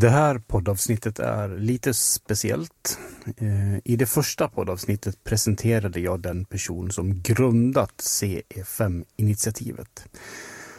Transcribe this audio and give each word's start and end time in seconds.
Det 0.00 0.08
här 0.08 0.38
poddavsnittet 0.38 1.18
är 1.18 1.48
lite 1.48 1.94
speciellt. 1.94 2.98
Eh, 3.36 3.76
I 3.84 3.96
det 3.96 4.06
första 4.06 4.48
poddavsnittet 4.48 5.24
presenterade 5.24 6.00
jag 6.00 6.20
den 6.20 6.44
person 6.44 6.90
som 6.90 7.22
grundat 7.22 7.92
CE5-initiativet. 7.96 10.04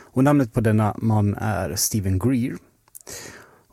Och 0.01 0.23
namnet 0.23 0.53
på 0.53 0.61
denna 0.61 0.95
man 0.97 1.35
är 1.35 1.75
Stephen 1.75 2.19
Greer. 2.19 2.57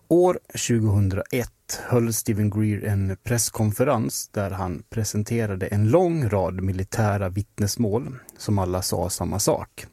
År 0.08 0.38
2001 0.68 1.50
höll 1.82 2.12
Stephen 2.12 2.50
Greer 2.50 2.84
en 2.84 3.16
presskonferens 3.22 4.28
där 4.28 4.50
han 4.50 4.82
presenterade 4.90 5.66
en 5.66 5.90
lång 5.90 6.28
rad 6.28 6.62
militära 6.62 7.28
vittnesmål 7.28 8.18
som 8.38 8.58
alla 8.58 8.82
sa 8.82 9.10
samma 9.10 9.38
sak. 9.38 9.86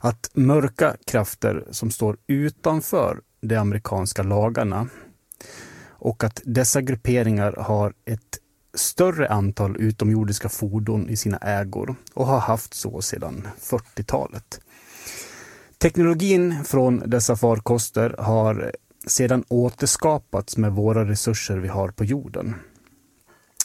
Att 0.00 0.30
mörka 0.34 0.96
krafter 1.06 1.64
som 1.70 1.90
står 1.90 2.16
utanför 2.26 3.20
de 3.40 3.56
amerikanska 3.56 4.22
lagarna 4.22 4.88
och 5.88 6.24
att 6.24 6.42
dessa 6.44 6.80
grupperingar 6.80 7.52
har 7.52 7.92
ett 8.04 8.38
större 8.74 9.28
antal 9.28 9.76
utomjordiska 9.76 10.48
fordon 10.48 11.08
i 11.08 11.16
sina 11.16 11.36
ägor 11.36 11.96
och 12.14 12.26
har 12.26 12.40
haft 12.40 12.74
så 12.74 13.02
sedan 13.02 13.48
40-talet. 13.60 14.60
Teknologin 15.78 16.64
från 16.64 17.02
dessa 17.06 17.36
farkoster 17.36 18.14
har 18.18 18.72
sedan 19.06 19.44
återskapats 19.48 20.56
med 20.56 20.72
våra 20.72 21.04
resurser 21.04 21.56
vi 21.56 21.68
har 21.68 21.88
på 21.88 22.04
jorden. 22.04 22.54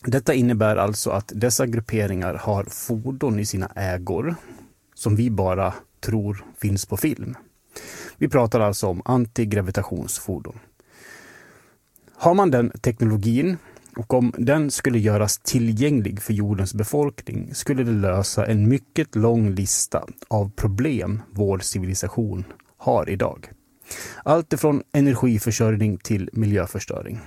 Detta 0.05 0.33
innebär 0.33 0.75
alltså 0.75 1.09
att 1.09 1.31
dessa 1.35 1.65
grupperingar 1.65 2.33
har 2.33 2.63
fordon 2.63 3.39
i 3.39 3.45
sina 3.45 3.67
ägor 3.75 4.35
som 4.95 5.15
vi 5.15 5.29
bara 5.29 5.73
tror 5.99 6.45
finns 6.57 6.85
på 6.85 6.97
film. 6.97 7.35
Vi 8.17 8.29
pratar 8.29 8.59
alltså 8.59 8.87
om 8.87 9.01
antigravitationsfordon. 9.05 10.59
Har 12.15 12.33
man 12.33 12.51
den 12.51 12.69
teknologin 12.69 13.57
och 13.95 14.13
om 14.13 14.33
den 14.37 14.71
skulle 14.71 14.99
göras 14.99 15.37
tillgänglig 15.37 16.21
för 16.21 16.33
jordens 16.33 16.73
befolkning 16.73 17.55
skulle 17.55 17.83
det 17.83 17.91
lösa 17.91 18.45
en 18.45 18.69
mycket 18.69 19.15
lång 19.15 19.49
lista 19.49 20.07
av 20.27 20.51
problem 20.55 21.21
vår 21.31 21.59
civilisation 21.59 22.45
har 22.77 23.09
idag. 23.09 23.49
Allt 24.23 24.53
ifrån 24.53 24.83
energiförsörjning 24.91 25.97
till 25.97 26.29
miljöförstöring. 26.33 27.19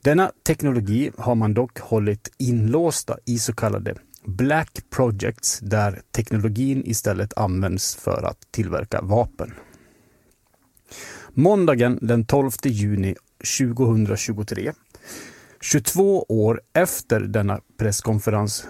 Denna 0.00 0.32
teknologi 0.46 1.10
har 1.18 1.34
man 1.34 1.54
dock 1.54 1.78
hållit 1.78 2.30
inlåsta 2.38 3.18
i 3.24 3.38
så 3.38 3.52
kallade 3.52 3.94
Black 4.24 4.90
Projects 4.90 5.58
där 5.62 6.02
teknologin 6.10 6.82
istället 6.86 7.38
används 7.38 7.96
för 7.96 8.22
att 8.22 8.52
tillverka 8.52 9.00
vapen. 9.02 9.52
Måndagen 11.34 11.98
den 12.02 12.24
12 12.24 12.50
juni 12.64 13.16
2023, 13.58 14.72
22 15.60 16.22
år 16.28 16.60
efter 16.72 17.20
denna 17.20 17.60
presskonferens, 17.78 18.66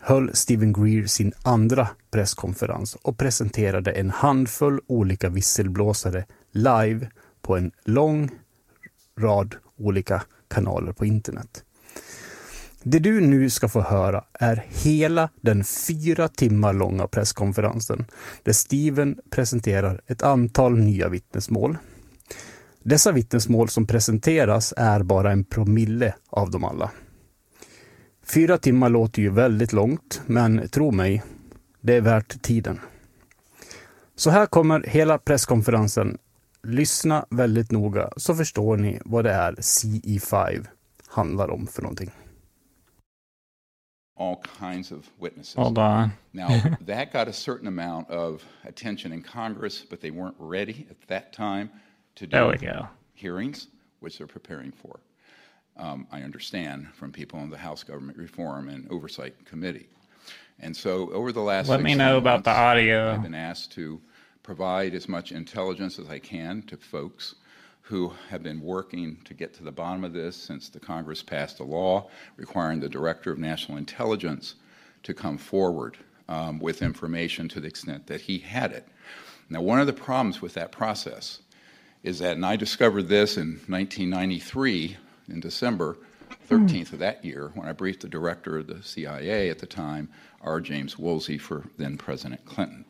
höll 0.00 0.34
Stephen 0.34 0.72
Greer 0.72 1.06
sin 1.06 1.32
andra 1.42 1.88
presskonferens 2.10 2.94
och 2.94 3.18
presenterade 3.18 3.90
en 3.90 4.10
handfull 4.10 4.80
olika 4.86 5.28
visselblåsare 5.28 6.24
live 6.52 7.10
på 7.42 7.56
en 7.56 7.72
lång 7.84 8.30
rad 9.18 9.54
olika 9.76 10.22
kanaler 10.48 10.92
på 10.92 11.06
internet. 11.06 11.64
Det 12.84 12.98
du 12.98 13.20
nu 13.20 13.50
ska 13.50 13.68
få 13.68 13.80
höra 13.80 14.24
är 14.32 14.64
hela 14.68 15.28
den 15.40 15.64
fyra 15.64 16.28
timmar 16.28 16.72
långa 16.72 17.06
presskonferensen 17.06 18.04
där 18.42 18.52
Steven 18.52 19.18
presenterar 19.30 20.00
ett 20.06 20.22
antal 20.22 20.78
nya 20.78 21.08
vittnesmål. 21.08 21.78
Dessa 22.82 23.12
vittnesmål 23.12 23.68
som 23.68 23.86
presenteras 23.86 24.74
är 24.76 25.02
bara 25.02 25.32
en 25.32 25.44
promille 25.44 26.14
av 26.30 26.50
dem 26.50 26.64
alla. 26.64 26.90
Fyra 28.34 28.58
timmar 28.58 28.88
låter 28.88 29.22
ju 29.22 29.30
väldigt 29.30 29.72
långt, 29.72 30.22
men 30.26 30.68
tro 30.68 30.90
mig, 30.90 31.22
det 31.80 31.96
är 31.96 32.00
värt 32.00 32.42
tiden. 32.42 32.80
Så 34.16 34.30
här 34.30 34.46
kommer 34.46 34.82
hela 34.82 35.18
presskonferensen. 35.18 36.18
Lyssna 36.62 37.26
väldigt 37.30 37.70
noga 37.70 38.10
så 38.16 38.34
förstår 38.34 38.76
ni 38.76 39.00
vad 39.04 39.24
det 39.24 39.32
är 39.32 39.52
CE5 39.52 40.66
handlar 41.06 41.50
om 41.50 41.66
för 41.66 41.82
någonting. 41.82 42.10
All 44.22 44.36
kinds 44.36 44.92
of 44.92 45.10
witnesses. 45.18 45.54
Hold 45.54 45.78
on. 45.78 46.12
now, 46.32 46.62
that 46.82 47.12
got 47.12 47.26
a 47.26 47.32
certain 47.32 47.66
amount 47.66 48.08
of 48.08 48.44
attention 48.64 49.12
in 49.12 49.20
Congress, 49.20 49.84
but 49.90 50.00
they 50.00 50.12
weren't 50.12 50.36
ready 50.38 50.86
at 50.88 51.00
that 51.08 51.32
time 51.32 51.68
to 52.14 52.28
do 52.28 52.36
There 52.36 52.46
we 52.46 52.56
go. 52.56 52.86
hearings, 53.14 53.66
which 53.98 54.18
they're 54.18 54.28
preparing 54.28 54.70
for. 54.70 55.00
Um, 55.76 56.06
I 56.12 56.22
understand 56.22 56.86
from 56.94 57.10
people 57.10 57.40
on 57.40 57.50
the 57.50 57.56
House 57.56 57.82
Government 57.82 58.16
Reform 58.16 58.68
and 58.68 58.88
Oversight 58.92 59.44
Committee. 59.44 59.88
And 60.60 60.76
so, 60.76 61.10
over 61.10 61.32
the 61.32 61.40
last 61.40 61.68
Let 61.68 61.82
me 61.82 61.96
know 61.96 62.16
about 62.16 62.44
the 62.44 62.50
audio. 62.50 63.14
I've 63.14 63.24
been 63.24 63.34
asked 63.34 63.72
to 63.72 64.00
provide 64.44 64.94
as 64.94 65.08
much 65.08 65.32
intelligence 65.32 65.98
as 65.98 66.08
I 66.08 66.20
can 66.20 66.62
to 66.68 66.76
folks 66.76 67.34
who 67.82 68.12
have 68.30 68.42
been 68.42 68.60
working 68.60 69.18
to 69.24 69.34
get 69.34 69.52
to 69.54 69.64
the 69.64 69.72
bottom 69.72 70.04
of 70.04 70.12
this 70.12 70.36
since 70.36 70.68
the 70.68 70.80
Congress 70.80 71.22
passed 71.22 71.60
a 71.60 71.64
law 71.64 72.08
requiring 72.36 72.80
the 72.80 72.88
Director 72.88 73.32
of 73.32 73.38
National 73.38 73.76
Intelligence 73.76 74.54
to 75.02 75.12
come 75.12 75.36
forward 75.36 75.96
um, 76.28 76.58
with 76.60 76.80
information 76.80 77.48
to 77.48 77.60
the 77.60 77.68
extent 77.68 78.06
that 78.06 78.20
he 78.20 78.38
had 78.38 78.72
it. 78.72 78.86
Now, 79.50 79.60
one 79.60 79.80
of 79.80 79.86
the 79.86 79.92
problems 79.92 80.40
with 80.40 80.54
that 80.54 80.72
process 80.72 81.40
is 82.02 82.20
that, 82.20 82.36
and 82.36 82.46
I 82.46 82.56
discovered 82.56 83.08
this 83.08 83.36
in 83.36 83.60
1993 83.66 84.96
in 85.28 85.40
December 85.40 85.98
13th 86.48 86.92
of 86.92 86.98
that 87.00 87.24
year 87.24 87.50
when 87.54 87.68
I 87.68 87.72
briefed 87.72 88.02
the 88.02 88.08
director 88.08 88.58
of 88.58 88.66
the 88.66 88.82
CIA 88.82 89.50
at 89.50 89.58
the 89.58 89.66
time, 89.66 90.08
R. 90.40 90.60
James 90.60 90.98
Woolsey, 90.98 91.38
for 91.38 91.64
then 91.76 91.96
President 91.96 92.44
Clinton. 92.44 92.84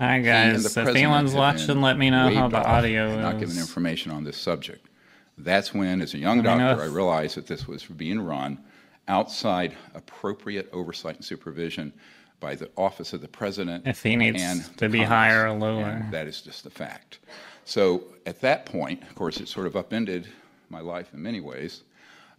Hi 0.00 0.18
guys, 0.20 0.64
if 0.64 0.78
anyone's 0.78 1.34
watching, 1.34 1.82
let 1.82 1.98
me 1.98 2.08
know 2.08 2.32
how 2.32 2.48
the 2.48 2.66
audio 2.66 3.10
and 3.10 3.20
Not 3.20 3.38
given 3.38 3.56
is. 3.56 3.60
information 3.60 4.10
on 4.10 4.24
this 4.24 4.38
subject. 4.38 4.86
That's 5.36 5.74
when, 5.74 6.00
as 6.00 6.14
a 6.14 6.18
young 6.18 6.38
Let 6.38 6.56
doctor, 6.56 6.82
I 6.82 6.86
realized 6.86 7.36
that 7.36 7.46
this 7.46 7.68
was 7.68 7.84
being 7.84 8.18
run 8.18 8.58
outside 9.08 9.76
appropriate 9.94 10.70
oversight 10.72 11.16
and 11.16 11.24
supervision 11.24 11.92
by 12.40 12.54
the 12.54 12.70
office 12.78 13.12
of 13.12 13.20
the 13.20 13.28
president. 13.28 13.86
If 13.86 14.02
he 14.02 14.16
needs 14.16 14.42
and 14.42 14.64
to 14.78 14.88
be 14.88 15.00
Congress. 15.00 15.08
higher 15.10 15.48
or 15.48 15.52
lower. 15.52 15.84
And 15.84 16.10
that 16.10 16.26
is 16.26 16.40
just 16.40 16.64
the 16.64 16.70
fact. 16.70 17.18
So 17.66 18.04
at 18.24 18.40
that 18.40 18.64
point, 18.64 19.02
of 19.02 19.14
course, 19.14 19.38
it 19.38 19.48
sort 19.48 19.66
of 19.66 19.76
upended 19.76 20.26
my 20.70 20.80
life 20.80 21.12
in 21.12 21.22
many 21.22 21.40
ways. 21.40 21.82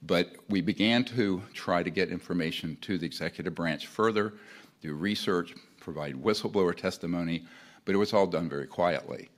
But 0.01 0.33
we 0.49 0.61
began 0.61 1.03
to 1.05 1.43
try 1.53 1.83
to 1.83 1.91
get 1.91 2.09
information 2.09 2.79
to 2.81 2.97
the 2.97 3.05
executive 3.05 3.53
branch 3.53 3.85
further, 3.85 4.33
do 4.81 4.95
research, 4.95 5.53
provide 5.81 6.15
whistleblower 6.15 6.75
testimony, 6.75 7.45
but 7.83 7.93
it 7.93 7.97
was 7.97 8.13
all 8.13 8.27
done 8.27 8.47
very 8.47 8.67
quietly. 8.67 9.29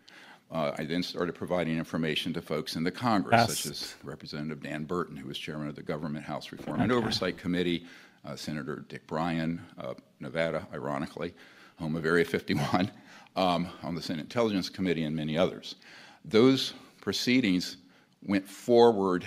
Uh, 0.52 0.72
I 0.78 0.84
then 0.84 1.02
started 1.02 1.34
providing 1.34 1.80
information 1.80 2.32
to 2.34 2.42
folks 2.42 2.76
in 2.76 2.84
the 2.84 2.92
Congress, 2.92 3.60
such 3.60 3.72
as 3.72 3.96
Representative 4.04 4.62
Dan 4.62 4.84
Burton, 4.84 5.18
who 5.18 5.28
was 5.28 5.38
chairman 5.40 5.68
of 5.68 5.76
the 5.76 5.82
Government 5.82 6.24
House 6.24 6.52
Reform 6.52 6.80
and 6.82 6.92
Oversight 6.92 7.38
Committee, 7.38 7.86
uh, 8.24 8.36
Senator 8.36 8.86
Dick 8.88 9.08
Bryan, 9.08 9.60
uh, 9.80 9.96
Nevada, 10.20 10.68
ironically, 10.72 11.34
home 11.80 11.96
of 11.96 12.06
Area 12.06 12.24
51, 12.24 12.92
um, 13.36 13.68
on 13.82 13.96
the 13.96 14.02
Senate 14.02 14.22
Intelligence 14.22 14.70
Committee, 14.70 15.06
and 15.06 15.16
many 15.16 15.38
others. 15.38 15.76
Those 16.24 16.74
proceedings 17.02 17.78
went 18.22 18.48
forward 18.48 19.26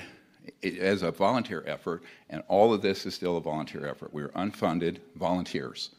as 0.62 1.02
a 1.02 1.10
volunteer 1.10 1.64
effort, 1.66 2.04
and 2.30 2.42
all 2.46 2.72
of 2.72 2.82
this 2.82 3.04
is 3.04 3.14
still 3.14 3.36
a 3.36 3.40
volunteer 3.40 3.86
effort. 3.86 4.14
We're 4.14 4.28
unfunded 4.28 4.98
volunteers. 5.16 5.90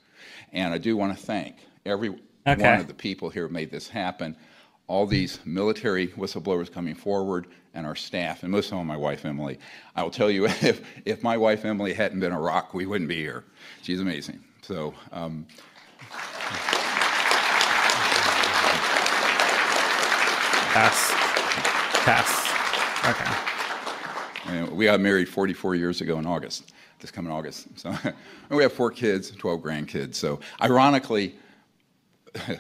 And 0.54 0.74
I 0.74 0.78
do 0.78 0.96
want 0.98 1.18
to 1.18 1.24
thank 1.24 1.58
every 1.86 2.16
Okay. 2.48 2.64
one 2.64 2.80
of 2.80 2.88
the 2.88 2.94
people 2.94 3.30
here 3.30 3.48
who 3.48 3.54
made 3.54 3.72
this 3.72 3.90
happen, 3.90 4.36
all 4.88 5.06
these 5.06 5.40
military 5.46 6.08
whistleblowers 6.10 6.72
coming 6.72 6.96
forward, 6.96 7.48
and 7.74 7.86
our 7.86 7.96
staff, 7.96 8.42
and 8.44 8.52
most 8.52 8.72
of 8.72 8.78
all 8.78 8.86
my 8.86 8.96
wife 8.98 9.26
Emily. 9.26 9.60
I 9.96 10.04
will 10.04 10.12
tell 10.12 10.32
you, 10.32 10.46
if, 10.64 10.82
if 11.06 11.24
my 11.24 11.36
wife 11.38 11.66
Emily 11.66 11.94
hadn't 11.94 12.22
been 12.22 12.32
a 12.32 12.40
rock, 12.40 12.74
we 12.74 12.86
wouldn't 12.86 13.10
be 13.10 13.18
here. 13.18 13.44
She's 13.82 14.00
amazing. 14.00 14.40
So, 14.62 14.94
um, 15.12 15.46
Pass. 20.74 21.12
Pass. 22.06 22.48
Okay. 23.10 24.54
And 24.54 24.70
we 24.72 24.86
got 24.86 25.00
married 25.00 25.28
44 25.28 25.76
years 25.76 26.02
ago 26.02 26.20
in 26.20 26.26
August, 26.26 26.72
this 27.00 27.12
coming 27.12 27.32
August. 27.32 27.68
So 27.78 27.96
we 28.50 28.64
have 28.64 28.74
four 28.74 28.92
kids, 28.92 29.32
12 29.32 29.62
grandkids. 29.62 30.16
So 30.16 30.40
ironically, 30.62 31.36
the, 32.34 32.60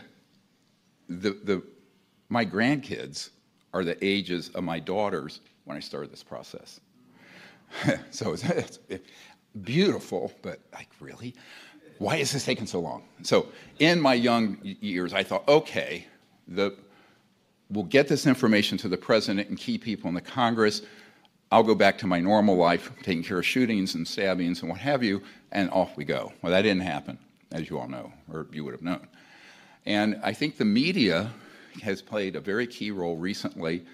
the, 1.10 1.63
my 2.30 2.45
grandkids 2.45 3.30
are 3.74 3.84
the 3.84 3.98
ages 4.06 4.50
of 4.50 4.63
my 4.63 4.80
daughters 4.80 5.42
when 5.66 5.78
I 5.78 5.80
started 5.80 6.12
this 6.12 6.24
process. 6.24 6.80
so 8.12 8.34
it's, 8.34 8.80
it's 8.89 9.07
beautiful, 9.63 10.31
but 10.42 10.60
like, 10.74 10.90
really? 11.00 11.36
Why 11.98 12.18
is 12.18 12.31
this 12.31 12.45
taking 12.45 12.68
so 12.68 12.80
long? 12.80 13.04
So 13.24 13.48
in 13.80 14.00
my 14.00 14.13
young 14.13 14.57
years, 14.62 15.13
I 15.13 15.24
thought, 15.24 15.48
okay, 15.48 16.06
the 16.48 16.75
we'll 17.69 17.86
get 17.86 18.07
this 18.07 18.25
information 18.25 18.78
to 18.80 18.88
the 18.88 18.98
president 18.98 19.50
and 19.50 19.57
key 19.57 19.78
people 19.78 20.07
in 20.07 20.13
the 20.13 20.22
Congress. 20.22 20.81
I'll 21.51 21.63
go 21.63 21.75
back 21.75 21.97
to 21.99 22.07
my 22.07 22.19
normal 22.19 22.57
life, 22.57 22.91
taking 23.03 23.23
care 23.23 23.39
of 23.39 23.45
shootings 23.45 23.95
and 23.95 24.05
stabbings 24.05 24.61
and 24.61 24.69
what 24.69 24.79
have 24.79 25.01
you, 25.01 25.21
and 25.51 25.69
off 25.69 25.95
we 25.95 26.03
go. 26.03 26.33
Well, 26.41 26.51
that 26.51 26.63
didn't 26.63 26.81
happen, 26.81 27.17
as 27.51 27.69
you 27.69 27.79
all 27.79 27.88
know, 27.88 28.11
or 28.31 28.47
you 28.51 28.65
would 28.65 28.73
have 28.73 28.81
known. 28.81 29.07
And 29.85 30.19
I 30.23 30.33
think 30.33 30.57
the 30.57 30.65
media 30.65 31.31
has 31.81 32.01
played 32.01 32.35
a 32.35 32.41
very 32.41 32.67
key 32.67 32.91
role 32.91 33.15
recently 33.15 33.85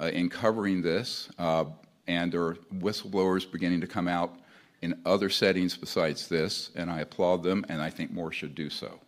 uh, 0.00 0.06
in 0.06 0.28
covering 0.28 0.82
this, 0.82 1.28
uh, 1.38 1.66
and 2.08 2.32
there 2.32 2.42
are 2.42 2.56
whistleblowers 2.74 3.50
beginning 3.50 3.80
to 3.82 3.86
come 3.86 4.08
out 4.08 4.34
in 4.82 5.00
other 5.06 5.30
settings 5.30 5.76
besides 5.76 6.28
this, 6.28 6.70
and 6.74 6.90
I 6.90 7.00
applaud 7.00 7.44
them, 7.44 7.64
and 7.68 7.80
I 7.80 7.88
think 7.88 8.12
more 8.12 8.32
should 8.32 8.54
do 8.56 8.68
so. 8.68 8.98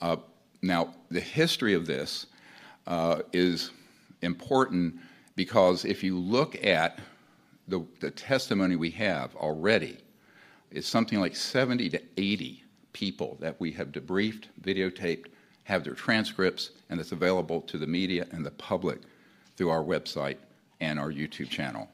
Uh, 0.00 0.16
now, 0.62 0.94
the 1.10 1.20
history 1.20 1.74
of 1.74 1.86
this 1.86 2.26
uh, 2.86 3.20
is 3.32 3.70
important 4.22 4.94
because 5.34 5.84
if 5.84 6.02
you 6.02 6.18
look 6.18 6.64
at 6.64 6.98
the, 7.68 7.84
the 8.00 8.10
testimony 8.10 8.76
we 8.76 8.90
have 8.90 9.34
already, 9.36 9.98
it's 10.70 10.88
something 10.88 11.20
like 11.20 11.36
70 11.36 11.90
to 11.90 12.02
80 12.16 12.62
people 12.92 13.36
that 13.40 13.58
we 13.60 13.72
have 13.72 13.88
debriefed, 13.88 14.44
videotaped, 14.60 15.26
have 15.64 15.84
their 15.84 15.94
transcripts, 15.94 16.70
and 16.90 17.00
it's 17.00 17.12
available 17.12 17.60
to 17.62 17.78
the 17.78 17.86
media 17.86 18.26
and 18.32 18.44
the 18.44 18.50
public 18.52 19.00
through 19.56 19.70
our 19.70 19.82
website 19.82 20.36
and 20.80 20.98
our 20.98 21.10
YouTube 21.10 21.48
channel. 21.48 21.88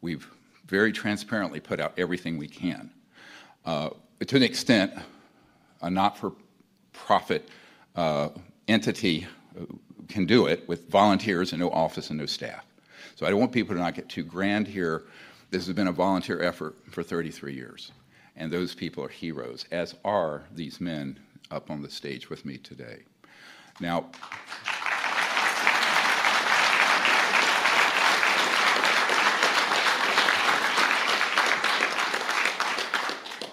We've 0.00 0.26
very 0.66 0.92
transparently 0.92 1.60
put 1.60 1.80
out 1.80 1.92
everything 1.98 2.38
we 2.38 2.48
can. 2.48 2.90
Uh, 3.64 3.90
to 4.26 4.36
an 4.36 4.42
extent, 4.42 4.92
a 5.82 5.90
not 5.90 6.16
for 6.16 6.32
profit 6.92 7.48
uh, 7.96 8.30
entity 8.68 9.26
can 10.08 10.26
do 10.26 10.46
it 10.46 10.66
with 10.68 10.88
volunteers 10.88 11.52
and 11.52 11.60
no 11.60 11.70
office 11.70 12.10
and 12.10 12.18
no 12.18 12.26
staff. 12.26 12.64
So 13.20 13.26
I 13.26 13.28
don't 13.28 13.38
want 13.38 13.52
people 13.52 13.74
to 13.74 13.80
not 13.82 13.94
get 13.94 14.08
too 14.08 14.22
grand 14.22 14.66
here. 14.66 15.02
This 15.50 15.66
has 15.66 15.76
been 15.76 15.88
a 15.88 15.92
volunteer 15.92 16.42
effort 16.42 16.74
for 16.90 17.02
33 17.02 17.52
years. 17.52 17.92
And 18.34 18.50
those 18.50 18.74
people 18.74 19.04
are 19.04 19.10
heroes, 19.10 19.66
as 19.70 19.94
are 20.06 20.44
these 20.54 20.80
men 20.80 21.20
up 21.50 21.70
on 21.70 21.82
the 21.82 21.90
stage 21.90 22.30
with 22.30 22.46
me 22.46 22.56
today. 22.56 23.00
Now, 23.78 24.06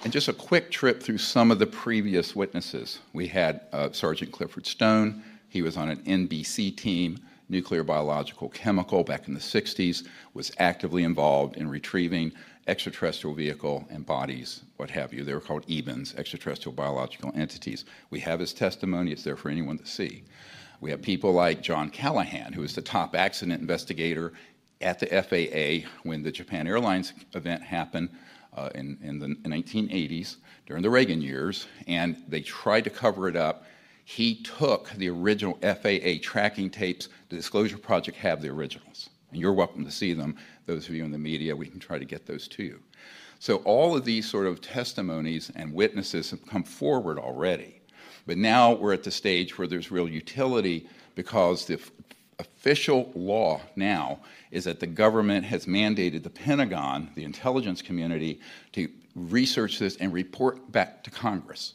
and 0.06 0.14
just 0.14 0.30
a 0.30 0.34
quick 0.34 0.72
trip 0.72 1.04
through 1.04 1.18
some 1.18 1.52
of 1.52 1.60
the 1.60 1.68
previous 1.68 2.34
witnesses. 2.34 3.00
We 3.12 3.28
had 3.28 3.64
uh, 3.74 3.92
Sergeant 3.92 4.32
Clifford 4.32 4.66
Stone. 4.66 5.26
He 5.50 5.62
was 5.62 5.76
on 5.76 5.90
an 5.90 5.98
NBC 6.04 6.78
team, 6.78 7.20
nuclear, 7.50 7.84
biological, 7.84 8.50
chemical, 8.50 9.04
back 9.04 9.28
in 9.28 9.34
the 9.34 9.40
60s, 9.40 10.08
was 10.34 10.52
actively 10.60 11.04
involved 11.04 11.58
in 11.58 11.70
retrieving 11.70 12.32
extraterrestrial 12.68 13.34
vehicle 13.34 13.88
and 13.90 14.06
bodies, 14.06 14.64
what 14.76 14.90
have 14.90 15.14
you. 15.14 15.24
They 15.24 15.34
were 15.34 15.40
called 15.40 15.66
EBINs, 15.68 16.18
extraterrestrial 16.18 16.76
biological 16.76 17.32
entities. 17.36 17.86
We 18.10 18.20
have 18.22 18.40
his 18.40 18.54
testimony, 18.54 19.12
it's 19.12 19.24
there 19.24 19.38
for 19.38 19.50
anyone 19.50 19.78
to 19.78 19.86
see. 19.86 20.24
We 20.82 20.92
have 20.92 21.02
people 21.02 21.32
like 21.32 21.62
John 21.62 21.90
Callahan, 21.90 22.54
who 22.54 22.62
was 22.62 22.76
the 22.76 22.82
top 22.82 23.16
accident 23.16 23.62
investigator 23.62 24.34
at 24.82 25.00
the 25.00 25.08
FAA 25.08 25.90
when 26.04 26.22
the 26.22 26.32
Japan 26.32 26.68
Airlines 26.68 27.14
event 27.34 27.64
happened 27.64 28.10
uh, 28.56 28.70
in, 28.76 28.98
in 29.02 29.20
the 29.20 29.28
1980s 29.28 30.38
during 30.66 30.84
the 30.84 30.90
Reagan 30.90 31.22
years, 31.22 31.68
and 31.88 32.22
they 32.28 32.42
tried 32.42 32.84
to 32.84 32.90
cover 32.90 33.28
it 33.28 33.36
up. 33.36 33.66
He 34.10 34.36
took 34.36 34.90
the 34.92 35.10
original 35.10 35.60
FAA 35.62 36.22
tracking 36.22 36.70
tapes. 36.70 37.10
The 37.28 37.36
Disclosure 37.36 37.78
Project 37.78 38.18
have 38.20 38.42
the 38.42 38.48
originals, 38.48 39.10
and 39.32 39.42
you're 39.42 39.52
welcome 39.52 39.84
to 39.84 39.92
see 39.92 40.14
them. 40.14 40.38
Those 40.66 40.88
of 40.88 40.96
you 40.96 41.04
in 41.04 41.12
the 41.12 41.18
media, 41.18 41.54
we 41.54 41.68
can 41.68 41.78
try 41.78 42.00
to 42.00 42.06
get 42.06 42.26
those 42.26 42.48
to 42.48 42.64
you. 42.64 42.80
So 43.40 43.58
all 43.58 43.98
of 43.98 44.06
these 44.06 44.26
sort 44.26 44.48
of 44.48 44.62
testimonies 44.62 45.52
and 45.58 45.74
witnesses 45.74 46.30
have 46.30 46.48
come 46.48 46.64
forward 46.64 47.20
already. 47.20 47.82
But 48.26 48.38
now 48.38 48.72
we're 48.72 48.94
at 48.94 49.04
the 49.04 49.12
stage 49.12 49.58
where 49.58 49.68
there's 49.68 49.92
real 49.92 50.08
utility 50.08 50.88
because 51.16 51.66
the 51.66 51.74
f- 51.74 51.92
official 52.40 53.12
law 53.14 53.60
now 53.76 54.22
is 54.52 54.64
that 54.64 54.80
the 54.80 54.88
government 54.88 55.44
has 55.44 55.66
mandated 55.66 56.24
the 56.24 56.30
Pentagon, 56.30 57.10
the 57.16 57.26
intelligence 57.26 57.82
community, 57.82 58.40
to 58.72 58.88
research 59.16 59.80
this 59.80 59.98
and 59.98 60.14
report 60.14 60.72
back 60.72 61.04
to 61.04 61.12
Congress. 61.12 61.74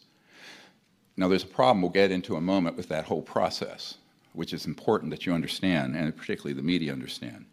Now, 1.16 1.28
there's 1.28 1.44
a 1.44 1.46
problem 1.46 1.82
we'll 1.82 1.90
get 1.90 2.10
into 2.10 2.36
a 2.36 2.40
moment 2.40 2.76
with 2.76 2.88
that 2.88 3.04
whole 3.04 3.22
process, 3.22 3.98
which 4.32 4.52
is 4.52 4.66
important 4.66 5.10
that 5.10 5.26
you 5.26 5.34
understand, 5.34 5.94
and 5.94 6.16
particularly 6.16 6.54
the 6.54 6.62
media 6.62 6.92
understand. 6.92 7.44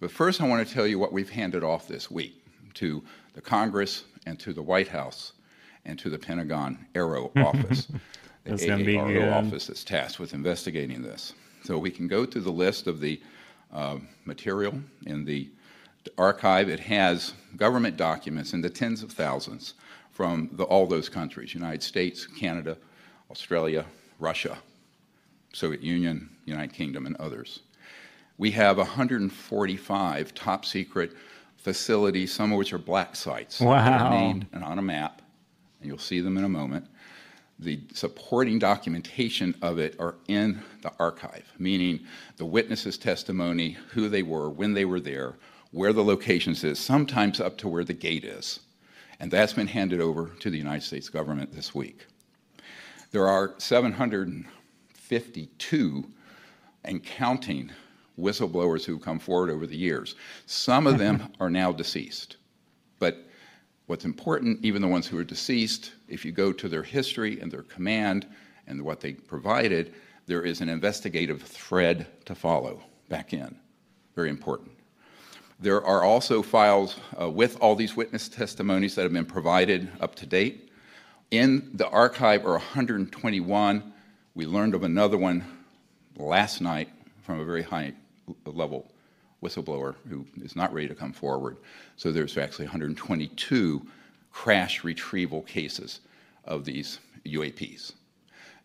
But 0.00 0.10
first, 0.10 0.40
I 0.40 0.48
want 0.48 0.66
to 0.66 0.74
tell 0.74 0.86
you 0.86 0.98
what 0.98 1.12
we've 1.12 1.30
handed 1.30 1.62
off 1.62 1.86
this 1.86 2.10
week 2.10 2.42
to 2.74 3.02
the 3.34 3.40
Congress 3.40 4.04
and 4.26 4.38
to 4.40 4.52
the 4.52 4.62
White 4.62 4.88
House 4.88 5.32
and 5.84 5.98
to 5.98 6.10
the 6.10 6.18
Pentagon 6.18 6.86
AARO 6.94 7.30
office, 7.44 7.88
the 8.44 8.50
AARO 8.50 9.32
office 9.32 9.66
that's 9.66 9.84
tasked 9.84 10.18
with 10.18 10.34
investigating 10.34 11.02
this. 11.02 11.34
So 11.64 11.78
we 11.78 11.90
can 11.90 12.08
go 12.08 12.24
through 12.24 12.42
the 12.42 12.50
list 12.50 12.86
of 12.86 13.00
the 13.00 13.20
uh, 13.72 13.98
material 14.24 14.74
in 15.06 15.24
the 15.24 15.48
archive. 16.18 16.68
It 16.68 16.80
has 16.80 17.34
government 17.56 17.96
documents 17.96 18.52
in 18.52 18.60
the 18.60 18.70
tens 18.70 19.02
of 19.02 19.12
thousands 19.12 19.74
from 20.10 20.50
the, 20.52 20.64
all 20.64 20.86
those 20.86 21.08
countries 21.08 21.54
United 21.54 21.82
States, 21.82 22.26
Canada, 22.26 22.76
Australia, 23.32 23.84
Russia, 24.20 24.58
Soviet 25.52 25.82
Union, 25.82 26.30
United 26.44 26.72
Kingdom, 26.72 27.06
and 27.06 27.16
others. 27.16 27.60
We 28.38 28.52
have 28.52 28.78
145 28.78 30.34
top 30.34 30.64
secret 30.64 31.12
facilities, 31.56 32.32
some 32.32 32.52
of 32.52 32.58
which 32.58 32.72
are 32.72 32.78
black 32.78 33.16
sites. 33.16 33.60
Wow. 33.60 34.10
named 34.10 34.46
and 34.52 34.62
on 34.62 34.78
a 34.78 34.82
map, 34.82 35.22
and 35.80 35.88
you'll 35.88 35.98
see 35.98 36.20
them 36.20 36.36
in 36.38 36.44
a 36.44 36.48
moment 36.48 36.86
the 37.58 37.80
supporting 37.92 38.58
documentation 38.58 39.54
of 39.62 39.78
it 39.78 39.94
are 39.98 40.16
in 40.28 40.60
the 40.82 40.92
archive, 40.98 41.44
meaning 41.58 42.00
the 42.36 42.44
witnesses' 42.44 42.98
testimony, 42.98 43.76
who 43.90 44.08
they 44.08 44.22
were, 44.22 44.50
when 44.50 44.74
they 44.74 44.84
were 44.84 45.00
there, 45.00 45.36
where 45.70 45.92
the 45.92 46.04
locations 46.04 46.64
is, 46.64 46.78
sometimes 46.78 47.40
up 47.40 47.56
to 47.58 47.68
where 47.68 47.84
the 47.84 47.92
gate 47.92 48.24
is. 48.24 48.60
And 49.20 49.30
that's 49.30 49.52
been 49.52 49.68
handed 49.68 50.00
over 50.00 50.30
to 50.40 50.50
the 50.50 50.58
United 50.58 50.82
States 50.82 51.08
government 51.08 51.54
this 51.54 51.74
week. 51.74 52.06
There 53.12 53.28
are 53.28 53.54
752 53.58 56.10
and 56.84 57.04
counting 57.04 57.70
whistleblowers 58.18 58.84
who've 58.84 59.00
come 59.00 59.20
forward 59.20 59.50
over 59.50 59.66
the 59.66 59.76
years. 59.76 60.14
Some 60.46 60.86
of 60.86 60.98
them 60.98 61.32
are 61.40 61.50
now 61.50 61.72
deceased, 61.72 62.36
but 62.98 63.26
What's 63.86 64.06
important, 64.06 64.64
even 64.64 64.80
the 64.80 64.88
ones 64.88 65.06
who 65.06 65.18
are 65.18 65.24
deceased, 65.24 65.92
if 66.08 66.24
you 66.24 66.32
go 66.32 66.50
to 66.52 66.66
their 66.66 66.82
history 66.82 67.38
and 67.40 67.52
their 67.52 67.62
command 67.62 68.26
and 68.66 68.82
what 68.82 69.00
they 69.00 69.12
provided, 69.12 69.92
there 70.26 70.42
is 70.42 70.62
an 70.62 70.68
investigative 70.68 71.42
thread 71.42 72.06
to 72.24 72.34
follow 72.34 72.82
back 73.10 73.34
in. 73.34 73.54
Very 74.14 74.30
important. 74.30 74.70
There 75.60 75.84
are 75.84 76.02
also 76.02 76.42
files 76.42 76.96
uh, 77.20 77.28
with 77.28 77.58
all 77.60 77.74
these 77.74 77.96
witness 77.96 78.30
testimonies 78.30 78.94
that 78.94 79.02
have 79.02 79.12
been 79.12 79.26
provided 79.26 79.90
up 80.00 80.14
to 80.16 80.26
date. 80.26 80.71
In 81.32 81.70
the 81.72 81.88
archive 81.88 82.44
are 82.44 82.58
121. 82.58 83.92
We 84.34 84.44
learned 84.44 84.74
of 84.74 84.82
another 84.82 85.16
one 85.16 85.42
last 86.14 86.60
night 86.60 86.90
from 87.22 87.40
a 87.40 87.44
very 87.46 87.62
high 87.62 87.94
level 88.44 88.92
whistleblower 89.42 89.94
who 90.10 90.26
is 90.42 90.54
not 90.54 90.74
ready 90.74 90.88
to 90.88 90.94
come 90.94 91.14
forward. 91.14 91.56
So 91.96 92.12
there's 92.12 92.36
actually 92.36 92.66
122 92.66 93.86
crash 94.30 94.84
retrieval 94.84 95.40
cases 95.40 96.00
of 96.44 96.66
these 96.66 96.98
UAPs. 97.24 97.94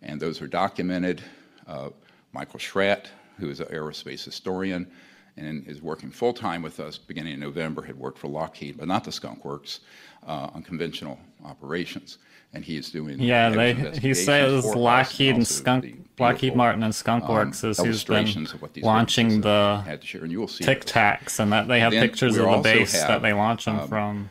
And 0.02 0.20
those 0.20 0.42
are 0.42 0.48
documented. 0.48 1.24
Uh, 1.66 1.92
Michael 2.34 2.60
Schratt, 2.60 3.10
who 3.40 3.50
is 3.50 3.62
an 3.62 3.68
aerospace 3.68 4.26
historian 4.26 4.92
and 5.38 5.66
is 5.68 5.82
working 5.82 6.12
full 6.12 6.34
time 6.34 6.64
with 6.64 6.82
us 6.82 6.98
beginning 6.98 7.36
in 7.36 7.40
November, 7.40 7.82
had 7.84 7.98
worked 7.98 8.18
for 8.18 8.28
Lockheed, 8.28 8.78
but 8.78 8.90
not 8.90 9.06
the 9.06 9.12
Skunk 9.14 9.46
Works, 9.46 9.80
uh, 10.28 10.50
on 10.54 10.64
conventional 10.64 11.18
operations 11.46 12.18
and 12.54 12.64
he 12.64 12.78
is 12.78 12.90
doing 12.90 13.20
yeah 13.20 13.50
they 13.50 13.74
he 14.00 14.14
says 14.14 14.66
lockheed 14.66 15.36
and 15.36 15.48
skunk 15.48 16.10
lockheed 16.20 16.56
martin 16.56 16.84
and 16.84 16.94
skunkworks 16.94 17.64
um, 17.64 17.70
is 17.70 17.78
who's 17.78 18.04
been 18.04 18.48
launching 18.82 19.42
the 19.42 19.84
and 19.86 20.32
you 20.32 20.40
will 20.40 20.48
see 20.48 20.64
tic 20.64 20.86
tacs 20.86 21.40
and 21.40 21.52
that 21.52 21.68
they 21.68 21.80
have 21.80 21.92
pictures 21.92 22.38
of 22.38 22.50
the 22.50 22.58
base 22.58 22.94
have, 22.94 23.08
that 23.08 23.22
they 23.22 23.34
launch 23.34 23.66
them 23.66 23.80
um, 23.80 23.88
from. 23.88 24.30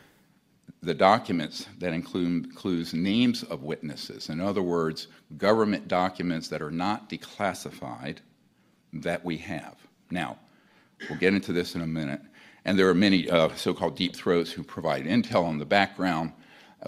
the 0.81 0.93
documents 0.93 1.67
that 1.79 1.93
include 1.93 2.45
includes 2.45 2.93
names 2.93 3.43
of 3.43 3.63
witnesses. 3.63 4.29
In 4.29 4.39
other 4.39 4.61
words 4.63 5.07
government 5.37 5.87
documents 5.87 6.47
that 6.49 6.61
are 6.61 6.71
not 6.71 7.09
declassified 7.09 8.17
that 8.93 9.23
we 9.23 9.37
have. 9.37 9.75
Now 10.11 10.37
we'll 11.09 11.19
get 11.19 11.33
into 11.33 11.53
this 11.53 11.75
in 11.75 11.81
a 11.81 11.87
minute. 11.87 12.21
And 12.65 12.77
there 12.77 12.89
are 12.89 12.93
many 12.93 13.29
uh, 13.29 13.55
so-called 13.55 13.95
deep 13.95 14.13
throats 14.13 14.51
who 14.51 14.61
provide 14.61 15.05
intel 15.05 15.45
on 15.45 15.57
the 15.57 15.65
background 15.65 16.33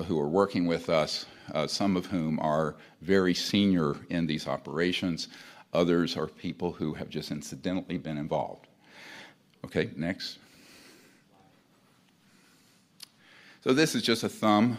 who 0.05 0.19
are 0.19 0.27
working 0.27 0.67
with 0.67 0.89
us, 0.89 1.25
uh, 1.53 1.67
some 1.67 1.97
of 1.97 2.05
whom 2.05 2.39
are 2.39 2.75
very 3.01 3.33
senior 3.33 3.95
in 4.09 4.27
these 4.27 4.47
operations. 4.47 5.27
Others 5.73 6.17
are 6.17 6.27
people 6.27 6.71
who 6.71 6.93
have 6.93 7.09
just 7.09 7.31
incidentally 7.31 7.97
been 7.97 8.17
involved. 8.17 8.67
Okay, 9.65 9.89
next. 9.95 10.39
So 13.61 13.73
this 13.73 13.93
is 13.93 14.01
just 14.03 14.23
a 14.23 14.29
thumb 14.29 14.77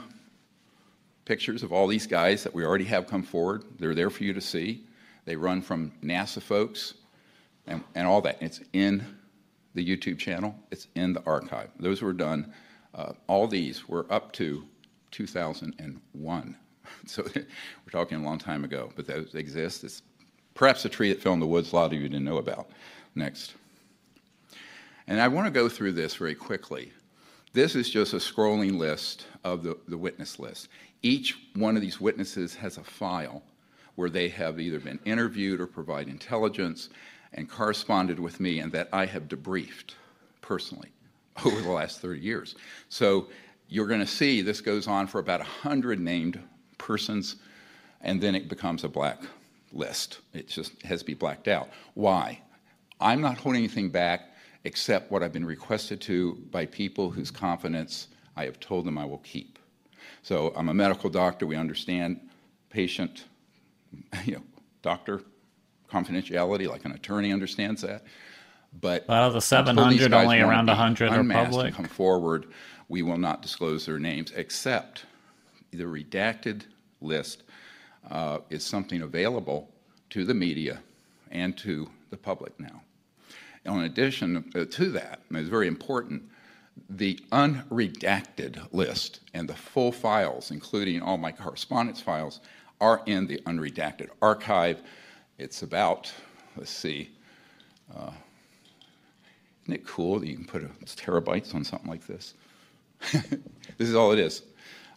pictures 1.24 1.62
of 1.62 1.72
all 1.72 1.86
these 1.86 2.06
guys 2.06 2.42
that 2.42 2.54
we 2.54 2.64
already 2.64 2.86
have 2.86 3.06
come 3.06 3.22
forward. 3.22 3.64
They're 3.78 3.94
there 3.94 4.10
for 4.10 4.24
you 4.24 4.32
to 4.32 4.40
see. 4.40 4.84
They 5.26 5.36
run 5.36 5.62
from 5.62 5.92
NASA 6.02 6.42
folks 6.42 6.94
and, 7.66 7.84
and 7.94 8.06
all 8.06 8.20
that. 8.22 8.38
It's 8.40 8.60
in 8.72 9.04
the 9.74 9.86
YouTube 9.86 10.18
channel, 10.18 10.56
it's 10.72 10.88
in 10.96 11.12
the 11.12 11.22
archive. 11.24 11.70
Those 11.78 12.02
were 12.02 12.12
done, 12.12 12.52
uh, 12.94 13.12
all 13.28 13.46
these 13.46 13.88
were 13.88 14.06
up 14.10 14.32
to 14.32 14.64
2001. 15.10 16.56
So 17.06 17.22
we're 17.36 17.44
talking 17.92 18.18
a 18.18 18.22
long 18.22 18.38
time 18.38 18.64
ago, 18.64 18.90
but 18.96 19.06
those 19.06 19.36
exist. 19.36 19.84
It's 19.84 20.02
perhaps 20.54 20.84
a 20.84 20.88
tree 20.88 21.08
that 21.10 21.22
fell 21.22 21.34
in 21.34 21.38
the 21.38 21.46
woods 21.46 21.72
a 21.72 21.76
lot 21.76 21.86
of 21.86 21.92
you 21.92 22.08
didn't 22.08 22.24
know 22.24 22.38
about. 22.38 22.68
Next. 23.14 23.54
And 25.06 25.20
I 25.20 25.28
want 25.28 25.46
to 25.46 25.52
go 25.52 25.68
through 25.68 25.92
this 25.92 26.16
very 26.16 26.34
quickly. 26.34 26.92
This 27.52 27.76
is 27.76 27.90
just 27.90 28.12
a 28.12 28.16
scrolling 28.16 28.76
list 28.76 29.26
of 29.44 29.62
the, 29.62 29.76
the 29.88 29.96
witness 29.96 30.38
list. 30.38 30.68
Each 31.02 31.38
one 31.54 31.76
of 31.76 31.82
these 31.82 32.00
witnesses 32.00 32.54
has 32.56 32.76
a 32.76 32.84
file 32.84 33.42
where 33.96 34.10
they 34.10 34.28
have 34.28 34.60
either 34.60 34.80
been 34.80 35.00
interviewed 35.04 35.60
or 35.60 35.66
provide 35.66 36.08
intelligence 36.08 36.90
and 37.34 37.48
corresponded 37.48 38.18
with 38.18 38.40
me 38.40 38.60
and 38.60 38.72
that 38.72 38.88
I 38.92 39.06
have 39.06 39.28
debriefed 39.28 39.94
personally 40.40 40.90
over 41.44 41.60
the 41.60 41.70
last 41.70 42.00
30 42.00 42.20
years. 42.20 42.54
So 42.88 43.28
you're 43.70 43.86
going 43.86 44.00
to 44.00 44.06
see 44.06 44.42
this 44.42 44.60
goes 44.60 44.86
on 44.86 45.06
for 45.06 45.20
about 45.20 45.38
100 45.40 45.98
named 46.00 46.38
persons, 46.76 47.36
and 48.02 48.20
then 48.20 48.34
it 48.34 48.48
becomes 48.48 48.84
a 48.84 48.88
black 48.88 49.22
list. 49.72 50.18
It 50.34 50.48
just 50.48 50.82
has 50.82 51.00
to 51.00 51.06
be 51.06 51.14
blacked 51.14 51.48
out. 51.48 51.68
Why? 51.94 52.40
I'm 53.00 53.20
not 53.20 53.38
holding 53.38 53.60
anything 53.60 53.88
back 53.88 54.32
except 54.64 55.10
what 55.10 55.22
I've 55.22 55.32
been 55.32 55.46
requested 55.46 56.00
to 56.02 56.34
by 56.50 56.66
people 56.66 57.10
whose 57.10 57.30
confidence 57.30 58.08
I 58.36 58.44
have 58.44 58.60
told 58.60 58.84
them 58.84 58.98
I 58.98 59.04
will 59.04 59.18
keep. 59.18 59.58
So 60.22 60.52
I'm 60.56 60.68
a 60.68 60.74
medical 60.74 61.08
doctor. 61.08 61.46
We 61.46 61.56
understand 61.56 62.20
patient, 62.68 63.24
you 64.24 64.34
know, 64.34 64.42
doctor 64.82 65.22
confidentiality, 65.90 66.68
like 66.68 66.84
an 66.84 66.92
attorney 66.92 67.32
understands 67.32 67.82
that. 67.82 68.04
But 68.80 69.08
out 69.08 69.28
of 69.28 69.32
the 69.32 69.40
700, 69.40 70.12
only 70.12 70.40
around 70.40 70.66
100 70.66 71.10
are 71.10 71.24
public. 71.24 71.74
come 71.74 71.86
forward, 71.86 72.46
we 72.90 73.02
will 73.02 73.16
not 73.16 73.40
disclose 73.40 73.86
their 73.86 74.00
names, 74.00 74.32
except 74.34 75.06
the 75.70 75.84
redacted 75.84 76.62
list 77.00 77.44
uh, 78.10 78.40
is 78.50 78.66
something 78.66 79.02
available 79.02 79.70
to 80.10 80.24
the 80.24 80.34
media 80.34 80.80
and 81.30 81.56
to 81.56 81.88
the 82.10 82.16
public 82.16 82.58
now. 82.58 82.82
In 83.64 83.82
addition 83.82 84.50
uh, 84.56 84.64
to 84.68 84.90
that, 84.90 85.20
it's 85.30 85.48
very 85.48 85.68
important, 85.68 86.24
the 86.88 87.20
unredacted 87.30 88.60
list 88.72 89.20
and 89.34 89.48
the 89.48 89.54
full 89.54 89.92
files, 89.92 90.50
including 90.50 91.00
all 91.00 91.16
my 91.16 91.30
correspondence 91.30 92.00
files, 92.00 92.40
are 92.80 93.02
in 93.06 93.28
the 93.28 93.38
unredacted 93.46 94.08
archive. 94.20 94.82
It's 95.38 95.62
about, 95.62 96.12
let's 96.56 96.70
see, 96.70 97.10
uh, 97.96 98.10
isn't 99.62 99.74
it 99.74 99.86
cool 99.86 100.18
that 100.18 100.26
you 100.26 100.34
can 100.34 100.46
put 100.46 100.64
a, 100.64 100.68
terabytes 100.84 101.54
on 101.54 101.62
something 101.62 101.88
like 101.88 102.06
this? 102.08 102.34
this 103.12 103.88
is 103.88 103.94
all 103.94 104.12
it 104.12 104.18
is, 104.18 104.42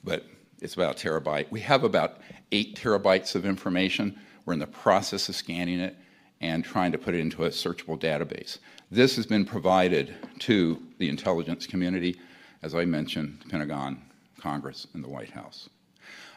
but 0.03 0.25
it's 0.61 0.75
about 0.75 1.03
a 1.03 1.07
terabyte. 1.07 1.49
We 1.51 1.59
have 1.61 1.83
about 1.83 2.19
eight 2.51 2.75
terabytes 2.75 3.35
of 3.35 3.45
information. 3.45 4.19
We're 4.45 4.53
in 4.53 4.59
the 4.59 4.67
process 4.67 5.29
of 5.29 5.35
scanning 5.35 5.79
it 5.79 5.95
and 6.41 6.63
trying 6.63 6.91
to 6.91 6.97
put 6.97 7.13
it 7.13 7.19
into 7.19 7.45
a 7.45 7.49
searchable 7.49 7.99
database. 7.99 8.59
This 8.91 9.15
has 9.15 9.25
been 9.25 9.45
provided 9.45 10.13
to 10.39 10.81
the 10.97 11.09
intelligence 11.09 11.65
community, 11.65 12.19
as 12.61 12.75
I 12.75 12.85
mentioned, 12.85 13.39
the 13.43 13.49
Pentagon, 13.49 14.01
Congress, 14.39 14.87
and 14.93 15.03
the 15.03 15.09
White 15.09 15.31
House. 15.31 15.69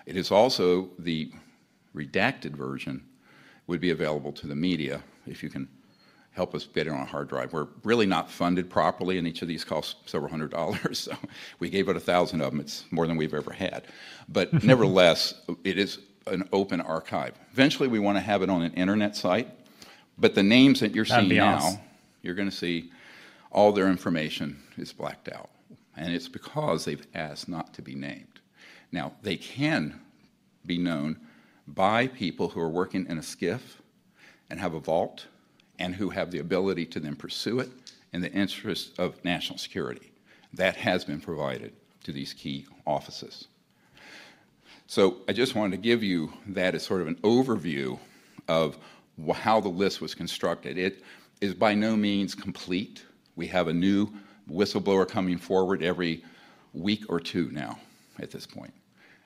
It 0.07 0.17
is 0.17 0.31
also 0.31 0.91
the 0.99 1.33
redacted 1.95 2.55
version 2.55 3.05
would 3.67 3.81
be 3.81 3.91
available 3.91 4.33
to 4.33 4.47
the 4.47 4.55
media 4.55 5.03
if 5.27 5.43
you 5.43 5.51
can 5.51 5.69
help 6.37 6.55
us 6.55 6.67
get 6.67 6.87
it 6.87 6.91
on 6.91 7.01
a 7.01 7.05
hard 7.05 7.29
drive. 7.29 7.55
We're 7.55 7.67
really 7.83 8.05
not 8.05 8.31
funded 8.31 8.69
properly, 8.69 9.17
and 9.17 9.27
each 9.27 9.41
of 9.41 9.49
these 9.49 9.65
costs 9.65 9.97
several 10.05 10.31
hundred 10.31 10.51
dollars. 10.51 11.09
So 11.17 11.17
we 11.61 11.71
gave 11.71 11.89
out 11.89 11.97
a 11.97 12.01
thousand 12.01 12.41
of 12.41 12.51
them. 12.51 12.61
It's 12.61 12.85
more 12.91 13.07
than 13.07 13.17
we've 13.17 13.33
ever 13.33 13.53
had. 13.53 13.85
But 14.29 14.53
nevertheless, 14.65 15.35
it 15.65 15.79
is 15.79 16.01
an 16.27 16.49
open 16.53 16.81
archive. 16.81 17.35
Eventually, 17.53 17.89
we 17.89 17.99
want 17.99 18.17
to 18.17 18.21
have 18.21 18.43
it 18.43 18.51
on 18.51 18.63
an 18.63 18.73
internet 18.75 19.17
site. 19.17 19.49
But 20.19 20.35
the 20.35 20.43
names 20.43 20.81
that 20.81 20.95
you're 20.95 21.05
seeing 21.05 21.29
now, 21.29 21.57
awesome. 21.57 21.81
you're 22.23 22.35
going 22.35 22.51
to 22.51 22.57
see 22.57 22.91
all 23.53 23.73
their 23.73 23.89
information 23.89 24.61
is 24.77 24.93
blacked 24.93 25.31
out. 25.31 25.51
And 25.97 26.13
it's 26.13 26.29
because 26.29 26.85
they've 26.85 27.07
asked 27.15 27.49
not 27.49 27.73
to 27.75 27.83
be 27.83 27.95
named. 27.95 28.41
Now, 28.93 29.13
they 29.23 29.37
can 29.37 30.01
be 30.65 30.79
known 30.79 31.21
by 31.67 32.09
people 32.09 32.49
who 32.49 32.61
are 32.61 32.69
working 32.69 33.07
in 33.09 33.19
a 33.19 33.23
SCIF 33.23 33.61
and 34.51 34.59
have 34.59 34.75
a 34.75 34.81
vault 34.81 35.27
and 35.79 35.95
who 35.95 36.11
have 36.11 36.31
the 36.31 36.39
ability 36.39 36.87
to 36.87 37.01
then 37.01 37.17
pursue 37.17 37.61
it 37.61 37.71
in 38.13 38.21
the 38.21 38.33
interest 38.33 38.99
of 38.99 39.23
national 39.25 39.59
security. 39.59 40.11
That 40.55 40.77
has 40.77 41.05
been 41.05 41.21
provided 41.21 41.73
to 42.05 42.13
these 42.13 42.33
key 42.33 42.67
offices. 42.87 43.49
So 44.87 45.17
I 45.29 45.33
just 45.33 45.55
wanted 45.55 45.73
to 45.73 45.83
give 45.83 46.03
you 46.03 46.33
that 46.49 46.75
as 46.75 46.85
sort 46.85 47.01
of 47.01 47.09
an 47.09 47.17
overview 47.17 47.99
of 48.49 48.79
how 49.35 49.61
the 49.61 49.69
list 49.69 50.01
was 50.01 50.15
constructed. 50.15 50.79
It 50.79 51.03
is 51.41 51.55
by 51.55 51.75
no 51.75 51.97
means 51.97 52.35
complete. 52.35 53.05
We 53.35 53.49
have 53.49 53.69
a 53.69 53.73
new 53.73 54.09
whistleblower 54.51 55.09
coming 55.09 55.39
forward 55.39 55.83
every 55.83 56.25
week 56.73 57.05
or 57.09 57.19
two 57.19 57.51
now 57.51 57.79
at 58.21 58.31
this 58.31 58.47
point. 58.47 58.73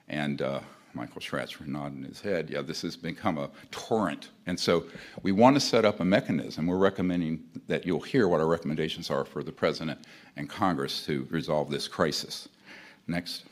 And 0.09 0.41
uh, 0.41 0.61
Michael 0.93 1.21
Schratzer 1.21 1.65
nodding 1.65 2.03
his 2.03 2.21
head, 2.21 2.49
yeah, 2.49 2.61
this 2.61 2.81
has 2.81 2.95
become 2.95 3.37
a 3.37 3.49
torrent. 3.71 4.29
And 4.45 4.59
so 4.59 4.85
we 5.23 5.31
want 5.31 5.55
to 5.55 5.59
set 5.59 5.85
up 5.85 5.99
a 5.99 6.05
mechanism. 6.05 6.67
We're 6.67 6.77
recommending 6.77 7.43
that 7.67 7.85
you'll 7.85 8.01
hear 8.01 8.27
what 8.27 8.39
our 8.39 8.47
recommendations 8.47 9.09
are 9.09 9.25
for 9.25 9.43
the 9.43 9.51
President 9.51 9.99
and 10.37 10.49
Congress 10.49 11.05
to 11.05 11.27
resolve 11.29 11.69
this 11.69 11.87
crisis. 11.87 12.49
Next. 13.07 13.45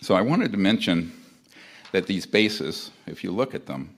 So 0.00 0.14
I 0.14 0.20
wanted 0.20 0.52
to 0.52 0.58
mention 0.58 1.12
that 1.92 2.06
these 2.06 2.26
bases, 2.26 2.90
if 3.06 3.24
you 3.24 3.30
look 3.30 3.54
at 3.54 3.66
them, 3.66 3.94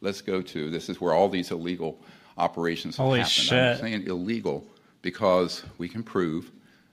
let's 0.00 0.20
go 0.20 0.40
to 0.40 0.70
this 0.70 0.88
is 0.88 1.00
where 1.00 1.12
all 1.12 1.28
these 1.28 1.50
illegal 1.50 1.98
operations 2.36 2.96
have 2.96 3.04
Holy 3.04 3.18
happened. 3.20 3.32
Shit. 3.32 3.58
I'm 3.58 3.78
saying 3.78 4.06
illegal 4.06 4.64
because 5.02 5.64
we 5.78 5.88
can 5.88 6.02
prove 6.02 6.50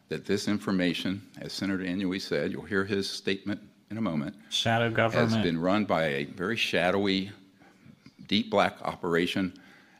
that 0.09 0.25
this 0.25 0.47
information, 0.47 1.21
as 1.39 1.53
Senator 1.53 1.83
Inouye 1.83 2.21
said, 2.21 2.51
you'll 2.51 2.63
hear 2.63 2.85
his 2.85 3.09
statement 3.09 3.59
in 3.89 3.97
a 3.97 4.01
moment, 4.01 4.35
shadow 4.49 4.89
government 4.89 5.31
has 5.31 5.43
been 5.43 5.59
run 5.59 5.85
by 5.85 6.05
a 6.05 6.25
very 6.25 6.57
shadowy, 6.57 7.31
deep 8.27 8.49
black 8.49 8.77
operation. 8.81 9.53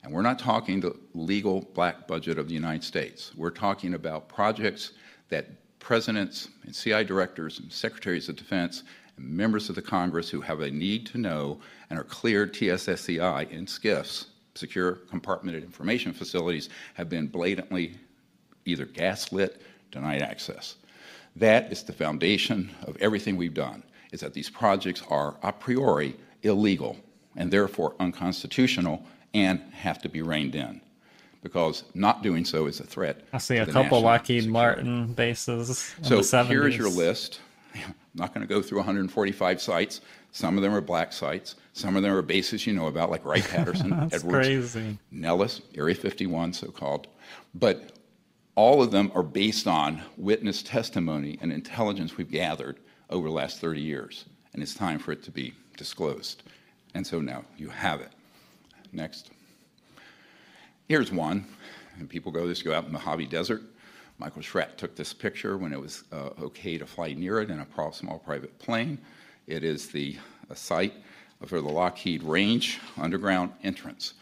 And 0.04 0.14
we're 0.14 0.22
not 0.22 0.38
talking 0.38 0.80
the 0.80 0.96
legal 1.14 1.62
black 1.74 2.08
budget 2.08 2.38
of 2.38 2.48
the 2.48 2.54
United 2.54 2.84
States. 2.84 3.32
We're 3.36 3.50
talking 3.50 3.96
about 3.96 4.30
projects 4.30 4.92
that 5.30 5.48
presidents 5.80 6.50
and 6.64 6.74
CI 6.74 7.04
directors 7.04 7.60
and 7.60 7.72
secretaries 7.72 8.30
of 8.30 8.36
defense 8.36 8.84
and 9.18 9.28
members 9.28 9.70
of 9.70 9.76
the 9.76 9.82
Congress 9.82 10.30
who 10.30 10.42
have 10.42 10.62
a 10.62 10.70
need 10.70 11.06
to 11.08 11.18
know 11.18 11.60
and 11.90 11.98
are 11.98 12.04
cleared 12.04 12.54
TSSCI 12.54 13.50
in 13.50 13.66
SCIFs, 13.66 14.28
secure 14.56 15.00
compartmented 15.12 15.64
information 15.64 16.14
facilities, 16.14 16.70
have 16.94 17.10
been 17.10 17.28
blatantly 17.28 17.96
either 18.66 18.86
gaslit 18.86 19.62
denied 19.96 20.22
access. 20.22 20.76
That 21.36 21.72
is 21.72 21.84
the 21.84 21.94
foundation 21.94 22.72
of 22.84 22.96
everything 22.98 23.36
we've 23.36 23.54
done, 23.54 23.84
is 24.12 24.20
that 24.22 24.34
these 24.34 24.50
projects 24.50 25.02
are 25.10 25.36
a 25.42 25.52
priori 25.52 26.16
illegal 26.44 26.98
and 27.36 27.52
therefore 27.52 27.96
unconstitutional 28.00 29.04
and 29.34 29.60
have 29.74 30.02
to 30.02 30.10
be 30.10 30.22
reined 30.22 30.56
in 30.56 30.82
because 31.42 31.84
not 31.94 32.24
doing 32.24 32.44
so 32.46 32.66
is 32.66 32.80
a 32.80 32.84
threat. 32.84 33.22
I 33.34 33.38
see 33.38 33.58
a 33.58 33.66
couple 33.66 34.02
Lockheed 34.02 34.44
security. 34.44 34.52
Martin 34.52 35.14
bases. 35.14 35.94
so 36.02 36.22
here's 36.46 36.78
your 36.78 36.90
list. 36.90 37.40
I'm 37.76 37.94
not 38.16 38.34
going 38.34 38.46
to 38.46 38.52
go 38.52 38.62
through 38.62 38.80
145 38.80 39.62
sites. 39.62 40.02
Some 40.32 40.58
of 40.58 40.64
them 40.64 40.74
are 40.74 40.82
black 40.82 41.14
sites. 41.14 41.56
Some 41.74 41.96
of 41.96 42.04
them 42.04 42.12
are 42.14 42.22
bases 42.22 42.66
you 42.66 42.74
know 42.74 42.88
about, 42.88 43.12
like 43.12 43.24
Wright 43.26 43.44
Patterson, 43.50 43.94
Edwards, 43.94 44.24
crazy. 44.24 44.98
Nellis, 45.12 45.62
Area 45.76 45.94
51, 45.94 46.54
so 46.54 46.68
called. 46.72 47.08
But 47.54 47.92
all 48.56 48.82
of 48.82 48.92
them 48.92 49.12
are 49.14 49.24
based 49.24 49.68
on 49.68 50.02
witness 50.18 50.64
testimony 50.64 51.38
and 51.42 51.52
intelligence 51.52 52.18
we've 52.18 52.32
gathered 52.32 52.80
over 53.10 53.28
the 53.28 53.34
last 53.34 53.60
30 53.60 53.82
years, 53.82 54.26
and 54.54 54.64
it's 54.64 54.74
time 54.74 54.98
for 54.98 55.12
it 55.12 55.24
to 55.24 55.32
be 55.32 55.54
disclosed. 55.78 56.44
And 56.94 57.06
so 57.06 57.20
now 57.20 57.44
you 57.58 57.70
have 57.70 58.00
it. 58.00 58.12
Next. 58.94 59.32
Here's 60.88 61.12
one, 61.12 61.46
and 62.00 62.10
people 62.10 62.32
go 62.32 62.48
this 62.48 62.62
go 62.62 62.74
out 62.74 62.86
in 62.86 62.94
the 62.94 63.00
Mojave 63.00 63.26
Desert. 63.26 63.62
Michael 64.18 64.42
Schratt 64.42 64.78
took 64.78 64.96
this 64.96 65.14
picture 65.14 65.58
when 65.58 65.74
it 65.74 65.80
was 65.80 66.06
uh, 66.14 66.30
okay 66.42 66.78
to 66.78 66.86
fly 66.86 67.12
near 67.12 67.42
it 67.42 67.50
in 67.50 67.60
a 67.60 67.92
small 67.92 68.20
private 68.20 68.58
plane. 68.60 68.98
It 69.48 69.66
is 69.66 69.90
the 69.90 70.18
site 70.54 70.94
for 71.46 71.60
the 71.60 71.68
Lockheed 71.68 72.24
Range 72.24 72.80
underground 72.98 73.52
entrance. 73.64 74.14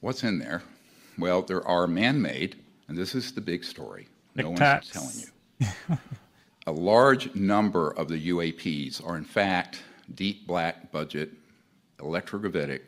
What's 0.00 0.24
in 0.24 0.40
there? 0.40 0.62
Well, 1.16 1.42
there 1.42 1.66
are 1.66 1.86
man 1.86 2.20
made, 2.20 2.56
and 2.88 2.96
this 2.96 3.14
is 3.14 3.32
the 3.32 3.40
big 3.40 3.64
story. 3.64 4.08
No 4.34 4.50
one's 4.50 4.90
telling 4.90 5.14
you. 5.18 5.98
a 6.66 6.72
large 6.72 7.34
number 7.34 7.90
of 7.90 8.08
the 8.08 8.28
UAPs 8.30 9.06
are, 9.06 9.16
in 9.16 9.24
fact, 9.24 9.82
deep 10.14 10.46
black 10.46 10.90
budget 10.92 11.30
electrogravitic 11.98 12.80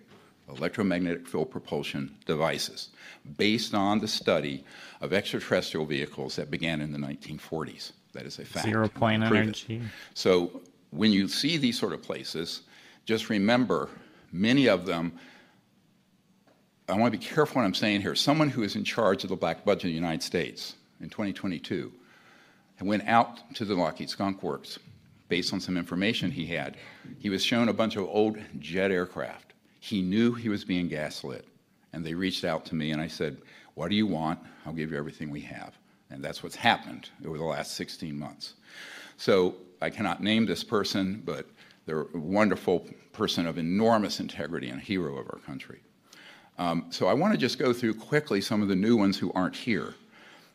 electromagnetic 0.48 1.26
field 1.26 1.50
propulsion 1.50 2.14
devices 2.24 2.90
based 3.36 3.74
on 3.74 3.98
the 3.98 4.06
study 4.06 4.64
of 5.00 5.12
extraterrestrial 5.12 5.86
vehicles 5.86 6.36
that 6.36 6.50
began 6.50 6.80
in 6.80 6.92
the 6.92 6.98
1940s. 6.98 7.92
That 8.12 8.26
is 8.26 8.38
a 8.38 8.44
fact. 8.44 8.66
Zero 8.66 8.88
point 8.88 9.22
energy. 9.22 9.76
It. 9.76 9.82
So 10.14 10.62
when 10.90 11.12
you 11.12 11.28
see 11.28 11.56
these 11.56 11.78
sort 11.78 11.92
of 11.92 12.02
places, 12.02 12.62
just 13.04 13.28
remember 13.28 13.88
many 14.32 14.68
of 14.68 14.86
them. 14.86 15.18
I 16.88 16.94
want 16.94 17.12
to 17.12 17.18
be 17.18 17.24
careful 17.24 17.56
what 17.56 17.66
I'm 17.66 17.74
saying 17.74 18.02
here. 18.02 18.14
Someone 18.14 18.48
who 18.48 18.62
is 18.62 18.76
in 18.76 18.84
charge 18.84 19.24
of 19.24 19.30
the 19.30 19.36
black 19.36 19.64
budget 19.64 19.86
in 19.86 19.90
the 19.90 19.94
United 19.94 20.22
States 20.22 20.76
in 21.00 21.08
2022 21.10 21.92
went 22.80 23.02
out 23.08 23.40
to 23.54 23.64
the 23.64 23.74
Lockheed 23.74 24.08
Skunk 24.08 24.42
Works 24.42 24.78
based 25.28 25.52
on 25.52 25.60
some 25.60 25.76
information 25.76 26.30
he 26.30 26.46
had. 26.46 26.76
He 27.18 27.28
was 27.28 27.44
shown 27.44 27.68
a 27.68 27.72
bunch 27.72 27.96
of 27.96 28.04
old 28.04 28.38
jet 28.60 28.92
aircraft. 28.92 29.54
He 29.80 30.00
knew 30.00 30.34
he 30.34 30.48
was 30.48 30.64
being 30.64 30.86
gaslit. 30.86 31.44
And 31.92 32.04
they 32.04 32.14
reached 32.14 32.44
out 32.44 32.64
to 32.66 32.74
me, 32.74 32.92
and 32.92 33.00
I 33.00 33.08
said, 33.08 33.38
What 33.74 33.88
do 33.88 33.96
you 33.96 34.06
want? 34.06 34.38
I'll 34.64 34.72
give 34.72 34.92
you 34.92 34.98
everything 34.98 35.30
we 35.30 35.40
have. 35.40 35.76
And 36.10 36.22
that's 36.22 36.42
what's 36.42 36.54
happened 36.54 37.10
over 37.26 37.38
the 37.38 37.44
last 37.44 37.74
16 37.74 38.16
months. 38.16 38.54
So 39.16 39.56
I 39.82 39.90
cannot 39.90 40.22
name 40.22 40.46
this 40.46 40.62
person, 40.62 41.22
but 41.24 41.46
they're 41.84 42.02
a 42.02 42.18
wonderful 42.18 42.86
person 43.12 43.46
of 43.46 43.58
enormous 43.58 44.20
integrity 44.20 44.68
and 44.68 44.80
a 44.80 44.84
hero 44.84 45.16
of 45.16 45.26
our 45.32 45.40
country. 45.40 45.80
Um, 46.58 46.86
so 46.90 47.06
I 47.06 47.14
want 47.14 47.32
to 47.32 47.38
just 47.38 47.58
go 47.58 47.72
through 47.72 47.94
quickly 47.94 48.40
some 48.40 48.62
of 48.62 48.68
the 48.68 48.76
new 48.76 48.96
ones 48.96 49.18
who 49.18 49.32
aren't 49.32 49.56
here. 49.56 49.94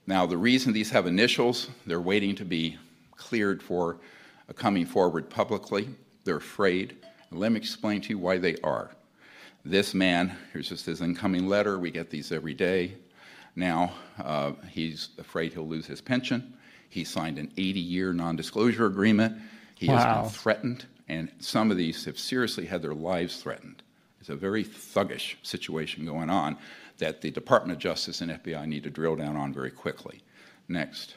Now, 0.08 0.26
the 0.26 0.38
reason 0.38 0.74
these 0.74 0.90
have 0.90 1.06
initials, 1.06 1.70
they're 1.86 2.02
waiting 2.02 2.36
to 2.36 2.46
be 2.46 2.78
cleared 3.16 3.62
for 3.62 3.98
coming 4.56 4.86
forward 4.86 5.30
publicly. 5.30 5.90
They're 6.24 6.38
afraid. 6.38 6.98
let 7.32 7.52
me 7.52 7.58
explain 7.58 8.02
to 8.02 8.10
you 8.10 8.18
why 8.18 8.38
they 8.38 8.58
are. 8.64 8.92
This 9.64 9.94
man, 9.94 10.36
here's 10.52 10.70
just 10.70 10.86
his 10.86 11.02
incoming 11.02 11.48
letter. 11.48 11.78
We 11.78 11.92
get 11.92 12.10
these 12.10 12.32
every 12.32 12.56
day. 12.56 12.94
Now, 13.56 13.94
uh, 14.24 14.54
he's 14.70 15.10
afraid 15.20 15.54
he'll 15.54 15.68
lose 15.68 15.86
his 15.86 16.02
pension. 16.02 16.54
He 16.90 17.04
signed 17.04 17.38
an 17.38 17.52
80 17.58 17.80
year 17.80 18.12
non 18.12 18.36
disclosure 18.36 18.88
agreement. 18.88 19.38
He 19.76 19.88
wow. 19.88 19.98
has 19.98 20.22
been 20.24 20.30
threatened, 20.32 20.86
and 21.08 21.32
some 21.40 21.72
of 21.72 21.78
these 21.78 22.06
have 22.06 22.18
seriously 22.18 22.66
had 22.66 22.82
their 22.82 22.94
lives 22.94 23.42
threatened. 23.42 23.84
It's 24.22 24.30
a 24.30 24.36
very 24.36 24.64
thuggish 24.64 25.36
situation 25.42 26.06
going 26.06 26.30
on 26.30 26.56
that 27.00 27.22
the 27.22 27.32
Department 27.32 27.74
of 27.76 27.80
Justice 27.80 28.22
and 28.22 28.32
FBI 28.32 28.68
need 28.68 28.84
to 28.84 28.92
drill 28.92 29.16
down 29.16 29.36
on 29.36 29.52
very 29.52 29.72
quickly. 29.72 30.22
Next. 30.70 31.16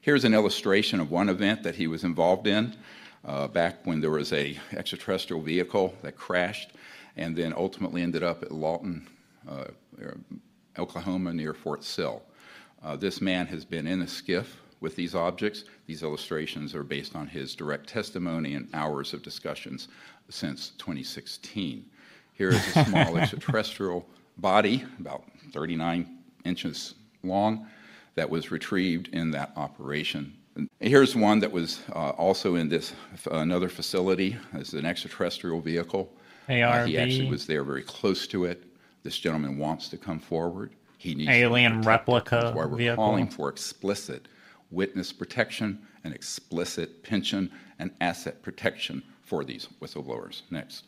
Here's 0.00 0.24
an 0.24 0.32
illustration 0.32 1.00
of 1.00 1.10
one 1.10 1.28
event 1.28 1.64
that 1.64 1.74
he 1.74 1.88
was 1.88 2.04
involved 2.04 2.46
in 2.46 2.76
uh, 3.24 3.48
back 3.48 3.84
when 3.84 4.00
there 4.00 4.12
was 4.12 4.32
a 4.32 4.56
extraterrestrial 4.72 5.42
vehicle 5.42 5.92
that 6.02 6.16
crashed 6.16 6.70
and 7.16 7.34
then 7.34 7.52
ultimately 7.52 8.02
ended 8.02 8.22
up 8.22 8.44
at 8.44 8.52
Lawton, 8.52 9.08
uh, 9.50 9.64
Oklahoma, 10.78 11.34
near 11.34 11.52
Fort 11.52 11.82
Sill. 11.82 12.22
Uh, 12.80 12.94
this 12.94 13.20
man 13.20 13.46
has 13.48 13.64
been 13.64 13.88
in 13.88 14.02
a 14.02 14.06
SCIF 14.06 14.46
with 14.80 14.94
these 14.94 15.16
objects. 15.16 15.64
These 15.86 16.04
illustrations 16.04 16.76
are 16.76 16.84
based 16.84 17.16
on 17.16 17.26
his 17.26 17.56
direct 17.56 17.88
testimony 17.88 18.54
and 18.54 18.68
hours 18.72 19.12
of 19.12 19.24
discussions 19.24 19.88
since 20.30 20.70
2016. 20.78 21.84
Here 22.34 22.50
is 22.50 22.76
a 22.76 22.84
small 22.84 23.16
extraterrestrial 23.18 24.06
body, 24.38 24.84
about 25.00 25.24
39 25.52 26.18
inches 26.44 26.94
long, 27.22 27.66
that 28.14 28.28
was 28.28 28.50
retrieved 28.50 29.08
in 29.08 29.30
that 29.32 29.52
operation. 29.56 30.34
And 30.56 30.68
here's 30.80 31.14
one 31.14 31.38
that 31.40 31.52
was 31.52 31.80
uh, 31.90 32.10
also 32.10 32.56
in 32.56 32.68
this 32.68 32.92
another 33.30 33.68
facility 33.68 34.36
as 34.54 34.74
an 34.74 34.84
extraterrestrial 34.84 35.60
vehicle. 35.60 36.12
Uh, 36.48 36.84
he 36.84 36.98
actually 36.98 37.28
was 37.28 37.46
there 37.46 37.62
very 37.62 37.82
close 37.82 38.26
to 38.28 38.44
it. 38.44 38.64
This 39.02 39.18
gentleman 39.18 39.58
wants 39.58 39.88
to 39.90 39.96
come 39.96 40.18
forward. 40.18 40.72
He 40.96 41.14
needs 41.14 41.30
alien 41.30 41.82
replica. 41.82 42.40
That's 42.42 42.56
why 42.56 42.64
we're 42.64 42.76
vehicle. 42.76 43.04
calling 43.04 43.28
for 43.28 43.48
explicit 43.48 44.26
witness 44.70 45.12
protection 45.12 45.86
and 46.04 46.12
explicit 46.12 47.02
pension 47.02 47.50
and 47.78 47.90
asset 48.00 48.42
protection 48.42 49.02
for 49.28 49.44
these 49.44 49.68
whistleblowers. 49.80 50.42
Next. 50.50 50.84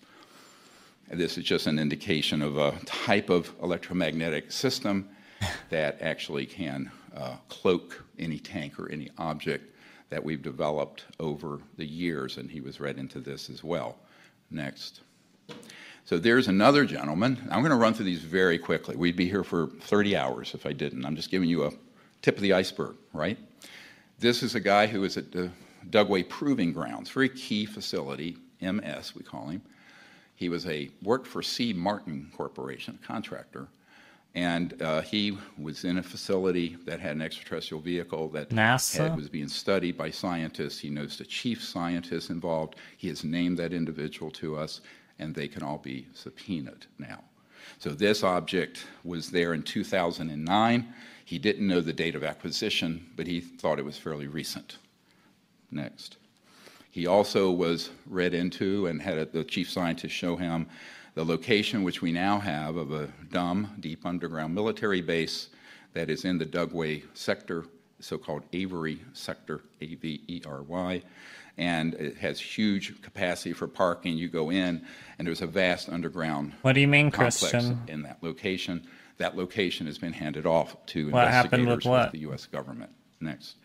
And 1.11 1.20
this 1.20 1.37
is 1.37 1.44
just 1.44 1.66
an 1.66 1.79
indication 1.79 2.40
of 2.40 2.57
a 2.57 2.72
type 2.87 3.31
of 3.31 3.53
electromagnetic 3.62 4.50
system 4.50 5.11
that 5.70 6.00
actually 6.00 6.46
can 6.46 6.90
uh, 7.14 7.37
cloak 7.48 8.03
any 8.18 8.38
tank 8.38 8.79
or 8.79 8.90
any 8.90 9.11
object 9.18 9.74
that 10.09 10.24
we've 10.24 10.42
developed 10.42 11.05
over 11.18 11.61
the 11.76 11.85
years, 11.85 12.37
and 12.37 12.50
he 12.50 12.61
was 12.61 12.81
read 12.81 12.98
into 12.98 13.20
this 13.20 13.50
as 13.50 13.62
well. 13.62 13.96
Next. 14.50 15.00
So 16.05 16.18
there's 16.18 16.48
another 16.48 16.85
gentleman. 16.85 17.38
I'm 17.50 17.61
going 17.61 17.70
to 17.70 17.76
run 17.76 17.94
through 17.94 18.07
these 18.07 18.22
very 18.22 18.59
quickly. 18.59 18.96
We'd 18.96 19.16
be 19.16 19.29
here 19.29 19.44
for 19.44 19.68
30 19.68 20.16
hours 20.16 20.55
if 20.55 20.66
I 20.66 20.72
didn't. 20.72 21.05
I'm 21.05 21.14
just 21.14 21.31
giving 21.31 21.48
you 21.48 21.64
a 21.64 21.72
tip 22.22 22.37
of 22.37 22.42
the 22.42 22.53
iceberg, 22.53 22.96
right? 23.12 23.38
This 24.18 24.42
is 24.42 24.55
a 24.55 24.61
guy 24.61 24.87
who 24.87 25.05
is 25.05 25.16
at 25.16 25.31
the 25.31 25.50
Dugway 25.88 26.29
Proving 26.29 26.73
Grounds, 26.73 27.11
very 27.11 27.29
key 27.29 27.66
facility, 27.66 28.37
MS 28.61 29.14
we 29.14 29.23
call 29.23 29.49
him. 29.49 29.62
He 30.35 30.49
was 30.49 30.66
a 30.66 30.90
worked 31.03 31.27
for 31.27 31.43
C. 31.43 31.73
Martin 31.73 32.31
Corporation, 32.35 32.99
a 33.03 33.07
contractor, 33.07 33.69
and 34.35 34.81
uh, 34.81 35.03
he 35.03 35.37
was 35.59 35.85
in 35.85 35.99
a 35.99 36.03
facility 36.03 36.77
that 36.85 37.01
had 37.01 37.16
an 37.16 37.23
extraterrestrial 37.23 37.81
vehicle 37.81 38.29
that 38.29 38.51
NASA? 38.51 39.09
Had, 39.09 39.16
was 39.16 39.29
being 39.29 39.49
studied 39.49 39.97
by 39.97 40.11
scientists. 40.11 40.79
He 40.79 40.88
knows 40.88 41.19
the 41.19 41.25
chief 41.25 41.62
scientist 41.62 42.31
involved. 42.31 42.77
He 42.97 43.09
has 43.09 43.25
named 43.25 43.59
that 43.59 43.73
individual 43.73 44.31
to 44.33 44.57
us, 44.57 44.81
and 45.19 45.35
they 45.35 45.49
can 45.49 45.62
all 45.62 45.79
be 45.79 46.07
subpoenaed 46.14 46.87
now. 46.99 47.25
So 47.79 47.90
this 47.90 48.23
object 48.23 48.87
was 49.05 49.31
there 49.31 49.53
in 49.53 49.62
2009. 49.62 50.95
He 51.25 51.38
didn't 51.38 51.66
know 51.66 51.81
the 51.81 51.93
date 51.93 52.14
of 52.14 52.25
acquisition, 52.25 53.07
but 53.16 53.27
he 53.27 53.40
thought 53.40 53.79
it 53.79 53.85
was 53.85 53.99
fairly 53.99 54.27
recent. 54.27 54.79
Next. 55.70 56.16
He 56.90 57.06
also 57.06 57.50
was 57.50 57.90
read 58.06 58.35
into 58.35 58.87
and 58.87 59.00
had 59.00 59.18
a, 59.18 59.26
the 59.26 59.44
chief 59.44 59.70
scientist 59.70 60.14
show 60.14 60.37
him 60.37 60.66
the 61.14 61.24
location 61.24 61.83
which 61.83 62.02
we 62.02 62.12
now 62.12 62.38
have 62.38 62.76
of 62.76 62.92
a 62.92 63.09
DUMB, 63.30 63.80
deep 63.80 64.06
underground 64.06 64.54
military 64.54 65.00
base, 65.00 65.48
that 65.92 66.09
is 66.09 66.24
in 66.24 66.38
the 66.38 66.46
Dugway 66.46 67.02
sector, 67.14 67.64
so 67.98 68.16
called 68.16 68.44
Avery 68.52 69.00
sector, 69.12 69.62
A 69.80 69.94
V 69.96 70.22
E 70.28 70.42
R 70.46 70.62
Y. 70.62 71.02
And 71.59 71.94
it 71.94 72.16
has 72.18 72.40
huge 72.40 73.02
capacity 73.02 73.52
for 73.52 73.66
parking. 73.66 74.16
You 74.16 74.28
go 74.28 74.50
in, 74.50 74.87
and 75.18 75.26
there's 75.26 75.42
a 75.42 75.46
vast 75.46 75.88
underground. 75.88 76.52
What 76.62 76.74
do 76.74 76.80
you 76.80 76.88
mean, 76.88 77.11
Christian? 77.11 77.80
In 77.88 78.02
that 78.02 78.22
location, 78.22 78.87
that 79.18 79.37
location 79.37 79.87
has 79.87 79.98
been 79.98 80.12
handed 80.12 80.46
off 80.46 80.76
to 80.87 81.11
what 81.11 81.26
investigators 81.26 81.85
with 81.85 82.12
the 82.12 82.20
U.S. 82.20 82.46
government. 82.46 82.92
Next. 83.20 83.56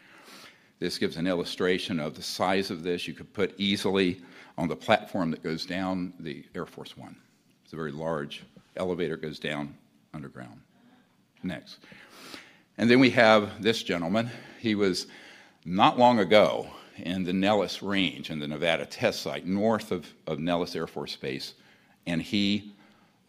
This 0.79 0.97
gives 0.97 1.17
an 1.17 1.27
illustration 1.27 1.99
of 1.99 2.15
the 2.15 2.21
size 2.21 2.69
of 2.69 2.83
this. 2.83 3.07
You 3.07 3.13
could 3.13 3.33
put 3.33 3.53
easily 3.57 4.21
on 4.57 4.67
the 4.67 4.75
platform 4.75 5.31
that 5.31 5.43
goes 5.43 5.65
down 5.65 6.13
the 6.19 6.45
Air 6.53 6.65
Force 6.65 6.97
One. 6.97 7.15
It's 7.63 7.73
a 7.73 7.77
very 7.77 7.91
large 7.91 8.43
elevator 8.77 9.17
goes 9.17 9.39
down 9.39 9.75
underground. 10.13 10.59
Next. 11.43 11.79
And 12.77 12.89
then 12.89 12.99
we 12.99 13.09
have 13.11 13.61
this 13.61 13.83
gentleman. 13.83 14.29
He 14.59 14.75
was 14.75 15.07
not 15.63 15.97
long 15.97 16.19
ago 16.19 16.67
in 16.97 17.23
the 17.23 17.33
Nellis 17.33 17.81
Range 17.81 18.29
in 18.29 18.39
the 18.39 18.47
Nevada 18.47 18.85
test 18.85 19.21
site 19.21 19.45
north 19.45 19.91
of, 19.91 20.11
of 20.27 20.39
Nellis 20.39 20.75
Air 20.75 20.87
Force 20.87 21.15
Base. 21.15 21.53
And 22.07 22.21
he, 22.21 22.73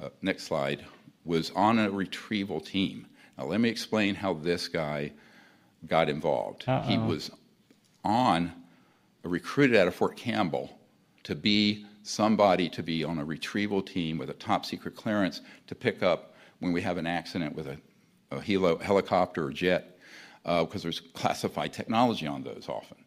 uh, 0.00 0.10
next 0.22 0.44
slide, 0.44 0.84
was 1.24 1.50
on 1.52 1.78
a 1.78 1.90
retrieval 1.90 2.60
team. 2.60 3.06
Now, 3.38 3.46
let 3.46 3.60
me 3.60 3.68
explain 3.68 4.14
how 4.14 4.34
this 4.34 4.68
guy 4.68 5.12
got 5.86 6.08
involved. 6.08 6.64
Uh-oh. 6.66 6.82
He 6.88 6.98
was 6.98 7.30
on, 8.04 8.52
recruited 9.22 9.76
out 9.76 9.88
of 9.88 9.94
Fort 9.94 10.16
Campbell 10.16 10.78
to 11.24 11.34
be 11.34 11.84
somebody 12.02 12.68
to 12.68 12.82
be 12.82 13.02
on 13.02 13.18
a 13.18 13.24
retrieval 13.24 13.82
team 13.82 14.16
with 14.18 14.30
a 14.30 14.34
top 14.34 14.64
secret 14.64 14.94
clearance 14.94 15.40
to 15.66 15.74
pick 15.74 16.02
up 16.02 16.34
when 16.60 16.72
we 16.72 16.80
have 16.80 16.96
an 16.96 17.06
accident 17.06 17.54
with 17.54 17.66
a, 17.66 17.78
a 18.30 18.36
helo, 18.36 18.80
helicopter 18.80 19.46
or 19.46 19.50
jet, 19.50 19.98
because 20.44 20.76
uh, 20.76 20.78
there's 20.84 21.00
classified 21.00 21.72
technology 21.72 22.26
on 22.26 22.42
those 22.42 22.66
often. 22.68 22.98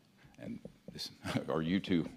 And 0.42 0.60
this, 0.92 1.12
our 1.50 1.64
U2 1.64 2.08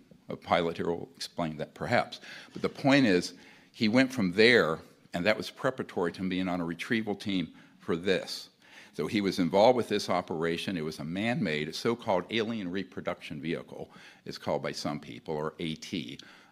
pilot 0.43 0.77
here 0.77 0.91
will 0.91 1.09
explain 1.15 1.57
that 1.59 1.75
perhaps. 1.75 2.21
But 2.53 2.63
the 2.63 2.69
point 2.69 3.07
is, 3.07 3.35
he 3.73 3.89
went 3.89 4.13
from 4.13 4.33
there, 4.33 4.79
and 5.15 5.25
that 5.25 5.37
was 5.37 5.51
preparatory 5.51 6.13
to 6.13 6.29
being 6.29 6.49
on 6.49 6.61
a 6.61 6.65
retrieval 6.65 7.15
team 7.15 7.49
for 7.81 7.97
this. 7.97 8.49
So 8.95 9.07
he 9.07 9.21
was 9.21 9.39
involved 9.39 9.77
with 9.77 9.89
this 9.89 10.11
operation. 10.11 10.77
It 10.77 10.85
was 10.85 10.99
a 10.99 11.05
man 11.05 11.43
made, 11.43 11.75
so 11.75 11.97
called 11.97 12.25
alien 12.31 12.71
reproduction 12.71 13.41
vehicle, 13.41 13.91
it's 14.27 14.39
called 14.39 14.63
by 14.63 14.73
some 14.73 15.01
people, 15.01 15.35
or 15.35 15.55
AT 15.61 15.93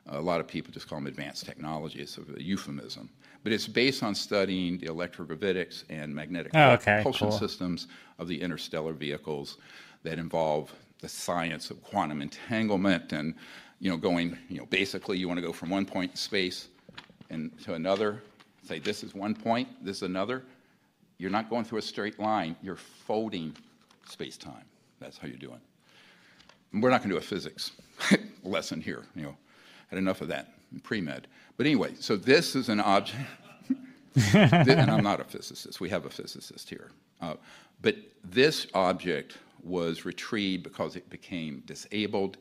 A 0.08 0.20
lot 0.20 0.40
of 0.40 0.48
people 0.48 0.72
just 0.72 0.88
call 0.88 0.98
them 0.98 1.06
advanced 1.06 1.44
technology. 1.44 2.00
It's 2.00 2.18
a 2.18 2.42
euphemism. 2.42 3.10
But 3.42 3.52
it's 3.52 3.66
based 3.66 4.02
on 4.02 4.14
studying 4.14 4.78
the 4.78 4.86
electrogravitics 4.86 5.84
and 5.88 6.14
magnetic 6.14 6.52
oh, 6.54 6.72
okay, 6.72 6.96
propulsion 6.96 7.28
cool. 7.28 7.38
systems 7.38 7.88
of 8.18 8.28
the 8.28 8.40
interstellar 8.40 8.92
vehicles 8.92 9.58
that 10.02 10.18
involve 10.18 10.72
the 11.00 11.08
science 11.08 11.70
of 11.70 11.82
quantum 11.82 12.20
entanglement 12.20 13.12
and 13.12 13.34
you 13.78 13.90
know 13.90 13.96
going 13.96 14.36
you 14.48 14.58
know 14.58 14.66
basically 14.66 15.16
you 15.16 15.26
want 15.26 15.38
to 15.38 15.42
go 15.42 15.52
from 15.52 15.70
one 15.70 15.86
point 15.86 16.10
in 16.10 16.16
space 16.16 16.68
and 17.30 17.58
to 17.62 17.72
another 17.72 18.22
say 18.62 18.78
this 18.78 19.02
is 19.02 19.14
one 19.14 19.34
point 19.34 19.66
this 19.82 19.96
is 19.96 20.02
another 20.02 20.44
you're 21.20 21.30
not 21.30 21.50
going 21.50 21.64
through 21.64 21.78
a 21.78 21.82
straight 21.82 22.18
line. 22.18 22.56
You're 22.62 22.76
folding 22.76 23.54
space-time. 24.08 24.64
That's 25.00 25.18
how 25.18 25.28
you're 25.28 25.36
doing. 25.36 25.60
We're 26.72 26.88
not 26.88 27.02
going 27.02 27.10
to 27.10 27.16
do 27.16 27.18
a 27.18 27.20
physics 27.20 27.72
lesson 28.42 28.80
here 28.80 29.04
you 29.14 29.22
know. 29.22 29.36
I 29.90 29.94
had 29.94 29.98
enough 29.98 30.22
of 30.22 30.28
that 30.28 30.54
in 30.72 30.80
pre-med. 30.80 31.26
But 31.56 31.66
anyway 31.66 31.94
so 32.00 32.16
this 32.16 32.56
is 32.56 32.68
an 32.68 32.80
object 32.80 33.18
and 34.34 34.90
i'm 34.90 35.04
not 35.04 35.20
a 35.20 35.24
physicist. 35.24 35.80
We 35.80 35.88
have 35.90 36.06
a 36.06 36.10
physicist 36.10 36.68
here. 36.68 36.90
Uh, 37.20 37.34
but 37.82 37.96
this 38.24 38.66
object 38.74 39.38
was 39.62 40.04
retrieved 40.04 40.62
because 40.62 40.96
it 40.96 41.08
became 41.10 41.62
disabled. 41.66 42.38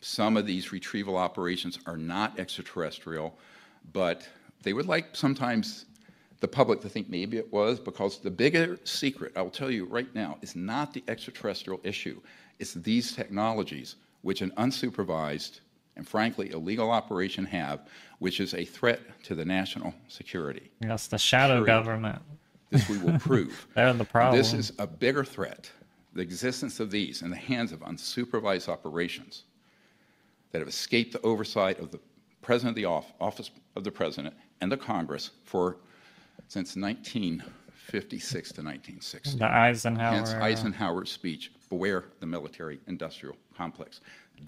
Some 0.00 0.36
of 0.36 0.46
these 0.46 0.72
retrieval 0.72 1.16
operations 1.16 1.78
are 1.86 1.96
not 1.96 2.38
extraterrestrial, 2.38 3.38
but 3.92 4.26
they 4.62 4.72
would 4.72 4.86
like 4.86 5.14
sometimes 5.14 5.84
the 6.42 6.48
public 6.48 6.80
to 6.80 6.88
think 6.88 7.08
maybe 7.08 7.38
it 7.38 7.50
was 7.52 7.78
because 7.78 8.18
the 8.18 8.30
bigger 8.30 8.76
secret, 8.82 9.32
I 9.36 9.42
will 9.42 9.50
tell 9.50 9.70
you 9.70 9.84
right 9.86 10.12
now, 10.12 10.38
is 10.42 10.56
not 10.56 10.92
the 10.92 11.04
extraterrestrial 11.06 11.80
issue. 11.84 12.20
It's 12.58 12.74
these 12.74 13.12
technologies 13.12 13.94
which 14.22 14.42
an 14.42 14.50
unsupervised 14.58 15.60
and 15.94 16.06
frankly 16.06 16.50
illegal 16.50 16.90
operation 16.90 17.44
have, 17.44 17.86
which 18.18 18.40
is 18.40 18.54
a 18.54 18.64
threat 18.64 19.00
to 19.22 19.36
the 19.36 19.44
national 19.44 19.94
security. 20.08 20.68
Yes, 20.80 21.06
the 21.06 21.16
shadow 21.16 21.64
Period. 21.64 21.66
government. 21.66 22.22
This 22.70 22.88
we 22.88 22.98
will 22.98 23.20
prove. 23.20 23.68
They're 23.76 23.92
the 23.92 24.04
problem. 24.04 24.36
This 24.36 24.52
is 24.52 24.72
a 24.80 24.86
bigger 24.86 25.24
threat 25.24 25.70
the 26.14 26.22
existence 26.22 26.80
of 26.80 26.90
these 26.90 27.22
in 27.22 27.30
the 27.30 27.36
hands 27.36 27.72
of 27.72 27.80
unsupervised 27.80 28.68
operations 28.68 29.44
that 30.50 30.58
have 30.58 30.68
escaped 30.68 31.12
the 31.12 31.20
oversight 31.22 31.78
of 31.78 31.90
the 31.90 32.00
President 32.42 32.70
of 32.70 32.74
the 32.74 32.84
Office 33.24 33.50
of 33.76 33.84
the 33.84 33.92
President 33.92 34.34
and 34.60 34.70
the 34.70 34.76
Congress 34.76 35.30
for 35.44 35.78
since 36.48 36.76
1956 36.76 38.52
to 38.52 38.62
1960. 38.62 39.38
The 39.38 39.44
Eisenhower. 39.46 40.14
Hence 40.14 40.34
Eisenhower's 40.34 41.10
speech, 41.10 41.52
beware 41.68 42.04
the 42.20 42.26
military 42.26 42.80
industrial 42.86 43.36
complex. 43.56 44.00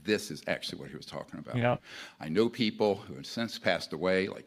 This 0.04 0.30
is 0.30 0.42
actually 0.46 0.80
what 0.80 0.90
he 0.90 0.96
was 0.96 1.07
talking 1.07 1.38
about. 1.38 1.57
Yep. 1.57 1.83
I 2.20 2.28
know 2.28 2.48
people 2.48 2.96
who 2.96 3.14
have 3.14 3.26
since 3.26 3.59
passed 3.59 3.92
away, 3.92 4.28
like 4.28 4.46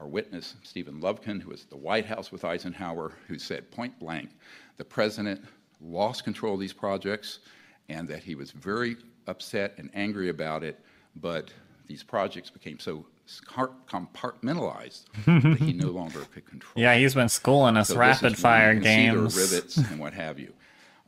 our 0.00 0.06
witness, 0.06 0.54
Stephen 0.62 1.00
Lovekin, 1.00 1.40
who 1.40 1.50
was 1.50 1.62
at 1.62 1.70
the 1.70 1.76
White 1.76 2.06
House 2.06 2.30
with 2.30 2.44
Eisenhower, 2.44 3.12
who 3.26 3.38
said 3.38 3.70
point 3.70 3.98
blank, 3.98 4.30
the 4.76 4.84
president 4.84 5.42
lost 5.80 6.24
control 6.24 6.54
of 6.54 6.60
these 6.60 6.72
projects 6.72 7.40
and 7.88 8.08
that 8.08 8.22
he 8.22 8.34
was 8.34 8.50
very 8.50 8.96
upset 9.26 9.74
and 9.78 9.90
angry 9.94 10.28
about 10.28 10.62
it, 10.64 10.80
but 11.16 11.50
these 11.86 12.02
projects 12.02 12.50
became 12.50 12.78
so 12.78 13.04
compartmentalized 13.26 15.04
that 15.26 15.58
he 15.60 15.72
no 15.72 15.88
longer 15.88 16.20
could 16.32 16.46
control. 16.46 16.72
Yeah, 16.76 16.96
he's 16.96 17.14
been 17.14 17.28
schooling 17.28 17.76
us 17.76 17.88
so 17.88 17.96
rapid 17.96 18.36
fire 18.36 18.74
games, 18.74 19.36
rivets 19.36 19.76
and 19.76 19.98
what 19.98 20.12
have 20.12 20.38
you. 20.38 20.52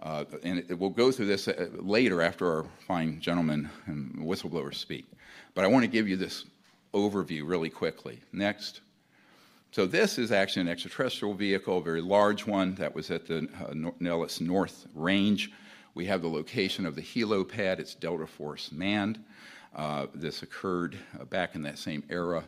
Uh, 0.03 0.25
and 0.43 0.59
it, 0.59 0.79
we'll 0.79 0.91
go 0.91 1.11
through 1.11 1.27
this 1.27 1.49
uh, 1.49 1.69
later 1.75 2.23
after 2.23 2.47
our 2.47 2.67
fine 2.87 3.21
gentlemen 3.21 3.69
and 3.87 4.15
whistleblowers 4.17 4.75
speak. 4.75 5.07
But 5.55 5.65
I 5.65 5.69
want 5.69 5.85
to 5.85 5.91
give 5.91 6.09
you 6.09 6.17
this 6.17 6.45
overview 6.95 7.47
really 7.47 7.71
quickly. 7.71 8.21
Next. 8.33 8.81
So 9.73 9.85
this 9.85 10.17
is 10.17 10.33
actually 10.33 10.63
an 10.63 10.69
extraterrestrial 10.69 11.35
vehicle, 11.35 11.79
a 11.79 11.83
very 11.83 12.01
large 12.01 12.47
one 12.47 12.75
that 12.77 12.95
was 12.95 13.11
at 13.11 13.27
the 13.27 13.49
uh, 13.61 13.91
Nellis 14.01 14.41
North 14.41 14.87
Range. 14.95 15.51
We 15.95 16.07
have 16.07 16.23
the 16.23 16.29
location 16.29 16.87
of 16.87 16.95
the 16.95 17.03
helipad. 17.03 17.79
It's 17.79 17.95
Delta 17.95 18.27
Force 18.27 18.71
manned. 18.73 19.23
Uh, 19.77 20.07
this 20.15 20.43
occurred 20.43 20.97
uh, 21.21 21.25
back 21.25 21.55
in 21.55 21.63
that 21.63 21.79
same 21.79 22.03
era, 22.11 22.43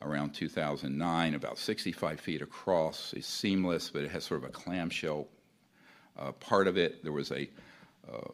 around 0.00 0.34
2009, 0.34 1.34
about 1.34 1.58
65 1.58 2.18
feet 2.18 2.42
across. 2.42 3.12
It's 3.16 3.28
seamless, 3.28 3.90
but 3.90 4.02
it 4.02 4.10
has 4.10 4.24
sort 4.24 4.42
of 4.42 4.48
a 4.48 4.52
clamshell 4.52 5.28
uh, 6.18 6.32
part 6.32 6.66
of 6.66 6.76
it. 6.76 7.04
There 7.04 7.12
was 7.12 7.30
a, 7.30 7.48
uh, 8.12 8.32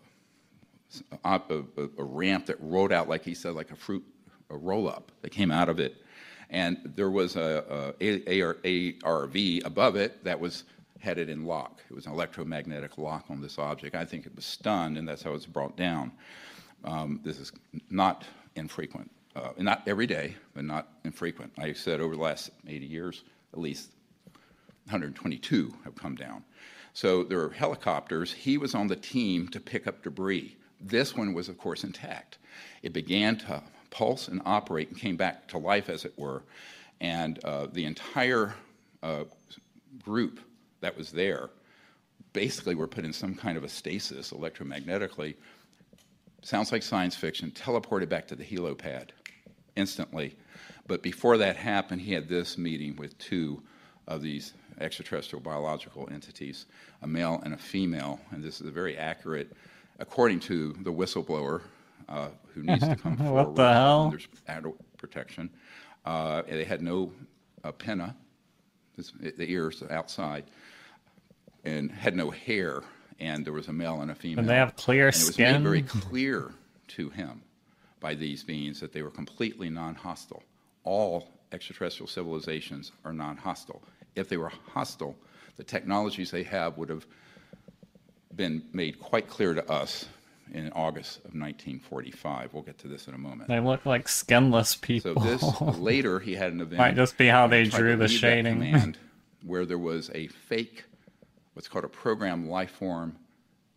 a, 1.24 1.40
a, 1.50 1.88
a 1.98 2.04
ramp 2.04 2.46
that 2.46 2.56
rolled 2.60 2.92
out, 2.92 3.08
like 3.08 3.24
he 3.24 3.34
said, 3.34 3.54
like 3.54 3.70
a 3.70 3.76
fruit 3.76 4.04
a 4.50 4.56
roll 4.56 4.88
up 4.88 5.12
that 5.20 5.30
came 5.30 5.50
out 5.50 5.68
of 5.68 5.78
it 5.78 5.94
and 6.50 6.78
there 6.96 7.10
was 7.10 7.36
a, 7.36 7.94
a, 8.00 8.60
a 8.64 8.94
ARV 9.04 9.36
above 9.64 9.96
it 9.96 10.24
that 10.24 10.40
was 10.40 10.64
headed 11.00 11.28
in 11.28 11.44
lock. 11.44 11.80
It 11.90 11.94
was 11.94 12.06
an 12.06 12.12
electromagnetic 12.12 12.98
lock 12.98 13.26
on 13.28 13.40
this 13.40 13.58
object. 13.58 13.94
I 13.94 14.04
think 14.04 14.26
it 14.26 14.34
was 14.34 14.44
stunned, 14.44 14.98
and 14.98 15.06
that's 15.06 15.22
how 15.22 15.30
it 15.30 15.34
was 15.34 15.46
brought 15.46 15.76
down. 15.76 16.12
Um, 16.84 17.20
this 17.24 17.38
is 17.38 17.52
not 17.90 18.24
infrequent, 18.54 19.10
uh, 19.34 19.50
not 19.58 19.82
every 19.86 20.06
day, 20.06 20.36
but 20.54 20.64
not 20.64 20.88
infrequent. 21.04 21.52
I 21.58 21.72
said 21.72 22.00
over 22.00 22.14
the 22.14 22.22
last 22.22 22.50
80 22.66 22.86
years, 22.86 23.24
at 23.52 23.58
least 23.58 23.92
122 24.84 25.74
have 25.84 25.94
come 25.94 26.14
down. 26.14 26.44
So 26.94 27.22
there 27.22 27.40
are 27.40 27.50
helicopters. 27.50 28.32
He 28.32 28.58
was 28.58 28.74
on 28.74 28.86
the 28.86 28.96
team 28.96 29.48
to 29.48 29.60
pick 29.60 29.86
up 29.86 30.02
debris. 30.02 30.56
This 30.80 31.16
one 31.16 31.34
was, 31.34 31.48
of 31.48 31.58
course, 31.58 31.84
intact. 31.84 32.38
It 32.82 32.92
began 32.92 33.36
to 33.38 33.62
pulse 33.90 34.28
and 34.28 34.40
operate 34.44 34.88
and 34.88 34.98
came 34.98 35.16
back 35.16 35.48
to 35.48 35.58
life, 35.58 35.88
as 35.88 36.04
it 36.04 36.18
were. 36.18 36.42
And 37.00 37.42
uh, 37.44 37.66
the 37.72 37.84
entire 37.84 38.54
uh, 39.02 39.24
group 40.02 40.40
that 40.80 40.96
was 40.96 41.12
there 41.12 41.50
basically 42.32 42.74
were 42.74 42.86
put 42.86 43.04
in 43.04 43.12
some 43.12 43.34
kind 43.34 43.56
of 43.56 43.64
a 43.64 43.68
stasis 43.68 44.32
electromagnetically. 44.32 45.34
Sounds 46.42 46.72
like 46.72 46.82
science 46.82 47.16
fiction, 47.16 47.50
teleported 47.50 48.08
back 48.08 48.28
to 48.28 48.36
the 48.36 48.44
helipad 48.44 49.10
instantly. 49.76 50.36
But 50.86 51.02
before 51.02 51.36
that 51.38 51.56
happened, 51.56 52.00
he 52.00 52.12
had 52.12 52.28
this 52.28 52.56
meeting 52.56 52.96
with 52.96 53.16
two 53.18 53.62
of 54.06 54.22
these 54.22 54.54
extraterrestrial 54.80 55.42
biological 55.42 56.08
entities, 56.10 56.66
a 57.02 57.06
male 57.06 57.40
and 57.44 57.54
a 57.54 57.58
female. 57.58 58.20
And 58.30 58.42
this 58.42 58.60
is 58.60 58.66
a 58.66 58.70
very 58.70 58.96
accurate, 58.96 59.52
according 59.98 60.40
to 60.40 60.72
the 60.80 60.92
whistleblower 60.92 61.62
uh, 62.08 62.28
who 62.54 62.62
needs 62.62 62.86
to 62.86 62.96
come 62.96 63.16
forward. 63.18 63.32
what 63.32 63.54
the 63.54 63.72
hell? 63.72 64.10
There's 64.10 64.28
adult 64.46 64.76
protection. 64.96 65.50
Uh, 66.04 66.42
they 66.42 66.64
had 66.64 66.80
no 66.80 67.12
uh, 67.64 67.72
pinna, 67.72 68.16
the 68.96 69.50
ears 69.50 69.82
outside, 69.90 70.44
and 71.64 71.90
had 71.90 72.16
no 72.16 72.30
hair. 72.30 72.82
And 73.20 73.44
there 73.44 73.52
was 73.52 73.68
a 73.68 73.72
male 73.72 74.00
and 74.00 74.10
a 74.10 74.14
female. 74.14 74.40
And 74.40 74.48
they 74.48 74.56
have 74.56 74.76
clear 74.76 75.10
skin. 75.10 75.46
It 75.46 75.48
was 75.48 75.54
made 75.54 75.62
very 75.62 75.82
clear 75.82 76.52
to 76.88 77.10
him 77.10 77.42
by 78.00 78.14
these 78.14 78.44
beings 78.44 78.80
that 78.80 78.92
they 78.92 79.02
were 79.02 79.10
completely 79.10 79.70
non-hostile. 79.70 80.42
All 80.84 81.28
extraterrestrial 81.52 82.08
civilizations 82.08 82.92
are 83.04 83.12
non-hostile. 83.12 83.82
If 84.14 84.28
they 84.28 84.36
were 84.36 84.52
hostile, 84.72 85.16
the 85.56 85.64
technologies 85.64 86.30
they 86.30 86.44
have 86.44 86.78
would 86.78 86.88
have 86.88 87.06
been 88.34 88.62
made 88.72 89.00
quite 89.00 89.28
clear 89.28 89.54
to 89.54 89.70
us 89.70 90.06
in 90.52 90.70
August 90.72 91.18
of 91.18 91.34
1945. 91.34 92.54
We'll 92.54 92.62
get 92.62 92.78
to 92.78 92.88
this 92.88 93.08
in 93.08 93.14
a 93.14 93.18
moment. 93.18 93.48
They 93.48 93.60
look 93.60 93.84
like 93.84 94.08
skinless 94.08 94.76
people. 94.76 95.20
So 95.20 95.20
this 95.20 95.78
later 95.78 96.20
he 96.20 96.34
had 96.34 96.52
an 96.52 96.60
event. 96.62 96.78
Might 96.78 96.96
just 96.96 97.18
be 97.18 97.26
how 97.26 97.46
they 97.46 97.64
drew 97.64 97.96
the 97.96 98.08
shading. 98.08 98.54
Command, 98.54 98.98
where 99.44 99.66
there 99.66 99.78
was 99.78 100.10
a 100.14 100.28
fake, 100.28 100.84
what's 101.58 101.66
called 101.66 101.84
a 101.84 101.88
program 101.88 102.48
life 102.48 102.70
form 102.70 103.16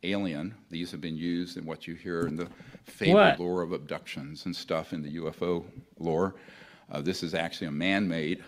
alien. 0.03 0.53
These 0.69 0.91
have 0.91 1.01
been 1.01 1.17
used 1.17 1.57
in 1.57 1.65
what 1.65 1.87
you 1.87 1.95
hear 1.95 2.27
in 2.27 2.35
the 2.35 2.47
fabled 2.83 3.39
lore 3.39 3.63
of 3.63 3.71
abductions 3.71 4.45
and 4.45 4.55
stuff 4.55 4.93
in 4.93 5.01
the 5.01 5.15
UFO 5.15 5.65
lore. 5.97 6.35
Uh, 6.91 7.01
this 7.01 7.23
is 7.23 7.33
actually 7.33 7.65
a 7.65 7.71
man-made 7.71 8.43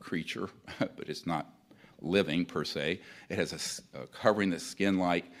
creature, 0.00 0.50
but 0.78 1.08
it's 1.08 1.26
not 1.26 1.46
living 2.02 2.44
per 2.44 2.62
se. 2.62 3.00
It 3.30 3.38
has 3.38 3.82
a, 3.94 4.02
a 4.02 4.06
covering 4.08 4.50
that's 4.50 4.66
skin-like. 4.66 5.32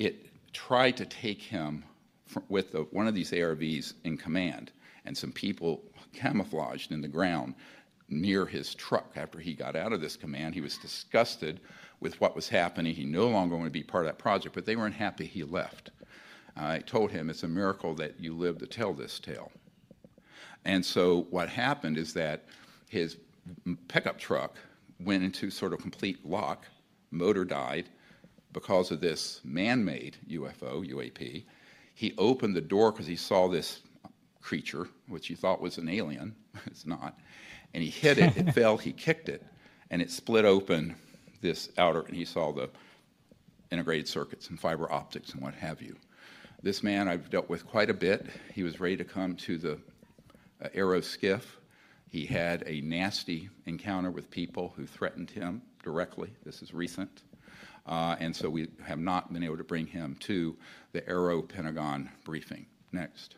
It 0.00 0.26
tried 0.52 0.96
to 0.96 1.06
take 1.06 1.42
him 1.42 1.84
with 2.48 2.72
the, 2.72 2.80
one 2.90 3.06
of 3.06 3.14
these 3.14 3.30
ARVs 3.30 3.94
in 4.02 4.16
command, 4.16 4.72
and 5.04 5.16
some 5.16 5.30
people 5.30 5.84
camouflaged 6.12 6.90
in 6.90 7.02
the 7.02 7.08
ground 7.08 7.54
near 8.08 8.46
his 8.46 8.74
truck 8.74 9.12
after 9.16 9.38
he 9.38 9.54
got 9.54 9.76
out 9.76 9.92
of 9.92 10.00
this 10.00 10.16
command. 10.16 10.54
He 10.54 10.60
was 10.60 10.78
disgusted 10.78 11.60
with 12.00 12.20
what 12.20 12.34
was 12.36 12.48
happening. 12.48 12.94
He 12.94 13.04
no 13.04 13.28
longer 13.28 13.56
wanted 13.56 13.70
to 13.70 13.72
be 13.72 13.82
part 13.82 14.04
of 14.04 14.12
that 14.12 14.18
project, 14.18 14.54
but 14.54 14.66
they 14.66 14.76
weren't 14.76 14.94
happy 14.94 15.26
he 15.26 15.44
left. 15.44 15.90
Uh, 16.56 16.64
I 16.64 16.78
told 16.80 17.10
him 17.10 17.30
it's 17.30 17.44
a 17.44 17.48
miracle 17.48 17.94
that 17.94 18.20
you 18.20 18.34
lived 18.34 18.60
to 18.60 18.66
tell 18.66 18.92
this 18.92 19.18
tale. 19.18 19.50
And 20.64 20.84
so 20.84 21.26
what 21.30 21.48
happened 21.48 21.98
is 21.98 22.12
that 22.14 22.44
his 22.88 23.16
pickup 23.88 24.18
truck 24.18 24.56
went 25.00 25.24
into 25.24 25.50
sort 25.50 25.72
of 25.72 25.80
complete 25.80 26.24
lock, 26.24 26.66
motor 27.10 27.44
died, 27.44 27.88
because 28.52 28.90
of 28.90 29.00
this 29.00 29.40
man 29.44 29.84
made 29.84 30.16
UFO, 30.28 30.86
UAP. 30.86 31.44
He 31.94 32.14
opened 32.18 32.54
the 32.54 32.60
door 32.60 32.92
because 32.92 33.06
he 33.06 33.16
saw 33.16 33.48
this 33.48 33.80
creature, 34.40 34.88
which 35.08 35.26
he 35.26 35.34
thought 35.34 35.60
was 35.60 35.78
an 35.78 35.88
alien. 35.88 36.34
it's 36.66 36.86
not. 36.86 37.18
And 37.74 37.82
he 37.82 37.90
hit 37.90 38.18
it, 38.18 38.36
it 38.36 38.52
fell, 38.52 38.76
he 38.76 38.92
kicked 38.92 39.28
it, 39.28 39.44
and 39.90 40.02
it 40.02 40.10
split 40.10 40.44
open 40.44 40.94
this 41.40 41.70
outer, 41.78 42.02
and 42.02 42.14
he 42.14 42.24
saw 42.24 42.52
the 42.52 42.68
integrated 43.70 44.06
circuits 44.06 44.50
and 44.50 44.60
fiber 44.60 44.90
optics 44.92 45.32
and 45.32 45.40
what 45.40 45.54
have 45.54 45.80
you. 45.80 45.96
This 46.62 46.82
man 46.82 47.08
I've 47.08 47.30
dealt 47.30 47.48
with 47.48 47.66
quite 47.66 47.90
a 47.90 47.94
bit. 47.94 48.26
He 48.54 48.62
was 48.62 48.78
ready 48.78 48.96
to 48.98 49.04
come 49.04 49.34
to 49.36 49.58
the 49.58 49.72
uh, 50.62 50.68
AARO 50.74 51.00
SCIF. 51.00 51.42
He 52.08 52.26
had 52.26 52.62
a 52.66 52.82
nasty 52.82 53.48
encounter 53.66 54.10
with 54.10 54.30
people 54.30 54.72
who 54.76 54.86
threatened 54.86 55.30
him 55.30 55.62
directly. 55.82 56.30
This 56.44 56.62
is 56.62 56.72
recent. 56.72 57.22
Uh, 57.86 58.14
and 58.20 58.36
so 58.36 58.48
we 58.48 58.68
have 58.84 59.00
not 59.00 59.32
been 59.32 59.42
able 59.42 59.56
to 59.56 59.64
bring 59.64 59.86
him 59.86 60.16
to 60.20 60.56
the 60.92 61.00
AARO 61.00 61.48
Pentagon 61.48 62.10
briefing. 62.24 62.66
Next. 62.92 63.36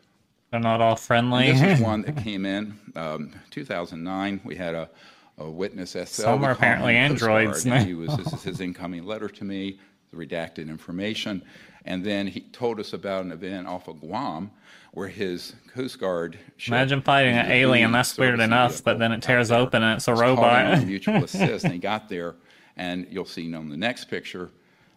They're 0.54 0.60
not 0.60 0.80
all 0.80 0.94
friendly. 0.94 1.48
And 1.48 1.58
this 1.58 1.80
is 1.80 1.84
one 1.84 2.02
that 2.02 2.16
came 2.18 2.46
in 2.46 2.78
um, 2.94 3.32
2009. 3.50 4.40
We 4.44 4.54
had 4.54 4.76
a, 4.76 4.88
a 5.36 5.50
witness 5.50 5.94
SL. 5.94 6.04
Some 6.04 6.44
are 6.44 6.52
apparently 6.52 6.94
androids. 6.94 7.64
He 7.64 7.94
was, 7.94 8.16
this 8.16 8.32
is 8.32 8.44
his 8.44 8.60
incoming 8.60 9.04
letter 9.04 9.28
to 9.28 9.42
me, 9.44 9.80
the 10.12 10.16
redacted 10.16 10.68
information. 10.68 11.42
And 11.86 12.04
then 12.04 12.28
he 12.28 12.42
told 12.42 12.78
us 12.78 12.92
about 12.92 13.24
an 13.24 13.32
event 13.32 13.66
off 13.66 13.88
of 13.88 13.98
Guam 13.98 14.52
where 14.92 15.08
his 15.08 15.56
Coast 15.74 15.98
Guard. 15.98 16.38
Imagine 16.68 17.02
fighting 17.02 17.34
an 17.34 17.50
alien. 17.50 17.90
That's 17.90 18.16
weird 18.16 18.38
enough, 18.38 18.84
but 18.84 19.00
then 19.00 19.10
it 19.10 19.22
tears 19.22 19.50
open 19.50 19.82
and 19.82 19.96
it's 19.96 20.06
a 20.06 20.14
robot. 20.14 20.86
mutual 20.86 21.16
assist. 21.24 21.64
And 21.64 21.72
he 21.72 21.80
got 21.80 22.08
there, 22.08 22.36
and 22.76 23.08
you'll 23.10 23.24
see 23.24 23.52
on 23.52 23.70
the 23.70 23.76
next 23.76 24.04
picture, 24.04 24.52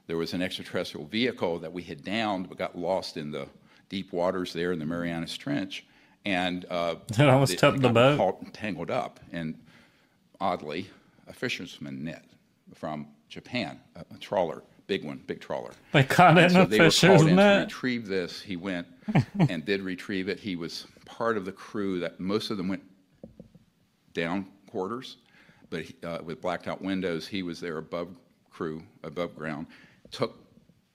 there 0.06 0.17
was 0.17 0.36
an 0.36 0.43
extraterrestrial 0.43 1.08
vehicle 1.08 1.58
that 1.58 1.74
we 1.74 1.82
had 1.82 2.04
downed 2.04 2.48
but 2.48 2.60
got 2.60 2.78
lost 2.78 3.17
in 3.17 3.32
the 3.32 3.48
deep 3.89 4.12
waters 4.13 4.54
there 4.54 4.71
in 4.71 4.80
the 4.80 4.86
Marianas 4.86 5.38
Trench. 5.38 5.86
And 6.26 6.65
uh, 6.69 6.95
it 7.10 7.21
almost 7.21 7.54
it, 7.54 7.60
took 7.60 7.80
the 7.80 7.89
boat. 7.89 8.54
Tangled 8.54 8.91
up. 8.91 9.19
And 9.32 9.56
oddly, 10.39 10.89
a 11.28 11.34
fisherman 11.34 12.04
net 12.04 12.26
from 12.73 13.08
Japan, 13.30 13.80
a, 13.95 14.06
a 14.13 14.17
trawler 14.17 14.63
big 14.88 15.04
one, 15.04 15.21
big 15.28 15.39
trawler. 15.39 15.71
They 15.91 16.04
caught 16.04 16.38
it 16.38 16.45
in 16.45 16.50
so 16.52 16.62
a 16.62 16.65
they 16.65 16.78
fisher's 16.78 17.23
were 17.23 17.32
net. 17.32 17.69
To 17.69 17.76
retrieve 17.76 18.08
this, 18.08 18.41
he 18.41 18.56
went 18.56 18.88
and 19.50 19.63
did 19.63 19.82
retrieve 19.82 20.30
it. 20.30 20.39
He 20.39 20.56
was 20.56 20.88
part 21.06 21.38
of 21.38 21.45
the 21.45 21.52
crew 21.52 22.00
that 22.00 22.19
most 22.19 22.50
of 22.50 22.58
them 22.58 22.67
went 22.67 22.84
down 24.13 24.47
quarters, 24.69 25.17
but 25.69 25.84
he, 25.84 25.95
uh, 26.04 26.19
with 26.23 26.41
blacked 26.41 26.67
out 26.67 26.82
windows, 26.82 27.28
he 27.28 27.43
was 27.43 27.60
there 27.60 27.78
above 27.78 28.15
crew, 28.50 28.82
above 29.04 29.36
ground. 29.36 29.67
Took 30.12 30.39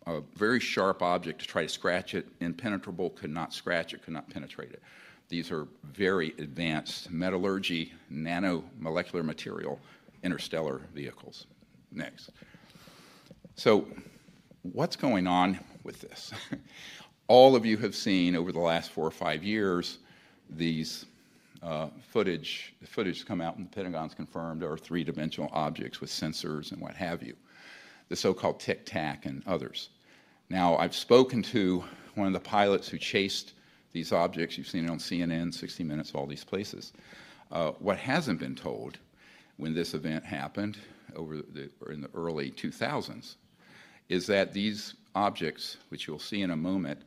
a 0.07 0.21
very 0.35 0.61
sharp 0.61 1.03
object 1.03 1.41
to 1.41 1.47
try 1.47 1.63
to 1.63 1.69
scratch 1.69 2.15
it, 2.15 2.27
impenetrable, 2.41 3.11
could 3.11 3.31
not 3.31 3.53
scratch 3.53 3.95
it, 3.95 4.03
could 4.03 4.15
not 4.15 4.29
penetrate 4.29 4.73
it. 4.73 4.83
These 5.29 5.51
are 5.51 5.67
very 5.85 6.35
advanced 6.39 7.11
metallurgy, 7.11 7.93
nanomolecular 8.13 9.25
material, 9.25 9.81
interstellar 10.23 10.83
vehicles. 10.95 11.47
Next. 11.91 12.31
So, 13.57 13.87
what's 14.63 14.97
going 14.97 15.27
on 15.27 15.59
with 15.85 16.01
this? 16.01 16.33
All 17.29 17.55
of 17.55 17.65
you 17.65 17.77
have 17.79 17.95
seen 17.95 18.37
over 18.37 18.53
the 18.53 18.61
last 18.61 18.91
four 18.91 19.07
or 19.07 19.11
five 19.11 19.43
years 19.43 19.99
these 20.51 21.07
uh, 21.63 21.89
footage, 22.11 22.75
the 22.81 22.87
footage 22.87 23.25
come 23.25 23.41
out 23.41 23.57
and 23.57 23.67
the 23.67 23.71
Pentagon's 23.71 24.15
confirmed 24.15 24.63
are 24.63 24.77
three 24.77 25.05
dimensional 25.05 25.49
objects 25.53 26.01
with 26.01 26.11
sensors 26.11 26.73
and 26.73 26.81
what 26.81 26.95
have 26.95 27.23
you, 27.23 27.37
the 28.09 28.17
so 28.17 28.35
called 28.35 28.61
tic 28.61 28.85
tac 28.87 29.27
and 29.27 29.43
others. 29.47 29.91
Now, 30.49 30.77
I've 30.77 30.95
spoken 30.95 31.43
to 31.45 31.85
one 32.15 32.27
of 32.27 32.33
the 32.33 32.41
pilots 32.41 32.89
who 32.89 32.99
chased 32.99 33.55
these 33.93 34.13
objects. 34.13 34.59
You've 34.59 34.69
seen 34.69 34.85
it 34.85 34.91
on 34.91 34.99
CNN, 34.99 35.55
60 35.55 35.85
Minutes, 35.85 36.13
all 36.15 36.27
these 36.27 36.45
places. 36.45 36.93
Uh, 37.51 37.73
what 37.73 37.99
hasn't 37.99 38.41
been 38.41 38.55
told 38.55 38.99
when 39.57 39.75
this 39.75 39.95
event 39.95 40.25
happened 40.25 40.79
over 41.15 41.37
the, 41.37 41.71
in 41.91 42.01
the 42.01 42.11
early 42.15 42.51
2000s 42.51 43.37
is 44.09 44.27
that 44.27 44.53
these 44.53 44.95
objects, 45.15 45.77
which 45.89 46.07
you'll 46.07 46.19
see 46.19 46.43
in 46.43 46.51
a 46.51 46.57
moment, 46.57 47.01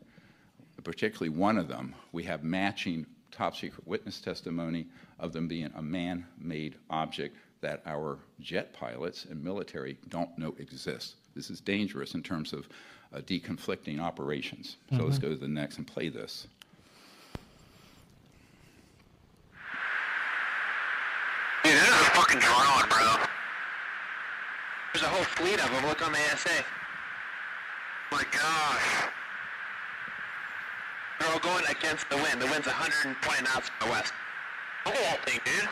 particularly 0.84 1.30
one 1.30 1.58
of 1.58 1.68
them, 1.68 1.94
we 2.12 2.24
have 2.24 2.44
matching 2.44 3.06
top 3.32 3.56
secret 3.56 3.86
witness 3.88 4.20
testimony 4.20 4.88
of 5.20 5.34
them 5.34 5.48
being 5.48 5.72
a 5.76 5.82
man 5.82 6.26
made 6.40 6.76
object 6.90 7.36
that 7.66 7.82
our 7.86 8.20
jet 8.40 8.74
pilots 8.74 9.26
and 9.26 9.44
military 9.44 9.98
don't 10.10 10.38
know 10.38 10.56
exists. 10.60 11.16
This 11.36 11.50
is 11.50 11.60
dangerous 11.60 12.14
in 12.14 12.22
terms 12.22 12.54
of 12.54 12.70
uh, 13.14 13.20
deconflicting 13.20 14.00
operations. 14.00 14.78
So 14.90 14.98
mm-hmm. 14.98 15.06
let's 15.06 15.20
go 15.20 15.30
to 15.30 15.36
the 15.36 15.48
next 15.48 15.78
and 15.78 15.88
play 15.88 16.10
this. 16.10 16.48
Dude, 21.64 21.74
this 21.74 21.82
is 21.82 21.90
a 21.90 22.12
fucking 22.12 22.40
drone, 22.40 22.90
bro. 22.90 23.26
There's 24.94 25.04
a 25.04 25.10
whole 25.10 25.24
fleet 25.24 25.60
of 25.60 25.72
them. 25.72 25.88
Look 25.88 26.06
on 26.06 26.12
the 26.12 26.20
ASA 26.32 26.64
my 28.12 28.24
gosh. 28.32 29.12
They're 31.20 31.30
all 31.30 31.40
going 31.40 31.66
against 31.68 32.10
the 32.10 32.16
wind. 32.16 32.42
The 32.42 32.46
wind's 32.46 32.68
120 32.68 33.44
knots 33.44 33.70
from 33.70 33.88
the 33.88 33.92
west. 33.92 34.14
Look 34.86 34.96
at 34.96 35.02
that 35.02 35.26
thing, 35.26 35.40
dude. 35.44 35.70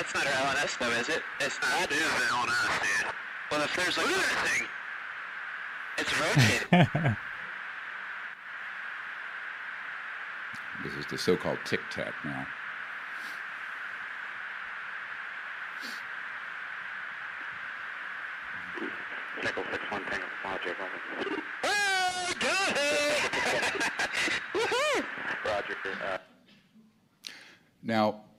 That's 0.00 0.14
not 0.14 0.26
our 0.26 0.32
LNS 0.32 0.78
though, 0.78 0.90
is 0.92 1.10
it? 1.10 1.22
It's 1.40 1.60
not. 1.60 1.90
That 1.90 1.92
is 1.92 1.98
the 1.98 2.04
LNS, 2.06 2.80
dude. 2.80 3.12
Well, 3.50 3.60
if 3.60 3.76
there's 3.76 3.98
like... 3.98 4.06
Look 4.06 4.16
at 4.16 4.22
that 4.22 4.46
thing! 4.48 4.66
It's 5.98 6.18
rotating. 6.20 7.16
this 10.84 10.94
is 10.94 11.04
the 11.10 11.18
so-called 11.18 11.58
tic-tac 11.66 12.14
now. 12.24 12.46
Nickel 19.44 19.64
6-1 19.64 20.08
Tango 20.08 20.24
Roger, 20.42 20.76
over. 20.80 21.42
Oh, 21.64 22.32
got 22.40 22.74
it! 22.74 23.44
Roger. 25.44 25.76
Uh, 26.02 26.18
now, 27.82 28.08
of 28.08 28.29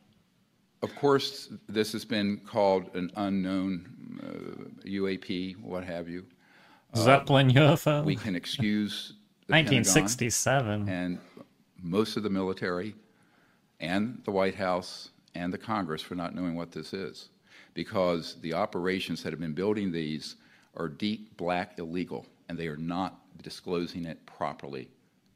course, 1.02 1.50
this 1.68 1.92
has 1.94 2.06
been 2.06 2.38
called 2.46 2.94
an 2.94 3.12
unknown 3.16 3.90
uh, 4.22 4.88
UAP, 4.88 5.60
what 5.60 5.84
have 5.84 6.08
you. 6.08 6.24
Zeppelin 6.96 7.50
UFO. 7.50 8.06
We 8.06 8.16
can 8.16 8.36
excuse 8.36 9.14
1967 9.48 10.88
and 10.88 11.18
most 11.82 12.18
of 12.18 12.24
the 12.24 12.30
military 12.30 12.94
and 13.80 14.22
the 14.26 14.32
White 14.32 14.54
House 14.54 15.10
and 15.34 15.52
the 15.52 15.58
Congress 15.58 16.04
for 16.04 16.14
not 16.14 16.36
knowing 16.36 16.56
what 16.56 16.72
this 16.72 16.94
is, 16.94 17.30
because 17.74 18.36
the 18.42 18.54
operations 18.54 19.24
that 19.24 19.34
have 19.34 19.40
been 19.40 19.54
building 19.54 19.92
these 19.92 20.36
are 20.78 20.88
deep 20.88 21.36
black 21.36 21.80
illegal, 21.80 22.28
and 22.48 22.60
they 22.60 22.68
are 22.68 22.78
not 22.78 23.22
disclosing 23.42 24.06
it 24.06 24.24
properly 24.28 24.88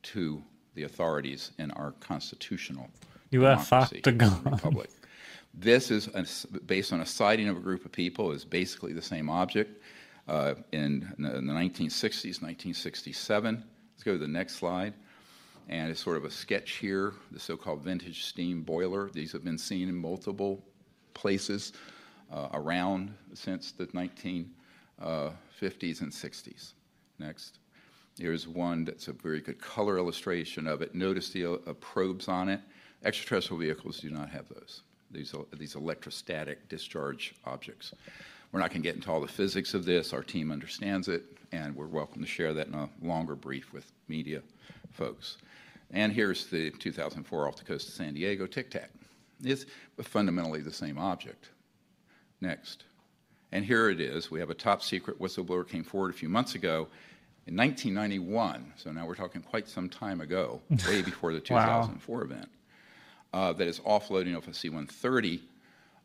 to 0.04 0.43
the 0.75 0.84
authorities 0.84 1.54
in 1.58 1.71
our 1.71 1.93
constitutional 2.01 2.88
U.S. 3.32 3.71
republic. 4.45 4.91
This 5.57 5.89
is 5.89 6.07
based 6.65 6.91
on 6.91 6.99
a 6.99 7.05
sighting 7.05 7.47
of 7.47 7.55
a 7.55 7.61
group 7.61 7.85
of 7.85 7.91
people. 7.91 8.31
is 8.31 8.43
basically 8.43 8.91
the 8.91 9.01
same 9.01 9.29
object 9.29 9.81
uh, 10.27 10.55
in, 10.73 11.13
in, 11.17 11.23
the 11.23 11.53
1960s, 11.53 12.41
1967. 12.41 13.63
Let's 13.93 14.03
go 14.03 14.13
to 14.13 14.17
the 14.17 14.27
next 14.27 14.55
slide. 14.55 14.93
And 15.69 15.89
it's 15.89 16.03
sort 16.03 16.17
of 16.17 16.25
a 16.25 16.29
sketch 16.29 16.73
here, 16.73 17.13
the 17.31 17.39
so-called 17.39 17.81
vintage 17.83 18.25
steam 18.25 18.61
boiler. 18.63 19.09
These 19.09 19.31
have 19.31 19.43
been 19.43 19.57
seen 19.57 19.87
in 19.87 19.95
multiple 19.95 20.61
places 21.13 21.71
uh, 22.31 22.49
around 22.53 23.13
since 23.33 23.71
the 23.71 23.87
19 23.93 24.51
uh, 25.01 25.29
50s 25.59 26.01
and 26.01 26.11
60s. 26.11 26.73
Next. 27.17 27.59
Here's 28.19 28.47
one 28.47 28.85
that's 28.85 29.07
a 29.07 29.13
very 29.13 29.41
good 29.41 29.59
color 29.59 29.97
illustration 29.97 30.67
of 30.67 30.81
it. 30.81 30.93
Notice 30.93 31.29
the 31.29 31.45
uh, 31.45 31.73
probes 31.79 32.27
on 32.27 32.49
it. 32.49 32.61
Extraterrestrial 33.03 33.59
vehicles 33.59 33.99
do 33.99 34.09
not 34.09 34.29
have 34.29 34.47
those. 34.49 34.83
These, 35.15 35.34
these 35.58 35.75
electrostatic 35.75 36.69
discharge 36.69 37.34
objects. 37.45 37.93
We're 38.51 38.60
not 38.60 38.69
going 38.69 38.82
to 38.82 38.88
get 38.88 38.95
into 38.95 39.12
all 39.12 39.21
the 39.21 39.28
physics 39.28 39.73
of 39.73 39.86
this. 39.86 40.13
Our 40.13 40.23
team 40.23 40.51
understands 40.51 41.08
it, 41.08 41.23
and 41.51 41.75
we're 41.75 41.88
welcome 41.88 42.21
to 42.21 42.28
share 42.28 42.54
that 42.54 42.67
in 42.67 42.73
a 42.73 42.89
longer 43.01 43.36
brief 43.36 43.73
with 43.73 43.91
media 44.08 44.41
folks. 44.91 45.38
And 45.91 46.12
here's 46.12 46.47
the 46.47 46.71
2004 46.71 47.47
off 47.47 47.58
the 47.58 47.63
coast 47.63 47.88
of 47.88 47.93
San 47.93 48.13
Diego 48.13 48.47
Tic 48.47 48.71
Tac. 48.71 48.89
It's 49.43 49.65
fundamentally 50.01 50.62
the 50.62 50.71
same 50.71 50.97
object. 50.97 51.49
Next. 52.41 52.84
And 53.51 53.63
here 53.63 53.89
it 53.89 54.01
is. 54.01 54.32
We 54.32 54.39
have 54.39 54.49
a 54.49 54.56
top 54.56 54.84
secret 54.84 55.19
whistleblower 55.19 55.67
came 55.67 55.84
forward 55.84 56.12
a 56.12 56.17
few 56.17 56.30
months 56.30 56.56
ago 56.56 56.88
in 57.47 57.56
1991. 57.56 58.73
So 58.75 58.91
now 58.91 59.06
we're 59.06 59.15
talking 59.15 59.41
quite 59.41 59.67
some 59.67 59.89
time 59.89 60.21
ago, 60.21 60.62
way 60.88 61.01
before 61.01 61.34
the 61.34 61.39
2004 61.39 62.17
wow. 62.17 62.23
event, 62.23 62.49
uh, 63.35 63.51
that 63.51 63.67
is 63.67 63.81
offloading 63.81 64.35
of 64.35 64.47
a 64.47 64.53
C 64.53 64.69
130, 64.69 65.41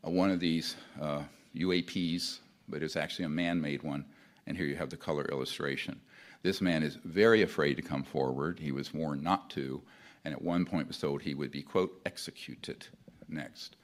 uh, 0.05 0.09
one 0.09 0.29
of 0.29 0.41
these 0.41 0.75
uh, 1.01 1.21
UAPs, 1.55 2.39
but 2.67 2.83
it's 2.83 2.97
actually 2.97 3.23
a 3.23 3.29
man-made 3.29 3.83
one, 3.83 4.03
and 4.47 4.57
here 4.57 4.65
you 4.65 4.75
have 4.75 4.89
the 4.89 4.97
color 4.97 5.23
illustration. 5.31 5.97
This 6.43 6.59
man 6.59 6.83
is 6.83 6.97
very 7.05 7.41
afraid 7.41 7.75
to 7.75 7.81
come 7.81 8.03
forward. 8.03 8.59
He 8.59 8.73
was 8.73 8.93
warned 8.93 9.23
not 9.23 9.49
to, 9.51 9.81
and 10.25 10.33
at 10.33 10.41
one 10.41 10.65
point 10.65 10.89
was 10.89 10.97
told 10.97 11.21
he 11.21 11.33
would 11.33 11.51
be, 11.51 11.61
quote, 11.61 12.01
executed 12.05 12.85
next. 13.29 13.77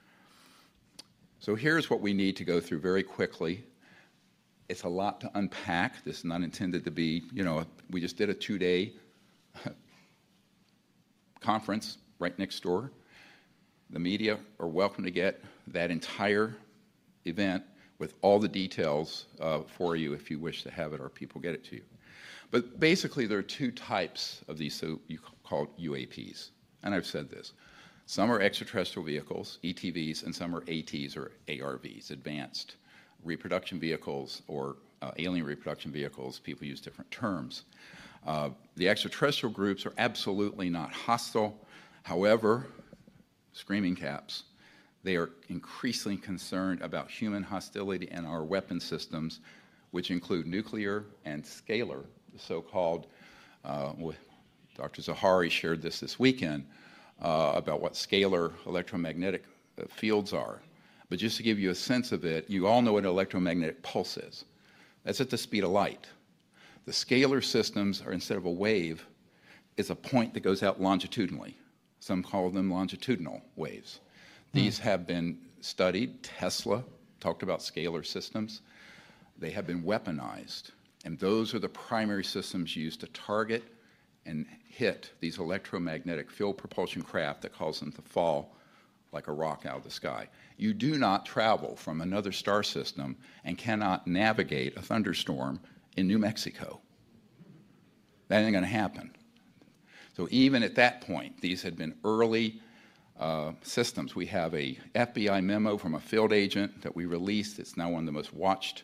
So 1.39 1.55
here's 1.55 1.89
what 1.89 2.01
we 2.01 2.13
need 2.13 2.36
to 2.38 2.43
go 2.43 2.60
through 2.60 2.79
very 2.79 3.03
quickly. 3.03 3.63
It's 4.67 4.83
a 4.83 4.89
lot 4.89 5.21
to 5.21 5.31
unpack. 5.36 6.03
This 6.03 6.17
is 6.17 6.25
not 6.25 6.41
intended 6.41 6.83
to 6.83 6.91
be, 6.91 7.23
you 7.31 7.45
know, 7.45 7.63
we 7.91 8.01
just 8.01 8.17
did 8.17 8.29
a 8.29 8.33
two 8.33 8.57
day 8.57 8.91
conference 11.39 11.97
right 12.19 12.38
next 12.38 12.62
door. 12.62 12.91
The 13.89 14.00
media 14.00 14.38
are 14.60 14.67
welcome 14.67 15.06
to 15.06 15.12
get 15.12 15.41
that 15.67 15.91
entire 15.91 16.56
event 17.26 17.63
with 18.00 18.15
all 18.21 18.38
the 18.38 18.47
details 18.47 19.26
uh, 19.39 19.62
for 19.62 19.95
you 19.95 20.13
if 20.13 20.30
you 20.30 20.39
wish 20.39 20.63
to 20.63 20.71
have 20.71 20.93
it 20.93 21.00
or 21.00 21.08
people 21.08 21.39
get 21.39 21.54
it 21.54 21.63
to 21.65 21.78
you. 21.78 21.84
But 22.52 22.80
basically, 22.80 23.28
there 23.28 23.38
are 23.38 23.43
two 23.43 23.71
types 23.71 24.41
of 24.47 24.58
these 24.58 24.76
so 24.76 25.00
you 25.08 25.19
call 25.43 25.67
UAPs. 25.80 26.50
And 26.84 26.93
I've 26.93 27.06
said 27.06 27.30
this. 27.30 27.54
Some 28.06 28.32
are 28.32 28.41
extraterrestrial 28.41 29.06
vehicles, 29.06 29.60
ETVs, 29.63 30.23
and 30.23 30.36
some 30.36 30.56
are 30.56 30.63
ATs 30.67 31.17
or 31.17 31.32
ARVs, 31.47 32.12
advanced 32.12 32.76
reproduction 33.23 33.80
vehicles 33.80 34.41
or 34.47 34.78
uh, 35.02 35.12
alien 35.17 35.45
reproduction 35.45 35.91
vehicles. 35.91 36.39
People 36.39 36.67
use 36.67 36.80
different 36.82 37.10
terms. 37.12 37.63
Uh, 38.26 38.50
the 38.76 38.88
extraterrestrial 38.88 39.54
groups 39.54 39.86
are 39.86 39.93
absolutely 39.97 40.69
not 40.69 40.91
hostile. 40.91 41.58
However, 42.04 42.67
screaming 43.58 43.96
caps, 43.96 44.43
they 45.04 45.15
are 45.15 45.32
increasingly 45.50 46.17
concerned 46.17 46.82
about 46.82 47.10
human 47.10 47.41
hostility 47.41 48.08
and 48.12 48.26
our 48.26 48.43
weapon 48.43 48.80
systems, 48.80 49.39
which 49.91 50.12
include 50.12 50.46
nuclear 50.46 51.06
and 51.26 51.43
scalar, 51.43 52.04
the 52.34 52.39
so 52.39 52.62
called, 52.62 53.08
uh, 53.65 53.93
Dr. 54.76 55.02
Zahari 55.02 55.50
shared 55.50 55.82
this 55.82 56.00
this 56.00 56.20
weekend 56.20 56.65
uh, 57.22 57.54
about 57.56 57.82
what 57.82 57.93
scalar 57.93 58.54
electromagnetic 58.67 59.43
uh, 59.82 59.86
fields 59.89 60.34
are. 60.34 60.62
But 61.10 61.17
just 61.17 61.38
to 61.38 61.43
give 61.43 61.58
you 61.58 61.72
a 61.72 61.76
sense 61.76 62.12
of 62.12 62.26
it, 62.26 62.48
you 62.50 62.67
all 62.67 62.82
know 62.82 62.93
what 62.93 63.04
an 63.04 63.10
electromagnetic 63.10 63.82
pulse 63.82 64.17
is. 64.17 64.46
That's 65.04 65.22
at 65.22 65.30
the 65.30 65.38
speed 65.38 65.63
of 65.63 65.72
light. 65.72 66.06
The 66.86 66.91
scalar 66.91 67.43
systems 67.43 68.04
are 68.06 68.12
instead 68.12 68.38
of 68.38 68.46
a 68.46 68.52
wave, 68.52 69.06
is 69.78 69.89
a 69.89 69.96
point 69.96 70.34
that 70.34 70.41
goes 70.41 70.63
out 70.63 70.82
longitudinally. 70.82 71.58
Some 72.08 72.24
call 72.24 72.50
them 72.50 72.72
longitudinal 72.72 73.41
waves. 73.58 74.00
These 74.54 74.78
hmm. 74.78 74.84
have 74.86 75.06
been 75.06 75.39
studied. 75.60 76.24
Tesla 76.24 76.86
talked 77.20 77.43
about 77.43 77.60
scalar 77.60 78.06
systems. 78.06 78.62
They 79.38 79.50
have 79.50 79.67
been 79.67 79.84
weaponized. 79.84 80.72
And 81.04 81.20
those 81.20 81.54
are 81.54 81.60
the 81.60 81.67
primary 81.67 82.24
systems 82.24 82.78
used 82.78 83.02
to 83.02 83.08
target 83.08 83.65
and 84.26 84.46
hit 84.70 85.12
these 85.20 85.38
electromagnetic 85.38 86.32
field 86.32 86.58
propulsion 86.58 87.02
craft 87.02 87.41
that 87.41 87.52
cause 87.52 87.82
them 87.82 87.91
to 87.91 88.02
fall 88.02 88.56
like 89.12 89.28
a 89.28 89.34
rock 89.34 89.65
out 89.65 89.76
of 89.76 89.84
the 89.84 89.91
sky. 89.91 90.30
You 90.56 90.74
do 90.74 90.98
not 90.98 91.26
travel 91.26 91.76
from 91.76 92.00
another 92.00 92.32
star 92.32 92.63
system 92.63 93.17
and 93.43 93.58
cannot 93.58 94.08
navigate 94.08 94.78
a 94.78 94.82
thunderstorm 94.82 95.60
in 95.98 96.08
New 96.08 96.20
Mexico. 96.20 96.80
That 98.30 98.43
ain't 98.43 98.54
going 98.54 98.63
to 98.63 98.70
happen. 98.70 99.12
So 100.17 100.27
even 100.32 100.63
at 100.63 100.73
that 100.75 101.01
point, 101.01 101.39
these 101.41 101.62
had 101.62 101.77
been 101.77 101.93
early 102.03 102.60
uh, 103.19 103.51
systems. 103.62 104.15
We 104.15 104.25
have 104.25 104.51
a 104.56 104.75
FBI 104.95 105.43
memo 105.43 105.77
from 105.77 105.93
a 105.93 105.99
field 105.99 106.34
agent 106.34 106.82
that 106.82 106.95
we 106.95 107.06
released. 107.06 107.60
It's 107.60 107.77
now 107.77 107.91
one 107.91 107.99
of 107.99 108.06
the 108.08 108.12
most 108.12 108.34
watched, 108.34 108.82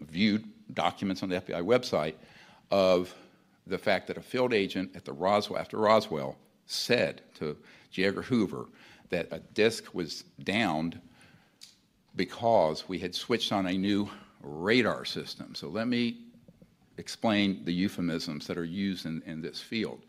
viewed 0.00 0.48
documents 0.72 1.22
on 1.22 1.28
the 1.28 1.42
FBI 1.42 1.62
website 1.62 2.14
of 2.70 3.14
the 3.66 3.76
fact 3.76 4.06
that 4.06 4.16
a 4.16 4.22
field 4.22 4.54
agent 4.54 4.96
at 4.96 5.04
the 5.04 5.12
Roswell, 5.12 5.60
after 5.60 5.76
Roswell, 5.76 6.38
said 6.64 7.20
to 7.34 7.54
J. 7.90 8.04
Edgar 8.04 8.22
Hoover 8.22 8.64
that 9.10 9.28
a 9.30 9.40
disk 9.40 9.92
was 9.92 10.24
downed 10.42 10.98
because 12.16 12.88
we 12.88 12.98
had 12.98 13.14
switched 13.14 13.52
on 13.52 13.66
a 13.66 13.74
new 13.74 14.08
radar 14.40 15.04
system. 15.04 15.54
So 15.54 15.68
let 15.68 15.86
me 15.86 16.16
explain 16.96 17.62
the 17.66 17.74
euphemisms 17.74 18.46
that 18.46 18.56
are 18.56 18.64
used 18.64 19.04
in, 19.04 19.22
in 19.26 19.42
this 19.42 19.60
field. 19.60 20.00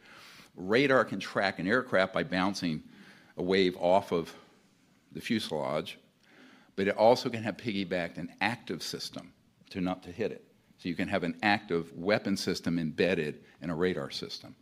Radar 0.56 1.06
can 1.06 1.20
track 1.20 1.60
an 1.60 1.68
aircraft 1.68 2.14
by 2.14 2.24
bouncing 2.24 2.84
a 3.38 3.44
wave 3.44 3.76
off 3.78 4.12
of 4.12 4.34
the 5.12 5.22
fuselage, 5.22 5.98
but 6.76 6.88
it 6.88 6.98
also 6.98 7.30
can 7.30 7.44
have 7.44 7.58
piggybacked 7.58 8.18
an 8.18 8.30
active 8.42 8.84
system 8.84 9.32
to 9.70 9.82
not 9.82 10.04
to 10.04 10.12
hit 10.12 10.32
it. 10.32 10.46
So 10.78 10.90
you 10.90 10.96
can 10.96 11.08
have 11.08 11.24
an 11.24 11.38
active 11.42 11.92
weapon 11.94 12.36
system 12.36 12.78
embedded 12.78 13.40
in 13.62 13.70
a 13.70 13.76
radar 13.76 14.12
system. 14.12 14.56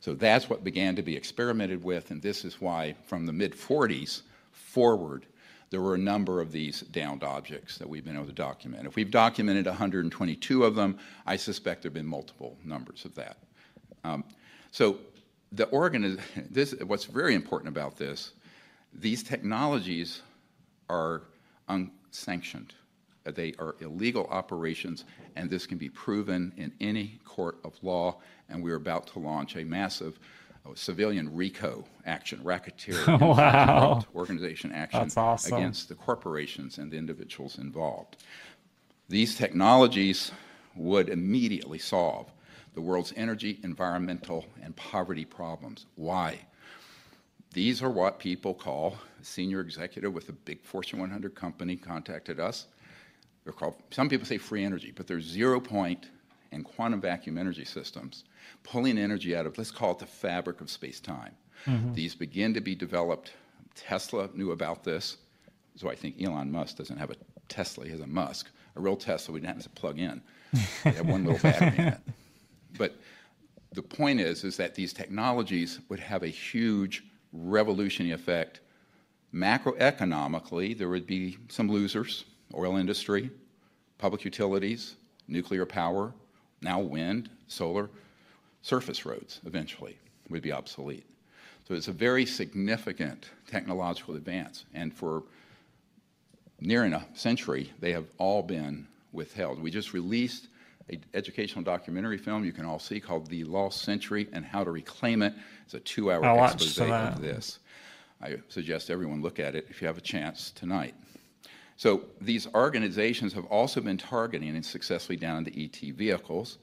So 0.00 0.14
that's 0.14 0.48
what 0.48 0.64
began 0.64 0.96
to 0.96 1.02
be 1.02 1.16
experimented 1.16 1.82
with, 1.82 2.10
and 2.10 2.22
this 2.22 2.44
is 2.44 2.60
why 2.60 2.94
from 3.06 3.26
the 3.26 3.32
mid 3.32 3.52
40s 3.52 4.22
forward, 4.52 5.26
there 5.70 5.80
were 5.80 5.94
a 5.94 5.98
number 5.98 6.40
of 6.40 6.52
these 6.52 6.80
downed 6.80 7.22
objects 7.22 7.78
that 7.78 7.88
we've 7.88 8.04
been 8.04 8.16
able 8.16 8.26
to 8.26 8.32
document. 8.32 8.86
If 8.86 8.96
we've 8.96 9.10
documented 9.10 9.66
122 9.66 10.64
of 10.64 10.74
them, 10.74 10.98
I 11.26 11.36
suspect 11.36 11.82
there 11.82 11.90
have 11.90 11.94
been 11.94 12.06
multiple 12.06 12.56
numbers 12.64 13.04
of 13.04 13.14
that. 13.16 13.38
Um, 14.04 14.24
so 14.70 14.98
the 15.52 15.66
organ 15.66 16.20
this 16.50 16.74
what's 16.86 17.04
very 17.04 17.34
important 17.34 17.68
about 17.68 17.96
this, 17.96 18.32
these 18.92 19.22
technologies 19.22 20.22
are 20.88 21.22
unsanctioned. 21.68 22.74
They 23.24 23.54
are 23.58 23.76
illegal 23.80 24.26
operations, 24.30 25.04
and 25.36 25.50
this 25.50 25.66
can 25.66 25.76
be 25.76 25.90
proven 25.90 26.52
in 26.56 26.72
any 26.80 27.20
court 27.26 27.58
of 27.62 27.74
law. 27.82 28.16
And 28.48 28.62
we're 28.62 28.76
about 28.76 29.06
to 29.08 29.18
launch 29.18 29.56
a 29.56 29.64
massive 29.64 30.18
uh, 30.64 30.70
civilian 30.74 31.34
RICO 31.34 31.84
action, 32.06 32.40
racketeer 32.42 33.04
wow. 33.20 34.02
organization 34.14 34.72
action 34.72 35.10
awesome. 35.14 35.58
against 35.58 35.90
the 35.90 35.94
corporations 35.94 36.78
and 36.78 36.90
the 36.90 36.96
individuals 36.96 37.58
involved. 37.58 38.16
These 39.10 39.36
technologies 39.36 40.32
would 40.74 41.10
immediately 41.10 41.78
solve 41.78 42.30
the 42.78 42.82
world's 42.82 43.12
energy, 43.16 43.58
environmental, 43.64 44.46
and 44.62 44.74
poverty 44.76 45.24
problems. 45.24 45.86
Why? 45.96 46.38
These 47.52 47.82
are 47.82 47.90
what 47.90 48.20
people 48.20 48.54
call 48.54 48.96
a 49.20 49.24
senior 49.24 49.60
executive 49.60 50.14
with 50.14 50.28
a 50.28 50.32
big 50.32 50.62
Fortune 50.62 51.00
100 51.00 51.34
company 51.34 51.74
contacted 51.74 52.38
us 52.38 52.68
they're 53.48 53.54
called, 53.54 53.76
some 53.90 54.10
people 54.10 54.26
say 54.26 54.36
free 54.36 54.62
energy, 54.62 54.92
but 54.94 55.06
they're 55.06 55.22
zero 55.22 55.58
point 55.58 56.10
and 56.52 56.66
quantum 56.66 57.00
vacuum 57.00 57.38
energy 57.38 57.64
systems 57.64 58.24
pulling 58.62 58.98
energy 58.98 59.34
out 59.34 59.46
of, 59.46 59.56
let's 59.56 59.70
call 59.70 59.92
it 59.92 59.98
the 59.98 60.06
fabric 60.06 60.60
of 60.60 60.68
space 60.68 61.00
time. 61.00 61.34
Mm-hmm. 61.64 61.94
These 61.94 62.14
begin 62.14 62.52
to 62.52 62.60
be 62.60 62.74
developed. 62.74 63.32
Tesla 63.74 64.28
knew 64.34 64.50
about 64.50 64.84
this, 64.84 65.16
so 65.76 65.88
I 65.88 65.94
think 65.94 66.22
Elon 66.22 66.52
Musk 66.52 66.76
doesn't 66.76 66.98
have 66.98 67.10
a 67.10 67.16
Tesla, 67.48 67.86
he 67.86 67.90
has 67.90 68.00
a 68.00 68.06
Musk. 68.06 68.50
A 68.76 68.80
real 68.80 68.96
Tesla, 68.96 69.32
we 69.32 69.40
didn't 69.40 69.54
have 69.54 69.62
to 69.62 69.70
plug 69.70 69.98
in. 69.98 70.20
We 70.84 70.90
have 70.90 71.06
one 71.06 71.24
little 71.24 71.40
battery 71.40 71.78
in 71.78 71.88
it. 71.88 72.00
But 72.76 72.96
the 73.72 73.82
point 73.82 74.20
is, 74.20 74.44
is 74.44 74.56
that 74.56 74.74
these 74.74 74.92
technologies 74.92 75.80
would 75.88 76.00
have 76.00 76.22
a 76.22 76.28
huge 76.28 77.04
revolutionary 77.32 78.12
effect. 78.12 78.60
Macroeconomically, 79.34 80.76
there 80.76 80.88
would 80.88 81.06
be 81.06 81.38
some 81.48 81.70
losers, 81.70 82.24
oil 82.54 82.76
industry, 82.76 83.30
public 83.98 84.24
utilities, 84.24 84.96
nuclear 85.28 85.66
power, 85.66 86.12
now 86.62 86.80
wind, 86.80 87.28
solar, 87.46 87.90
surface 88.62 89.04
roads 89.06 89.40
eventually 89.46 89.96
would 90.28 90.42
be 90.42 90.52
obsolete. 90.52 91.04
So 91.66 91.74
it's 91.74 91.88
a 91.88 91.92
very 91.92 92.24
significant 92.24 93.30
technological 93.46 94.16
advance. 94.16 94.64
And 94.74 94.92
for 94.92 95.24
nearing 96.60 96.94
a 96.94 97.06
century, 97.14 97.72
they 97.80 97.92
have 97.92 98.06
all 98.16 98.42
been 98.42 98.86
withheld. 99.12 99.62
We 99.62 99.70
just 99.70 99.92
released 99.92 100.48
an 100.88 101.04
educational 101.14 101.62
documentary 101.62 102.18
film 102.18 102.44
you 102.44 102.52
can 102.52 102.64
all 102.64 102.78
see 102.78 103.00
called 103.00 103.28
The 103.28 103.44
Lost 103.44 103.82
Century 103.82 104.28
and 104.32 104.44
How 104.44 104.64
to 104.64 104.70
Reclaim 104.70 105.22
It. 105.22 105.34
It's 105.64 105.74
a 105.74 105.80
two 105.80 106.10
hour 106.10 106.22
expose 106.44 106.78
of 106.78 107.20
this. 107.20 107.58
I 108.22 108.36
suggest 108.48 108.90
everyone 108.90 109.22
look 109.22 109.38
at 109.38 109.54
it 109.54 109.66
if 109.70 109.80
you 109.80 109.86
have 109.86 109.98
a 109.98 110.02
chance 110.02 110.50
tonight. 110.50 110.94
So 111.76 112.02
these 112.20 112.48
organizations 112.54 113.32
have 113.34 113.44
also 113.46 113.80
been 113.80 113.98
targeting 113.98 114.56
and 114.56 114.66
successfully 114.66 115.16
down 115.16 115.44
the 115.44 115.64
ET 115.64 115.94
vehicles. 115.94 116.58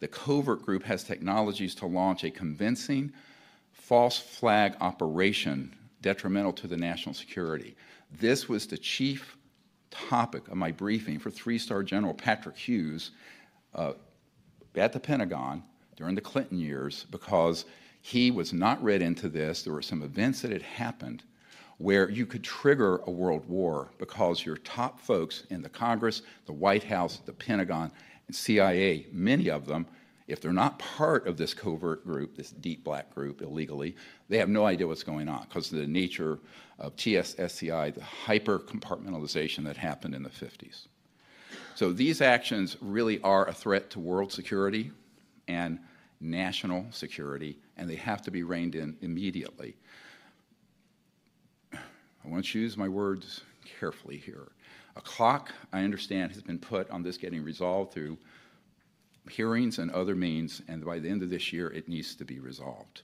The 0.00 0.08
covert 0.08 0.62
group 0.62 0.82
has 0.84 1.04
technologies 1.04 1.74
to 1.76 1.86
launch 1.86 2.24
a 2.24 2.30
convincing 2.30 3.12
false 3.72 4.18
flag 4.18 4.76
operation 4.80 5.74
detrimental 6.00 6.52
to 6.54 6.66
the 6.66 6.76
national 6.76 7.14
security. 7.14 7.76
This 8.10 8.48
was 8.48 8.66
the 8.66 8.78
chief 8.78 9.36
topic 9.90 10.48
of 10.48 10.56
my 10.56 10.70
briefing 10.70 11.18
for 11.18 11.30
three 11.30 11.58
star 11.58 11.82
General 11.82 12.14
Patrick 12.14 12.56
Hughes 12.56 13.10
Uh, 13.74 13.92
at 14.76 14.92
the 14.92 15.00
Pentagon 15.00 15.62
during 15.96 16.14
the 16.14 16.20
Clinton 16.20 16.58
years 16.58 17.06
because 17.10 17.64
he 18.02 18.30
was 18.30 18.52
not 18.52 18.82
read 18.82 19.02
into 19.02 19.28
this. 19.28 19.62
There 19.62 19.72
were 19.72 19.82
some 19.82 20.02
events 20.02 20.42
that 20.42 20.50
had 20.50 20.62
happened 20.62 21.22
where 21.78 22.08
you 22.08 22.26
could 22.26 22.44
trigger 22.44 22.98
a 23.06 23.10
world 23.10 23.48
war 23.48 23.90
because 23.98 24.44
your 24.44 24.56
top 24.58 25.00
folks 25.00 25.44
in 25.50 25.62
the 25.62 25.68
Congress, 25.68 26.22
the 26.46 26.52
White 26.52 26.84
House, 26.84 27.20
the 27.24 27.32
Pentagon, 27.32 27.90
and 28.26 28.36
CIA, 28.36 29.06
many 29.12 29.48
of 29.50 29.66
them, 29.66 29.86
if 30.26 30.40
they're 30.40 30.52
not 30.52 30.78
part 30.78 31.26
of 31.26 31.36
this 31.36 31.52
covert 31.52 32.04
group, 32.04 32.36
this 32.36 32.50
deep 32.50 32.84
black 32.84 33.14
group 33.14 33.42
illegally, 33.42 33.96
they 34.28 34.38
have 34.38 34.48
no 34.48 34.64
idea 34.64 34.86
what's 34.86 35.02
going 35.02 35.28
on 35.28 35.44
because 35.48 35.70
of 35.72 35.78
the 35.78 35.86
nature 35.86 36.38
of 36.78 36.96
TSSCI, 36.96 37.94
the 37.94 38.02
hyper 38.02 38.58
compartmentalization 38.58 39.64
that 39.64 39.76
happened 39.76 40.14
in 40.14 40.22
the 40.22 40.30
50s. 40.30 40.86
So 41.74 41.92
these 41.92 42.20
actions 42.20 42.76
really 42.80 43.20
are 43.22 43.48
a 43.48 43.52
threat 43.52 43.90
to 43.90 44.00
world 44.00 44.32
security 44.32 44.90
and 45.48 45.78
national 46.20 46.86
security, 46.90 47.58
and 47.76 47.88
they 47.88 47.96
have 47.96 48.22
to 48.22 48.30
be 48.30 48.42
reined 48.42 48.74
in 48.74 48.96
immediately. 49.02 49.76
I 51.72 52.28
want 52.28 52.46
to 52.46 52.58
use 52.58 52.76
my 52.76 52.88
words 52.88 53.42
carefully 53.78 54.16
here. 54.16 54.52
A 54.96 55.00
clock, 55.00 55.52
I 55.72 55.82
understand, 55.82 56.32
has 56.32 56.42
been 56.42 56.58
put 56.58 56.88
on 56.90 57.02
this 57.02 57.18
getting 57.18 57.42
resolved 57.42 57.92
through 57.92 58.16
hearings 59.28 59.78
and 59.78 59.90
other 59.90 60.14
means, 60.14 60.62
and 60.68 60.84
by 60.84 60.98
the 60.98 61.08
end 61.08 61.22
of 61.22 61.30
this 61.30 61.52
year, 61.52 61.70
it 61.70 61.88
needs 61.88 62.14
to 62.14 62.24
be 62.24 62.40
resolved. 62.40 63.02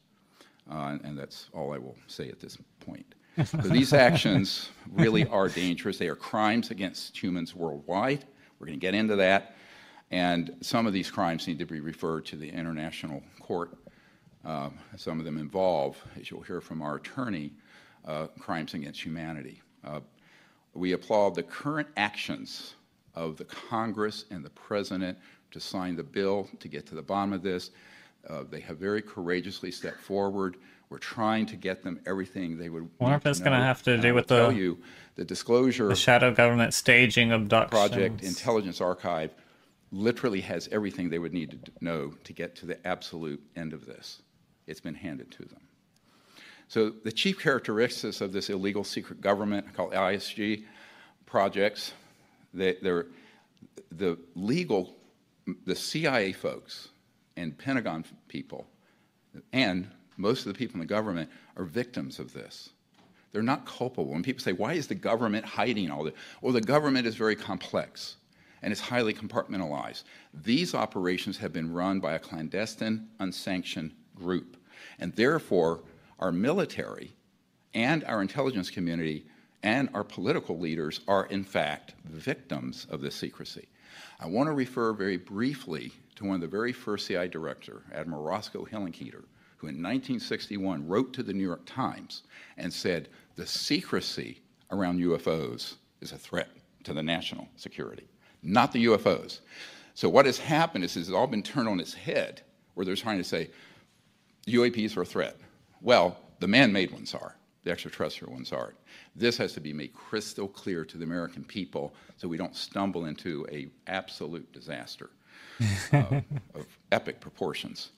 Uh, 0.70 0.98
and 1.02 1.18
that's 1.18 1.48
all 1.52 1.72
I 1.72 1.78
will 1.78 1.96
say 2.06 2.28
at 2.28 2.40
this 2.40 2.56
point. 2.80 3.14
so 3.44 3.56
these 3.58 3.92
actions 3.92 4.70
really 4.92 5.26
are 5.26 5.48
dangerous. 5.48 5.98
They 5.98 6.08
are 6.08 6.16
crimes 6.16 6.70
against 6.70 7.20
humans 7.20 7.54
worldwide. 7.54 8.24
We're 8.60 8.66
going 8.66 8.78
to 8.78 8.86
get 8.86 8.94
into 8.94 9.16
that. 9.16 9.56
And 10.10 10.56
some 10.60 10.86
of 10.86 10.92
these 10.92 11.10
crimes 11.10 11.46
need 11.46 11.58
to 11.60 11.64
be 11.64 11.80
referred 11.80 12.26
to 12.26 12.36
the 12.36 12.48
International 12.48 13.22
Court. 13.40 13.72
Uh, 14.44 14.68
some 14.96 15.18
of 15.18 15.24
them 15.24 15.38
involve, 15.38 15.96
as 16.20 16.30
you'll 16.30 16.42
hear 16.42 16.60
from 16.60 16.82
our 16.82 16.96
attorney, 16.96 17.52
uh, 18.06 18.26
crimes 18.38 18.74
against 18.74 19.02
humanity. 19.02 19.62
Uh, 19.82 20.00
we 20.74 20.92
applaud 20.92 21.34
the 21.34 21.42
current 21.42 21.88
actions 21.96 22.74
of 23.14 23.36
the 23.38 23.44
Congress 23.44 24.26
and 24.30 24.44
the 24.44 24.50
President 24.50 25.16
to 25.52 25.60
sign 25.60 25.96
the 25.96 26.02
bill 26.02 26.48
to 26.60 26.68
get 26.68 26.86
to 26.86 26.94
the 26.94 27.02
bottom 27.02 27.32
of 27.32 27.42
this. 27.42 27.70
Uh, 28.28 28.44
they 28.48 28.60
have 28.60 28.76
very 28.76 29.00
courageously 29.00 29.70
stepped 29.70 30.00
forward. 30.00 30.58
We're 30.90 30.98
trying 30.98 31.46
to 31.46 31.56
get 31.56 31.84
them 31.84 32.00
everything 32.04 32.58
they 32.58 32.68
would. 32.68 32.90
I 33.00 33.04
wonder 33.04 33.16
if 33.16 33.26
it's 33.26 33.38
going 33.38 33.58
to 33.58 33.64
have 33.64 33.82
to 33.84 33.96
do 33.96 34.12
with 34.12 34.26
the 34.26 34.48
you 34.48 34.78
the 35.14 35.24
disclosure. 35.24 35.88
The 35.88 35.96
shadow 35.96 36.34
government 36.34 36.74
staging 36.74 37.30
abductions. 37.30 37.70
Project 37.70 38.22
Intelligence 38.22 38.80
Archive 38.80 39.32
literally 39.92 40.40
has 40.40 40.68
everything 40.72 41.08
they 41.08 41.18
would 41.18 41.32
need 41.32 41.50
to 41.50 41.72
know 41.80 42.14
to 42.24 42.32
get 42.32 42.56
to 42.56 42.66
the 42.66 42.84
absolute 42.86 43.40
end 43.56 43.72
of 43.72 43.86
this. 43.86 44.22
It's 44.66 44.80
been 44.80 44.94
handed 44.94 45.30
to 45.32 45.44
them. 45.44 45.60
So 46.68 46.90
the 46.90 47.12
chief 47.12 47.40
characteristics 47.40 48.20
of 48.20 48.32
this 48.32 48.50
illegal 48.50 48.84
secret 48.84 49.20
government 49.20 49.74
called 49.74 49.92
ISG 49.92 50.64
projects, 51.26 51.92
they, 52.54 52.76
are 52.84 53.06
the 53.90 54.18
legal 54.34 54.94
the 55.66 55.74
CIA 55.74 56.32
folks 56.32 56.88
and 57.36 57.56
Pentagon 57.56 58.04
people 58.28 58.66
and 59.52 59.88
most 60.20 60.46
of 60.46 60.52
the 60.52 60.58
people 60.58 60.74
in 60.74 60.80
the 60.80 60.86
government 60.86 61.30
are 61.56 61.64
victims 61.64 62.18
of 62.18 62.32
this. 62.32 62.70
They're 63.32 63.42
not 63.42 63.64
culpable. 63.64 64.12
When 64.12 64.22
people 64.22 64.42
say, 64.42 64.52
why 64.52 64.74
is 64.74 64.86
the 64.86 64.94
government 64.94 65.44
hiding 65.44 65.90
all 65.90 66.04
this? 66.04 66.14
Well, 66.40 66.52
the 66.52 66.60
government 66.60 67.06
is 67.06 67.14
very 67.14 67.36
complex 67.36 68.16
and 68.62 68.72
it's 68.72 68.80
highly 68.80 69.14
compartmentalized. 69.14 70.04
These 70.34 70.74
operations 70.74 71.38
have 71.38 71.52
been 71.52 71.72
run 71.72 72.00
by 72.00 72.14
a 72.14 72.18
clandestine, 72.18 73.08
unsanctioned 73.18 73.92
group. 74.14 74.56
And 74.98 75.14
therefore, 75.14 75.80
our 76.18 76.32
military 76.32 77.12
and 77.72 78.04
our 78.04 78.20
intelligence 78.20 78.68
community 78.68 79.24
and 79.62 79.88
our 79.94 80.04
political 80.04 80.58
leaders 80.58 81.00
are, 81.06 81.26
in 81.26 81.44
fact, 81.44 81.94
victims 82.04 82.86
of 82.90 83.00
this 83.00 83.14
secrecy. 83.14 83.68
I 84.18 84.26
want 84.26 84.48
to 84.48 84.52
refer 84.52 84.92
very 84.92 85.16
briefly 85.16 85.92
to 86.16 86.24
one 86.24 86.34
of 86.34 86.40
the 86.40 86.46
very 86.46 86.72
first 86.72 87.08
CI 87.08 87.28
director, 87.28 87.82
Admiral 87.92 88.22
Roscoe 88.22 88.66
Hillenkoetter, 88.66 89.24
who 89.60 89.66
in 89.66 89.74
1961 89.74 90.88
wrote 90.88 91.12
to 91.12 91.22
the 91.22 91.34
New 91.34 91.44
York 91.44 91.60
Times 91.66 92.22
and 92.56 92.72
said, 92.72 93.08
the 93.36 93.46
secrecy 93.46 94.40
around 94.70 95.00
UFOs 95.00 95.74
is 96.00 96.12
a 96.12 96.16
threat 96.16 96.48
to 96.84 96.94
the 96.94 97.02
national 97.02 97.46
security, 97.56 98.08
not 98.42 98.72
the 98.72 98.86
UFOs. 98.86 99.40
So 99.94 100.08
what 100.08 100.24
has 100.24 100.38
happened 100.38 100.84
is, 100.84 100.96
it's 100.96 101.10
all 101.10 101.26
been 101.26 101.42
turned 101.42 101.68
on 101.68 101.78
its 101.78 101.92
head, 101.92 102.40
where 102.72 102.86
they're 102.86 102.96
trying 102.96 103.18
to 103.18 103.24
say 103.24 103.50
UAPs 104.46 104.96
are 104.96 105.02
a 105.02 105.06
threat. 105.06 105.36
Well, 105.82 106.16
the 106.38 106.48
man-made 106.48 106.90
ones 106.90 107.12
are 107.12 107.36
the 107.64 107.70
extraterrestrial 107.70 108.32
ones 108.32 108.52
aren't. 108.52 108.76
This 109.14 109.36
has 109.36 109.52
to 109.52 109.60
be 109.60 109.74
made 109.74 109.92
crystal 109.92 110.48
clear 110.48 110.86
to 110.86 110.96
the 110.96 111.04
American 111.04 111.44
people 111.44 111.92
so 112.16 112.26
we 112.28 112.38
don't 112.38 112.56
stumble 112.56 113.04
into 113.04 113.46
a 113.52 113.68
absolute 113.86 114.50
disaster 114.52 115.10
uh, 115.92 116.22
of 116.54 116.66
epic 116.92 117.20
proportions. 117.20 117.90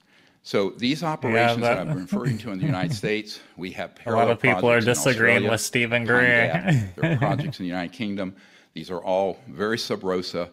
So 0.45 0.71
these 0.71 1.05
operations 1.05 1.61
yeah, 1.61 1.75
that, 1.75 1.89
I'm 1.89 1.97
referring 1.97 2.37
to 2.39 2.51
in 2.51 2.59
the 2.59 2.67
United 2.67 2.95
States, 3.03 3.41
we 3.57 3.71
have 3.73 3.93
a 4.05 4.13
lot 4.13 4.31
of 4.31 4.41
people 4.41 4.69
are 4.71 4.81
disagreeing 4.81 5.49
with 5.49 5.61
Steven 5.61 6.05
Greer. 6.05 6.93
there 6.97 7.13
are 7.13 7.17
projects 7.17 7.61
in 7.61 7.65
the 7.65 7.69
United 7.69 7.93
Kingdom. 7.93 8.35
These 8.75 8.91
are 8.91 9.03
all 9.03 9.39
very 9.49 9.79
sub 9.79 10.03
rosa, 10.03 10.51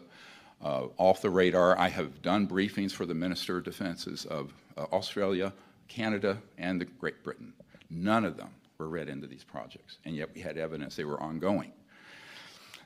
uh, 0.62 0.86
off 0.96 1.22
the 1.22 1.30
radar. 1.30 1.76
I 1.78 1.88
have 1.88 2.22
done 2.22 2.46
briefings 2.46 2.92
for 2.92 3.06
the 3.06 3.14
Minister 3.14 3.56
of 3.58 3.64
Defenses 3.64 4.26
of 4.26 4.52
uh, 4.76 4.82
Australia, 4.92 5.52
Canada, 5.88 6.38
and 6.58 6.80
the 6.80 6.84
Great 6.84 7.24
Britain. 7.24 7.52
None 7.88 8.24
of 8.24 8.36
them 8.36 8.50
were 8.78 8.88
read 8.88 9.08
into 9.08 9.26
these 9.26 9.42
projects, 9.42 9.98
and 10.04 10.14
yet 10.14 10.30
we 10.34 10.40
had 10.40 10.56
evidence 10.56 10.96
they 10.96 11.04
were 11.04 11.20
ongoing. 11.20 11.72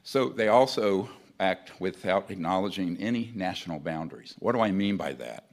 So 0.05 0.29
they 0.29 0.49
also 0.49 1.09
act 1.41 1.73
without 1.81 2.31
acknowledging 2.31 2.97
any 2.99 3.33
national 3.35 3.81
boundaries. 3.81 4.35
What 4.39 4.53
do 4.53 4.61
I 4.61 4.71
mean 4.71 4.97
by 4.97 5.13
that? 5.15 5.45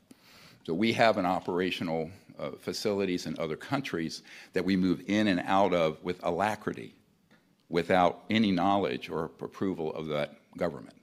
So 0.63 0.73
we 0.73 0.93
have 0.93 1.17
an 1.17 1.25
operational 1.25 2.09
uh, 2.39 2.51
facilities 2.59 3.25
in 3.25 3.37
other 3.39 3.55
countries 3.55 4.23
that 4.53 4.63
we 4.63 4.75
move 4.75 5.01
in 5.07 5.27
and 5.27 5.41
out 5.45 5.73
of 5.73 6.01
with 6.03 6.23
alacrity 6.23 6.95
without 7.69 8.23
any 8.29 8.51
knowledge 8.51 9.09
or 9.09 9.25
approval 9.41 9.93
of 9.93 10.07
that 10.07 10.35
government. 10.57 11.01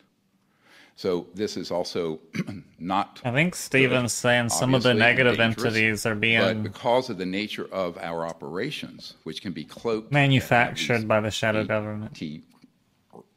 So 0.98 1.28
this 1.32 1.56
is 1.56 1.70
also 1.70 2.18
not. 2.80 3.20
I 3.24 3.30
think 3.30 3.54
Steven's 3.54 4.12
saying 4.12 4.48
some 4.48 4.74
of 4.74 4.82
the 4.82 4.94
negative 4.94 5.38
entities 5.38 6.04
are 6.04 6.16
being. 6.16 6.40
But 6.40 6.62
because 6.64 7.08
of 7.08 7.18
the 7.18 7.26
nature 7.26 7.68
of 7.70 7.96
our 7.98 8.26
operations, 8.26 9.14
which 9.22 9.40
can 9.40 9.52
be 9.52 9.64
cloaked, 9.64 10.10
manufactured 10.10 11.06
by 11.06 11.20
the 11.20 11.30
shadow 11.30 11.64
government, 11.64 12.20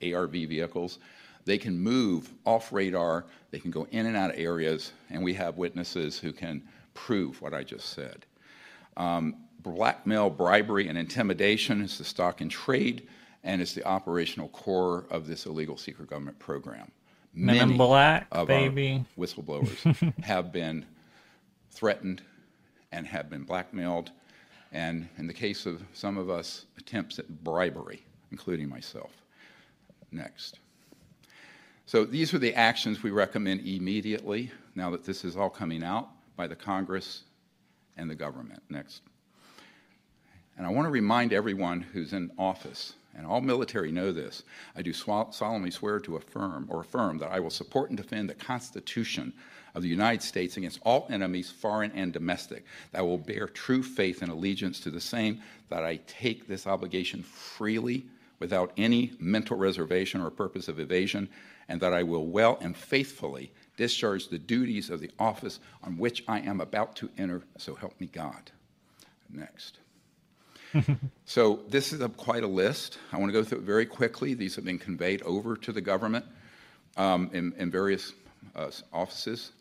ARV 0.01 0.31
vehicles, 0.31 0.97
they 1.45 1.57
can 1.57 1.77
move 1.77 2.33
off 2.45 2.71
radar. 2.71 3.25
They 3.51 3.59
can 3.59 3.71
go 3.71 3.87
in 3.91 4.05
and 4.05 4.15
out 4.15 4.31
of 4.31 4.39
areas, 4.39 4.93
and 5.09 5.23
we 5.23 5.33
have 5.35 5.57
witnesses 5.57 6.19
who 6.19 6.31
can 6.31 6.63
prove 6.93 7.41
what 7.41 7.53
I 7.53 7.63
just 7.63 7.89
said. 7.89 8.25
Um, 8.97 9.35
blackmail, 9.63 10.29
bribery, 10.29 10.87
and 10.87 10.97
intimidation 10.97 11.81
is 11.81 11.97
the 11.97 12.03
stock 12.03 12.41
and 12.41 12.51
trade, 12.51 13.07
and 13.43 13.61
it's 13.61 13.73
the 13.73 13.83
operational 13.85 14.49
core 14.49 15.05
of 15.09 15.27
this 15.27 15.45
illegal 15.45 15.77
secret 15.77 16.09
government 16.09 16.37
program. 16.39 16.91
Men 17.33 17.71
in 17.71 17.77
Black, 17.77 18.27
of 18.31 18.47
baby. 18.47 19.05
whistleblowers 19.17 20.13
have 20.23 20.51
been 20.51 20.85
threatened 21.71 22.21
and 22.91 23.07
have 23.07 23.29
been 23.29 23.43
blackmailed, 23.43 24.11
and 24.73 25.07
in 25.17 25.27
the 25.27 25.33
case 25.33 25.65
of 25.65 25.81
some 25.93 26.17
of 26.17 26.29
us, 26.29 26.65
attempts 26.77 27.19
at 27.19 27.43
bribery, 27.43 28.03
including 28.31 28.67
myself. 28.67 29.11
Next. 30.11 30.59
So 31.91 32.05
these 32.05 32.33
are 32.33 32.39
the 32.39 32.55
actions 32.55 33.03
we 33.03 33.11
recommend 33.11 33.67
immediately, 33.67 34.49
now 34.75 34.91
that 34.91 35.03
this 35.03 35.25
is 35.25 35.35
all 35.35 35.49
coming 35.49 35.83
out 35.83 36.07
by 36.37 36.47
the 36.47 36.55
Congress 36.55 37.23
and 37.97 38.09
the 38.09 38.15
government. 38.15 38.63
Next. 38.69 39.01
And 40.57 40.65
I 40.65 40.69
want 40.69 40.85
to 40.85 40.89
remind 40.89 41.33
everyone 41.33 41.81
who's 41.81 42.13
in 42.13 42.31
office 42.37 42.93
and 43.13 43.27
all 43.27 43.41
military 43.41 43.91
know 43.91 44.13
this, 44.13 44.43
I 44.73 44.83
do 44.83 44.93
solemnly 44.93 45.69
swear 45.69 45.99
to 45.99 46.15
affirm 46.15 46.67
or 46.69 46.79
affirm 46.79 47.17
that 47.17 47.29
I 47.29 47.41
will 47.41 47.49
support 47.49 47.89
and 47.89 47.97
defend 47.97 48.29
the 48.29 48.35
Constitution 48.35 49.33
of 49.75 49.81
the 49.81 49.89
United 49.89 50.21
States 50.21 50.55
against 50.55 50.79
all 50.83 51.07
enemies, 51.09 51.51
foreign 51.51 51.91
and 51.91 52.13
domestic, 52.13 52.63
that 52.93 52.99
I 52.99 53.01
will 53.01 53.17
bear 53.17 53.47
true 53.47 53.83
faith 53.83 54.21
and 54.21 54.31
allegiance 54.31 54.79
to 54.79 54.91
the 54.91 55.01
same, 55.01 55.41
that 55.67 55.83
I 55.83 55.97
take 56.07 56.47
this 56.47 56.67
obligation 56.67 57.21
freely 57.21 58.05
without 58.39 58.71
any 58.77 59.11
mental 59.19 59.57
reservation 59.57 60.21
or 60.21 60.29
purpose 60.29 60.69
of 60.69 60.79
evasion, 60.79 61.27
and 61.71 61.79
that 61.79 61.93
I 61.93 62.03
will 62.03 62.27
well 62.27 62.57
and 62.59 62.75
faithfully 62.75 63.53
discharge 63.77 64.27
the 64.27 64.37
duties 64.37 64.89
of 64.89 64.99
the 64.99 65.09
office 65.17 65.61
on 65.83 65.97
which 65.97 66.21
I 66.27 66.41
am 66.41 66.59
about 66.59 66.97
to 66.97 67.09
enter, 67.17 67.43
so 67.57 67.75
help 67.75 67.99
me 68.01 68.07
God. 68.07 68.51
Next 69.33 69.79
so 71.25 71.61
this 71.69 71.93
is 71.93 72.01
a, 72.01 72.09
quite 72.09 72.43
a 72.43 72.47
list. 72.47 72.97
I 73.13 73.17
want 73.17 73.29
to 73.29 73.33
go 73.33 73.43
through 73.43 73.59
it 73.59 73.63
very 73.63 73.85
quickly. 73.85 74.33
These 74.33 74.55
have 74.55 74.65
been 74.65 74.79
conveyed 74.79 75.21
over 75.23 75.55
to 75.55 75.71
the 75.71 75.81
government 75.81 76.25
um, 76.97 77.29
in, 77.33 77.53
in, 77.57 77.71
various 77.71 78.13
uh, 78.55 78.69
offices. 78.91 79.51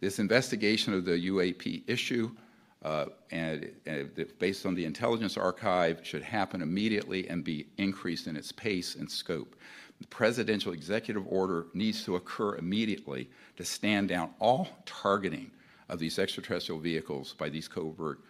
This 0.00 0.18
investigation 0.18 0.94
of 0.94 1.04
the 1.04 1.28
UAP 1.28 1.84
issue 1.86 2.30
uh, 2.82 3.06
and, 3.30 3.70
and 3.86 4.10
based 4.38 4.64
on 4.66 4.74
the 4.74 4.84
intelligence 4.84 5.36
archive 5.36 6.00
should 6.02 6.22
happen 6.22 6.62
immediately 6.62 7.28
and 7.28 7.44
be 7.44 7.66
increased 7.78 8.26
in 8.26 8.36
its 8.36 8.52
pace 8.52 8.94
and 8.94 9.10
scope. 9.10 9.56
The 10.00 10.06
presidential 10.06 10.72
executive 10.72 11.26
order 11.26 11.66
needs 11.74 12.04
to 12.04 12.16
occur 12.16 12.56
immediately 12.56 13.28
to 13.56 13.64
stand 13.64 14.08
down 14.08 14.30
all 14.38 14.68
targeting 14.86 15.50
of 15.88 15.98
these 15.98 16.18
extraterrestrial 16.18 16.80
vehicles 16.80 17.34
by 17.38 17.48
these 17.48 17.66
covert 17.66 18.20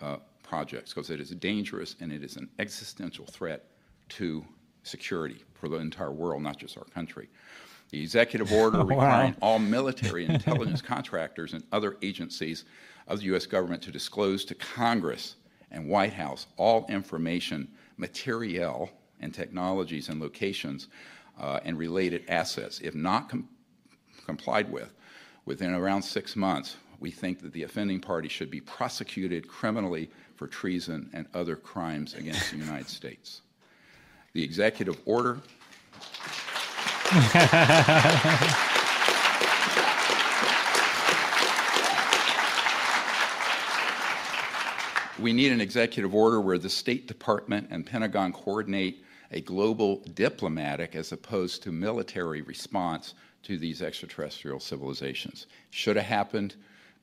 uh, 0.00 0.16
projects 0.42 0.94
because 0.94 1.10
it 1.10 1.20
is 1.20 1.30
dangerous 1.30 1.96
and 2.00 2.12
it 2.12 2.22
is 2.22 2.36
an 2.36 2.48
existential 2.58 3.26
threat 3.26 3.64
to 4.08 4.44
security 4.84 5.44
for 5.54 5.68
the 5.68 5.76
entire 5.76 6.12
world, 6.12 6.42
not 6.42 6.56
just 6.56 6.78
our 6.78 6.84
country. 6.84 7.28
The 7.90 8.00
executive 8.00 8.52
order 8.64 8.78
requiring 8.78 9.32
wow. 9.32 9.38
all 9.42 9.58
military 9.58 10.26
intelligence 10.26 10.80
contractors 10.80 11.52
and 11.52 11.62
other 11.72 11.96
agencies 12.02 12.64
of 13.06 13.18
the 13.18 13.26
U.S. 13.26 13.46
government 13.46 13.82
to 13.82 13.90
disclose 13.90 14.44
to 14.46 14.54
Congress 14.54 15.36
and 15.70 15.88
White 15.88 16.12
House 16.12 16.46
all 16.56 16.86
information, 16.88 17.68
materiel, 17.98 18.90
and 19.20 19.34
technologies 19.34 20.08
and 20.08 20.20
locations 20.20 20.88
uh, 21.38 21.60
and 21.64 21.78
related 21.78 22.24
assets. 22.28 22.80
If 22.80 22.94
not 22.94 23.28
com- 23.28 23.48
complied 24.26 24.70
with 24.70 24.92
within 25.44 25.72
around 25.72 26.02
six 26.02 26.36
months, 26.36 26.76
we 27.00 27.10
think 27.10 27.40
that 27.42 27.52
the 27.52 27.62
offending 27.62 28.00
party 28.00 28.28
should 28.28 28.50
be 28.50 28.60
prosecuted 28.60 29.46
criminally 29.48 30.10
for 30.36 30.46
treason 30.46 31.10
and 31.12 31.26
other 31.34 31.56
crimes 31.56 32.14
against 32.14 32.50
the 32.50 32.56
United 32.58 32.88
States. 32.88 33.42
The 34.32 34.42
executive 34.42 35.00
order. 35.04 35.38
we 45.18 45.32
need 45.32 45.50
an 45.52 45.60
executive 45.60 46.14
order 46.14 46.40
where 46.40 46.58
the 46.58 46.68
State 46.68 47.06
Department 47.08 47.68
and 47.70 47.84
Pentagon 47.84 48.32
coordinate 48.32 49.04
a 49.30 49.40
global 49.40 50.02
diplomatic 50.14 50.94
as 50.94 51.12
opposed 51.12 51.62
to 51.62 51.72
military 51.72 52.42
response 52.42 53.14
to 53.42 53.58
these 53.58 53.82
extraterrestrial 53.82 54.60
civilizations. 54.60 55.46
Should 55.70 55.96
have 55.96 56.06
happened. 56.06 56.56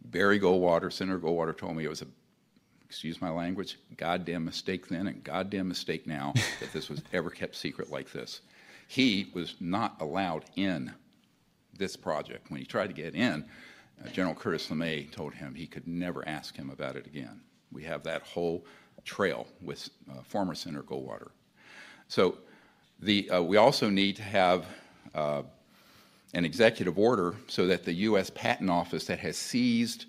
Barry 0.03 0.39
Goldwater, 0.39 0.91
Senator 0.91 1.19
Goldwater 1.19 1.57
told 1.57 1.75
me 1.75 1.85
it 1.85 1.89
was 1.89 2.01
a, 2.01 2.07
excuse 2.85 3.21
my 3.21 3.29
language, 3.29 3.77
goddamn 3.97 4.45
mistake 4.45 4.87
then 4.87 5.07
and 5.07 5.23
goddamn 5.23 5.67
mistake 5.67 6.05
now 6.05 6.33
that 6.59 6.71
this 6.73 6.89
was 6.89 7.01
ever 7.13 7.29
kept 7.29 7.55
secret 7.55 7.91
like 7.91 8.11
this. 8.11 8.41
He 8.87 9.31
was 9.33 9.55
not 9.59 9.99
allowed 10.01 10.45
in 10.55 10.93
this 11.77 11.95
project. 11.95 12.49
When 12.49 12.59
he 12.59 12.65
tried 12.65 12.87
to 12.87 12.93
get 12.93 13.15
in, 13.15 13.45
uh, 14.03 14.09
General 14.09 14.35
Curtis 14.35 14.67
LeMay 14.67 15.11
told 15.11 15.33
him 15.33 15.55
he 15.55 15.67
could 15.67 15.87
never 15.87 16.27
ask 16.27 16.55
him 16.55 16.69
about 16.69 16.95
it 16.95 17.07
again. 17.07 17.41
We 17.71 17.83
have 17.83 18.03
that 18.03 18.21
whole 18.21 18.65
trail 19.03 19.47
with 19.61 19.89
uh, 20.11 20.21
former 20.23 20.55
Senator 20.55 20.83
Goldwater. 20.83 21.29
So 22.07 22.37
the, 22.99 23.29
uh, 23.29 23.41
we 23.41 23.57
also 23.57 23.89
need 23.89 24.15
to 24.17 24.23
have 24.23 24.65
uh, 25.13 25.43
an 26.33 26.45
executive 26.45 26.97
order 26.97 27.35
so 27.47 27.67
that 27.67 27.85
the 27.85 27.93
U.S. 27.93 28.29
Patent 28.29 28.69
Office 28.69 29.05
that 29.05 29.19
has 29.19 29.37
seized 29.37 30.05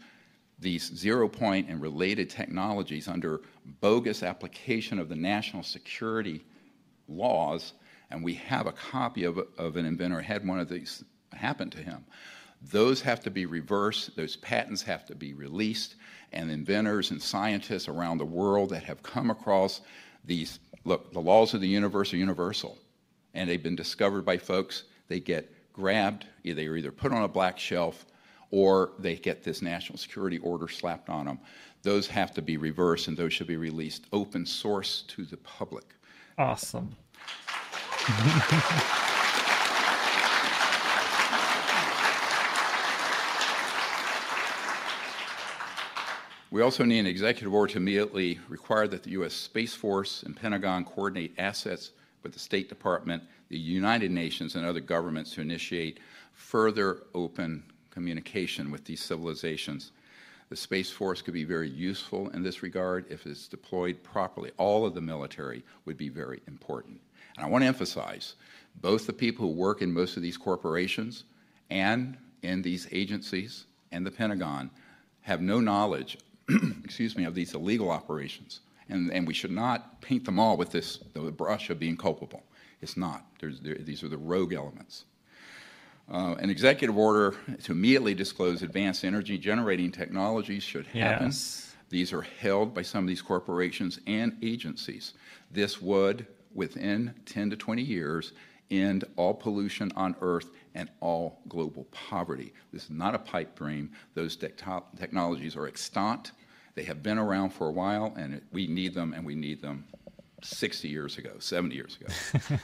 these 0.58 0.92
zero 0.94 1.28
point 1.28 1.68
and 1.68 1.80
related 1.80 2.30
technologies 2.30 3.08
under 3.08 3.42
bogus 3.80 4.22
application 4.22 4.98
of 4.98 5.08
the 5.08 5.16
national 5.16 5.62
security 5.62 6.44
laws, 7.08 7.74
and 8.10 8.24
we 8.24 8.34
have 8.34 8.66
a 8.66 8.72
copy 8.72 9.24
of, 9.24 9.38
of 9.58 9.76
an 9.76 9.84
inventor 9.84 10.20
had 10.20 10.46
one 10.46 10.58
of 10.58 10.68
these 10.68 11.04
happen 11.32 11.70
to 11.70 11.78
him. 11.78 12.04
Those 12.70 13.02
have 13.02 13.20
to 13.20 13.30
be 13.30 13.46
reversed, 13.46 14.16
those 14.16 14.36
patents 14.36 14.82
have 14.82 15.04
to 15.06 15.14
be 15.14 15.34
released, 15.34 15.96
and 16.32 16.50
inventors 16.50 17.10
and 17.10 17.22
scientists 17.22 17.86
around 17.86 18.18
the 18.18 18.24
world 18.24 18.70
that 18.70 18.84
have 18.84 19.02
come 19.02 19.30
across 19.30 19.82
these 20.24 20.58
look, 20.86 21.12
the 21.12 21.20
laws 21.20 21.52
of 21.52 21.60
the 21.60 21.68
universe 21.68 22.14
are 22.14 22.16
universal, 22.16 22.78
and 23.34 23.50
they've 23.50 23.62
been 23.62 23.76
discovered 23.76 24.24
by 24.24 24.38
folks. 24.38 24.84
They 25.08 25.20
get 25.20 25.52
grabbed, 25.72 26.26
they 26.44 26.66
are 26.66 26.76
either 26.76 26.92
put 26.92 27.12
on 27.12 27.22
a 27.22 27.28
black 27.28 27.58
shelf 27.58 28.06
or 28.50 28.92
they 28.98 29.16
get 29.16 29.42
this 29.42 29.60
national 29.60 29.98
security 29.98 30.38
order 30.38 30.68
slapped 30.68 31.10
on 31.10 31.26
them. 31.26 31.38
Those 31.82 32.06
have 32.06 32.32
to 32.34 32.42
be 32.42 32.56
reversed 32.56 33.08
and 33.08 33.16
those 33.16 33.32
should 33.32 33.48
be 33.48 33.56
released 33.56 34.06
open 34.12 34.46
source 34.46 35.02
to 35.08 35.24
the 35.24 35.36
public. 35.38 35.84
Awesome. 36.38 36.96
We 46.52 46.62
also 46.62 46.84
need 46.84 47.00
an 47.00 47.06
executive 47.06 47.52
order 47.52 47.72
to 47.72 47.78
immediately 47.78 48.38
require 48.48 48.86
that 48.88 49.02
the 49.02 49.10
U.S. 49.10 49.34
Space 49.34 49.74
Force 49.74 50.22
and 50.22 50.36
Pentagon 50.36 50.84
coordinate 50.84 51.34
assets 51.38 51.90
with 52.22 52.32
the 52.32 52.38
State 52.38 52.68
Department, 52.68 53.24
the 53.48 53.58
United 53.58 54.12
Nations, 54.12 54.54
and 54.54 54.64
other 54.64 54.80
governments 54.80 55.32
to 55.34 55.40
initiate 55.40 55.98
further 56.34 57.02
open 57.14 57.64
communication 57.90 58.70
with 58.70 58.84
these 58.84 59.02
civilizations. 59.02 59.90
The 60.48 60.56
Space 60.56 60.88
Force 60.88 61.20
could 61.20 61.34
be 61.34 61.42
very 61.42 61.68
useful 61.68 62.28
in 62.28 62.44
this 62.44 62.62
regard 62.62 63.06
if 63.10 63.26
it's 63.26 63.48
deployed 63.48 64.00
properly. 64.04 64.52
All 64.56 64.86
of 64.86 64.94
the 64.94 65.00
military 65.00 65.64
would 65.84 65.96
be 65.96 66.08
very 66.08 66.42
important. 66.46 67.00
And 67.36 67.44
I 67.44 67.48
want 67.48 67.62
to 67.62 67.68
emphasize 67.68 68.36
both 68.80 69.08
the 69.08 69.12
people 69.12 69.48
who 69.48 69.52
work 69.52 69.82
in 69.82 69.92
most 69.92 70.16
of 70.16 70.22
these 70.22 70.36
corporations 70.36 71.24
and 71.70 72.16
in 72.42 72.62
these 72.62 72.86
agencies 72.92 73.64
and 73.90 74.06
the 74.06 74.12
Pentagon 74.12 74.70
have 75.22 75.40
no 75.40 75.58
knowledge 75.58 76.16
excuse 76.84 77.16
me, 77.16 77.24
of 77.24 77.34
these 77.34 77.54
illegal 77.54 77.90
operations. 77.90 78.60
And, 78.88 79.10
and 79.12 79.26
we 79.26 79.34
should 79.34 79.50
not 79.50 80.00
paint 80.00 80.24
them 80.24 80.38
all 80.38 80.56
with 80.56 80.70
this 80.70 80.98
the 81.12 81.20
brush 81.32 81.70
of 81.70 81.78
being 81.78 81.96
culpable. 81.96 82.44
It's 82.80 82.96
not. 82.96 83.24
these 83.40 84.02
are 84.02 84.08
the 84.08 84.18
rogue 84.18 84.52
elements. 84.52 85.04
Uh, 86.08 86.36
an 86.38 86.50
executive 86.50 86.96
order 86.96 87.34
to 87.64 87.72
immediately 87.72 88.14
disclose 88.14 88.62
advanced 88.62 89.04
energy 89.04 89.36
generating 89.36 89.90
technologies 89.90 90.62
should 90.62 90.86
happen. 90.86 91.26
Yes. 91.26 91.74
These 91.88 92.12
are 92.12 92.22
held 92.22 92.74
by 92.74 92.82
some 92.82 93.04
of 93.04 93.08
these 93.08 93.22
corporations 93.22 93.98
and 94.06 94.36
agencies. 94.42 95.14
This 95.50 95.80
would, 95.80 96.26
within 96.54 97.14
10 97.26 97.50
to 97.50 97.56
20 97.56 97.82
years, 97.82 98.32
end 98.70 99.04
all 99.16 99.34
pollution 99.34 99.92
on 99.96 100.14
Earth 100.20 100.50
and 100.76 100.90
all 101.00 101.40
global 101.48 101.84
poverty. 101.90 102.52
This 102.72 102.84
is 102.84 102.90
not 102.90 103.14
a 103.14 103.18
pipe 103.18 103.56
dream. 103.56 103.90
Those 104.14 104.36
technologies 104.36 105.56
are 105.56 105.66
extant. 105.66 106.32
They 106.74 106.84
have 106.84 107.02
been 107.02 107.18
around 107.18 107.50
for 107.50 107.68
a 107.68 107.72
while, 107.72 108.14
and 108.16 108.40
we 108.52 108.66
need 108.66 108.94
them, 108.94 109.14
and 109.14 109.24
we 109.24 109.34
need 109.34 109.62
them 109.62 109.86
60 110.42 110.86
years 110.88 111.16
ago, 111.18 111.32
70 111.38 111.74
years 111.74 111.96
ago. 111.96 112.06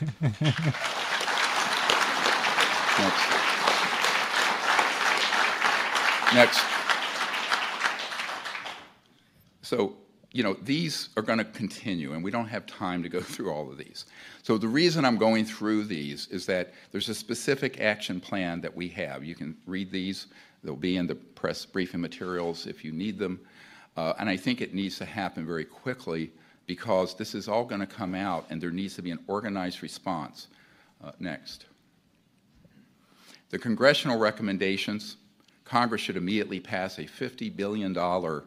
Next. 2.99 3.31
Next. 6.35 6.61
So 9.63 9.97
you 10.33 10.43
know, 10.43 10.55
these 10.63 11.11
are 11.17 11.23
going 11.23 11.39
to 11.39 11.45
continue, 11.45 12.15
and 12.15 12.25
we 12.25 12.31
don't 12.31 12.49
have 12.49 12.67
time 12.67 13.03
to 13.03 13.09
go 13.09 13.21
through 13.33 13.51
all 13.51 13.71
of 13.71 13.79
these. 13.79 14.07
So 14.43 14.59
the 14.59 14.69
reason 14.69 15.05
I'm 15.05 15.19
going 15.19 15.45
through 15.45 15.85
these 15.85 16.29
is 16.29 16.47
that 16.47 16.73
there's 16.91 17.09
a 17.09 17.15
specific 17.15 17.81
action 17.81 18.21
plan 18.21 18.61
that 18.63 18.75
we 18.75 18.89
have. 18.89 19.25
You 19.25 19.35
can 19.35 19.57
read 19.67 19.91
these; 19.91 20.27
they'll 20.65 20.77
be 20.77 20.97
in 20.97 21.07
the 21.07 21.15
press 21.15 21.65
briefing 21.65 22.01
materials 22.01 22.67
if 22.67 22.85
you 22.85 22.93
need 22.93 23.19
them. 23.19 23.41
Uh, 23.97 24.15
and 24.19 24.29
I 24.29 24.37
think 24.37 24.63
it 24.63 24.73
needs 24.73 24.97
to 24.99 25.05
happen 25.05 25.47
very 25.47 25.67
quickly 25.67 26.31
because 26.67 27.15
this 27.15 27.35
is 27.35 27.49
all 27.49 27.65
going 27.65 27.81
to 27.81 27.87
come 27.87 28.15
out, 28.15 28.47
and 28.49 28.61
there 28.61 28.71
needs 28.71 28.95
to 28.97 29.03
be 29.03 29.11
an 29.11 29.19
organized 29.27 29.83
response. 29.83 30.49
Uh, 31.05 31.11
next. 31.19 31.67
The 33.51 33.59
congressional 33.59 34.21
recommendations 34.21 35.17
Congress 35.65 36.01
should 36.03 36.17
immediately 36.17 36.61
pass 36.61 36.99
a 36.99 37.05
$50 37.05 37.57
billion 37.57 38.43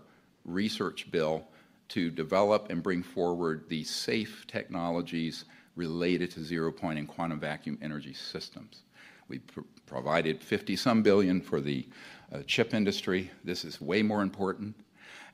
research 0.45 1.11
bill 1.11 1.43
to 1.89 2.09
develop 2.09 2.69
and 2.69 2.81
bring 2.81 3.03
forward 3.03 3.65
the 3.69 3.83
safe 3.83 4.45
technologies 4.47 5.45
related 5.75 6.31
to 6.31 6.43
zero 6.43 6.71
point 6.71 6.97
and 6.97 7.07
quantum 7.07 7.39
vacuum 7.39 7.77
energy 7.81 8.13
systems. 8.13 8.83
We 9.27 9.39
pr- 9.39 9.61
provided 9.85 10.43
50 10.43 10.75
some 10.75 11.01
billion 11.01 11.41
for 11.41 11.61
the 11.61 11.87
uh, 12.31 12.39
chip 12.47 12.73
industry. 12.73 13.31
This 13.43 13.65
is 13.65 13.81
way 13.81 14.01
more 14.01 14.21
important. 14.21 14.75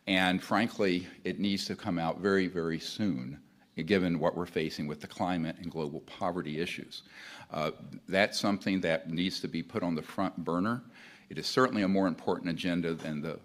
And 0.08 0.42
frankly, 0.42 1.08
it 1.24 1.40
needs 1.40 1.66
to 1.66 1.76
come 1.76 2.00
out 2.00 2.20
very, 2.20 2.48
very 2.48 2.80
soon, 2.80 3.40
given 3.86 4.20
what 4.20 4.36
we're 4.36 4.46
facing 4.46 4.88
with 4.88 5.00
the 5.00 5.08
climate 5.08 5.56
and 5.62 5.72
global 5.72 6.02
poverty 6.02 6.60
issues. 6.60 7.04
Uh, 7.52 7.72
that's 8.08 8.40
something 8.40 8.82
that 8.82 9.10
needs 9.10 9.40
to 9.42 9.48
be 9.48 9.62
put 9.62 9.84
on 9.84 9.96
the 9.96 10.02
front 10.02 10.36
burner. 10.44 10.82
It 11.30 11.38
is 11.38 11.48
certainly 11.48 11.84
a 11.84 11.88
more 11.88 12.08
important 12.08 12.50
agenda 12.50 12.94
than 12.94 13.22
the 13.22 13.40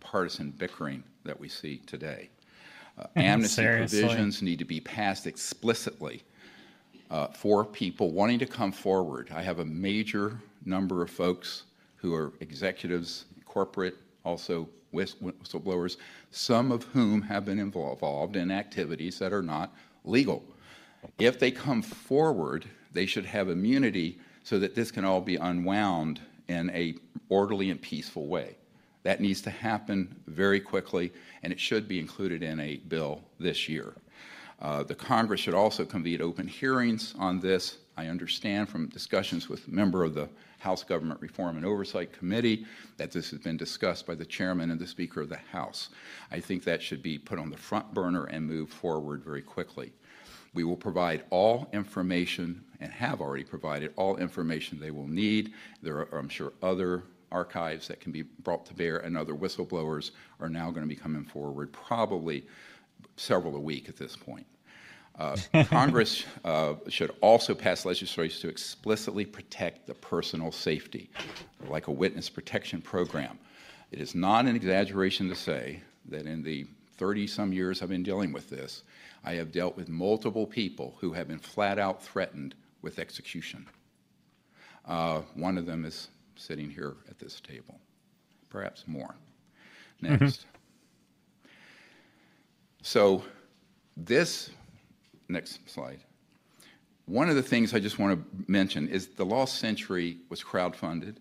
partisan 0.00 0.50
bickering 0.50 1.02
that 1.24 1.38
we 1.38 1.48
see 1.48 1.78
today. 1.78 2.28
Uh, 2.98 3.06
amnesty 3.16 3.64
provisions 3.64 4.42
need 4.42 4.58
to 4.58 4.64
be 4.64 4.80
passed 4.80 5.26
explicitly 5.26 6.22
uh, 7.10 7.28
for 7.28 7.64
people 7.64 8.10
wanting 8.10 8.38
to 8.38 8.46
come 8.46 8.72
forward. 8.72 9.30
I 9.34 9.42
have 9.42 9.58
a 9.58 9.64
major 9.64 10.38
number 10.64 11.02
of 11.02 11.10
folks 11.10 11.64
who 11.96 12.14
are 12.14 12.32
executives, 12.40 13.26
corporate 13.44 13.96
also 14.24 14.68
whistleblowers, 14.92 15.96
some 16.30 16.72
of 16.72 16.84
whom 16.84 17.22
have 17.22 17.44
been 17.44 17.58
involved 17.58 18.36
in 18.36 18.50
activities 18.50 19.18
that 19.18 19.32
are 19.32 19.42
not 19.42 19.74
legal. 20.04 20.44
If 21.18 21.38
they 21.38 21.50
come 21.50 21.82
forward, 21.82 22.66
they 22.92 23.06
should 23.06 23.24
have 23.24 23.48
immunity 23.48 24.18
so 24.44 24.58
that 24.58 24.74
this 24.74 24.90
can 24.90 25.04
all 25.04 25.20
be 25.20 25.36
unwound 25.36 26.20
in 26.48 26.70
a 26.70 26.94
orderly 27.28 27.70
and 27.70 27.80
peaceful 27.80 28.26
way. 28.26 28.56
That 29.02 29.20
needs 29.20 29.40
to 29.42 29.50
happen 29.50 30.14
very 30.26 30.60
quickly, 30.60 31.12
and 31.42 31.52
it 31.52 31.58
should 31.58 31.88
be 31.88 31.98
included 31.98 32.42
in 32.42 32.60
a 32.60 32.76
bill 32.76 33.22
this 33.38 33.68
year. 33.68 33.94
Uh, 34.60 34.84
the 34.84 34.94
Congress 34.94 35.40
should 35.40 35.54
also 35.54 35.84
convene 35.84 36.22
open 36.22 36.46
hearings 36.46 37.14
on 37.18 37.40
this. 37.40 37.78
I 37.96 38.06
understand 38.06 38.68
from 38.68 38.88
discussions 38.88 39.48
with 39.48 39.66
a 39.66 39.70
member 39.70 40.04
of 40.04 40.14
the 40.14 40.28
House 40.60 40.84
Government 40.84 41.20
Reform 41.20 41.56
and 41.56 41.66
Oversight 41.66 42.12
Committee 42.12 42.64
that 42.96 43.10
this 43.10 43.30
has 43.30 43.40
been 43.40 43.56
discussed 43.56 44.06
by 44.06 44.14
the 44.14 44.24
chairman 44.24 44.70
and 44.70 44.80
the 44.80 44.86
Speaker 44.86 45.20
of 45.20 45.28
the 45.28 45.36
House. 45.36 45.88
I 46.30 46.38
think 46.38 46.62
that 46.62 46.80
should 46.80 47.02
be 47.02 47.18
put 47.18 47.40
on 47.40 47.50
the 47.50 47.56
front 47.56 47.92
burner 47.92 48.26
and 48.26 48.46
move 48.46 48.70
forward 48.70 49.24
very 49.24 49.42
quickly. 49.42 49.92
We 50.54 50.62
will 50.62 50.76
provide 50.76 51.24
all 51.30 51.68
information 51.72 52.62
and 52.80 52.92
have 52.92 53.20
already 53.20 53.44
provided 53.44 53.92
all 53.96 54.16
information 54.16 54.78
they 54.78 54.90
will 54.92 55.08
need. 55.08 55.52
There 55.82 55.96
are, 55.96 56.18
I'm 56.18 56.28
sure, 56.28 56.52
other 56.62 57.02
archives 57.32 57.88
that 57.88 58.00
can 58.00 58.12
be 58.12 58.22
brought 58.22 58.66
to 58.66 58.74
bear, 58.74 58.98
and 58.98 59.16
other 59.16 59.34
whistleblowers 59.34 60.12
are 60.40 60.48
now 60.48 60.70
going 60.70 60.82
to 60.82 60.88
be 60.88 60.96
coming 60.96 61.24
forward, 61.24 61.72
probably 61.72 62.46
several 63.16 63.56
a 63.56 63.60
week 63.60 63.88
at 63.88 63.96
this 63.96 64.16
point. 64.16 64.46
Uh, 65.18 65.36
Congress 65.64 66.24
uh, 66.44 66.74
should 66.88 67.10
also 67.20 67.54
pass 67.54 67.84
legislation 67.84 68.40
to 68.40 68.48
explicitly 68.48 69.24
protect 69.24 69.86
the 69.86 69.94
personal 69.94 70.50
safety, 70.50 71.10
like 71.68 71.88
a 71.88 71.92
witness 71.92 72.30
protection 72.30 72.80
program. 72.80 73.38
It 73.90 74.00
is 74.00 74.14
not 74.14 74.46
an 74.46 74.56
exaggeration 74.56 75.28
to 75.28 75.34
say 75.34 75.82
that 76.08 76.26
in 76.26 76.42
the 76.42 76.66
30 76.96 77.26
some 77.26 77.52
years 77.52 77.82
I've 77.82 77.88
been 77.88 78.02
dealing 78.02 78.32
with 78.32 78.48
this, 78.48 78.82
I 79.24 79.34
have 79.34 79.52
dealt 79.52 79.76
with 79.76 79.88
multiple 79.88 80.46
people 80.46 80.96
who 81.00 81.12
have 81.12 81.28
been 81.28 81.38
flat 81.38 81.78
out 81.78 82.02
threatened 82.02 82.54
with 82.80 82.98
execution. 82.98 83.66
Uh, 84.86 85.20
one 85.34 85.58
of 85.58 85.66
them 85.66 85.84
is 85.84 86.08
sitting 86.36 86.70
here 86.70 86.94
at 87.08 87.18
this 87.18 87.40
table, 87.40 87.78
perhaps 88.50 88.84
more. 88.86 89.14
Mm-hmm. 90.02 90.24
Next. 90.24 90.40
Mm-hmm. 90.40 91.48
So, 92.82 93.22
this 93.96 94.50
next 95.28 95.68
slide. 95.68 96.00
One 97.06 97.28
of 97.28 97.36
the 97.36 97.42
things 97.42 97.74
I 97.74 97.78
just 97.78 97.98
want 97.98 98.18
to 98.18 98.50
mention 98.50 98.88
is 98.88 99.08
the 99.08 99.24
Lost 99.24 99.58
Century 99.58 100.18
was 100.28 100.42
crowdfunded, 100.42 101.16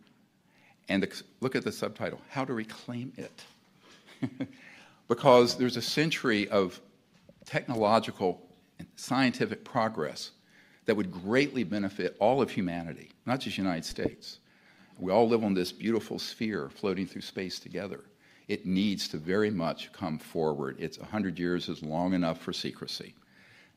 and 0.90 1.04
the, 1.04 1.24
look 1.40 1.56
at 1.56 1.64
the 1.64 1.72
subtitle 1.72 2.22
How 2.30 2.46
to 2.46 2.54
Reclaim 2.54 3.14
It. 3.18 3.44
because 5.08 5.56
there's 5.56 5.78
a 5.78 5.82
century 5.82 6.48
of 6.50 6.80
technological 7.46 8.42
and 8.80 8.88
scientific 8.96 9.66
progress 9.66 10.32
that 10.86 10.96
would 10.96 11.12
greatly 11.12 11.64
benefit 11.64 12.16
all 12.20 12.42
of 12.42 12.50
humanity, 12.50 13.10
not 13.26 13.40
just 13.40 13.58
the 13.58 13.62
United 13.62 13.86
States. 13.86 14.40
We 15.02 15.12
all 15.12 15.28
live 15.28 15.44
on 15.44 15.56
this 15.56 15.72
beautiful 15.72 16.20
sphere 16.20 16.70
floating 16.70 17.08
through 17.08 17.24
space 17.24 17.58
together. 17.58 18.02
It 18.48 18.68
needs 18.68 19.08
to 19.08 19.18
very 19.18 19.50
much 19.50 19.92
come 19.92 20.20
forward. 20.20 20.76
It's 20.78 21.00
100 21.00 21.40
years 21.40 21.70
is 21.70 21.82
long 21.82 22.14
enough 22.14 22.40
for 22.40 22.54
secrecy. 22.54 23.16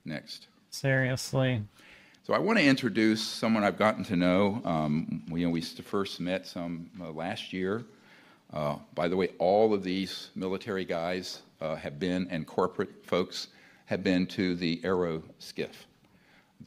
Next. 0.05 0.49
Seriously. 0.69 1.63
So 2.25 2.35
I 2.35 2.39
want 2.39 2.59
to 2.59 2.65
introduce 2.65 3.23
someone 3.23 3.65
I've 3.65 3.79
gotten 3.79 4.05
to 4.05 4.17
know. 4.17 4.61
Um, 4.67 5.23
we, 5.31 5.41
you 5.41 5.47
know, 5.47 5.53
we 5.53 5.63
first 5.63 6.21
met 6.21 6.47
some 6.47 6.91
uh, 7.01 7.11
last 7.11 7.55
year. 7.55 7.85
Uh, 8.53 8.77
by 8.95 9.09
the 9.09 9.17
way, 9.17 9.31
all 9.39 9.73
of 9.73 9.83
these 9.83 10.29
military 10.35 10.85
guys 10.85 11.41
uh, 11.63 11.75
have 11.75 11.99
been, 11.99 12.29
and 12.31 12.47
corporate 12.47 13.07
folks 13.07 13.49
have 13.87 14.05
been 14.05 14.27
to 14.27 14.55
the 14.57 14.77
AARO 14.85 15.23
SCIF, 15.41 15.87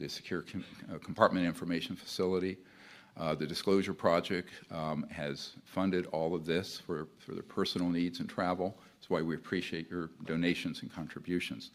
the 0.00 0.08
Secure 0.08 0.42
Com- 0.42 0.64
uh, 0.92 0.98
Compartment 0.98 1.46
Information 1.46 1.94
Facility. 1.94 2.56
Uh, 3.18 3.34
the 3.34 3.46
Disclosure 3.46 3.94
Project 3.94 4.50
um, 4.70 5.06
has 5.10 5.56
funded 5.64 6.06
all 6.06 6.34
of 6.34 6.46
this 6.46 6.78
for, 6.78 7.08
for 7.18 7.32
their 7.32 7.42
personal 7.42 7.88
needs 7.88 8.20
and 8.20 8.28
travel. 8.28 8.76
That's 8.96 9.10
why 9.10 9.22
we 9.22 9.34
appreciate 9.34 9.90
your 9.90 10.10
donations 10.24 10.82
and 10.82 10.92
contributions. 10.92 11.70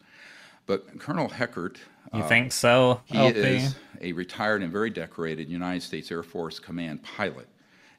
But 0.66 0.98
Colonel 0.98 1.28
Heckert. 1.28 1.76
You 2.14 2.22
uh, 2.22 2.28
think 2.28 2.52
so? 2.52 3.02
He 3.04 3.18
LP? 3.18 3.38
is 3.38 3.74
a 4.00 4.12
retired 4.12 4.62
and 4.62 4.72
very 4.72 4.88
decorated 4.88 5.50
United 5.50 5.82
States 5.82 6.10
Air 6.10 6.22
Force 6.22 6.58
Command 6.58 7.02
pilot. 7.02 7.48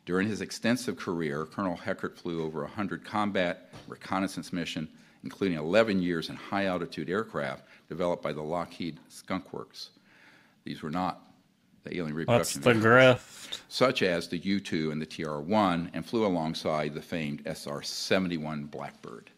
During 0.06 0.28
his 0.28 0.42
extensive 0.42 0.98
career, 0.98 1.46
Colonel 1.46 1.78
Heckert 1.78 2.18
flew 2.18 2.44
over 2.44 2.62
100 2.62 3.06
combat 3.06 3.70
reconnaissance 3.88 4.52
missions 4.52 4.90
including 5.26 5.58
11 5.58 6.02
years 6.02 6.30
in 6.30 6.36
high 6.36 6.66
altitude 6.66 7.10
aircraft 7.10 7.66
developed 7.90 8.24
by 8.24 8.32
the 8.32 8.42
Lockheed 8.42 9.00
Skunk 9.10 9.52
Works. 9.52 9.90
These 10.64 10.82
were 10.82 10.92
not 10.92 11.25
the 11.86 11.98
alien 11.98 12.16
reproduction 12.16 12.62
What's 12.62 12.80
the 12.82 12.88
grift? 12.88 13.60
such 13.68 14.02
as 14.02 14.28
the 14.28 14.38
U 14.38 14.60
2 14.60 14.92
and 14.92 15.02
the 15.02 15.06
TR 15.06 15.40
1, 15.40 15.92
and 15.94 16.06
flew 16.06 16.26
alongside 16.26 16.94
the 16.94 17.02
famed 17.02 17.42
SR 17.46 17.82
71 17.82 18.66
Blackbird. 18.66 19.32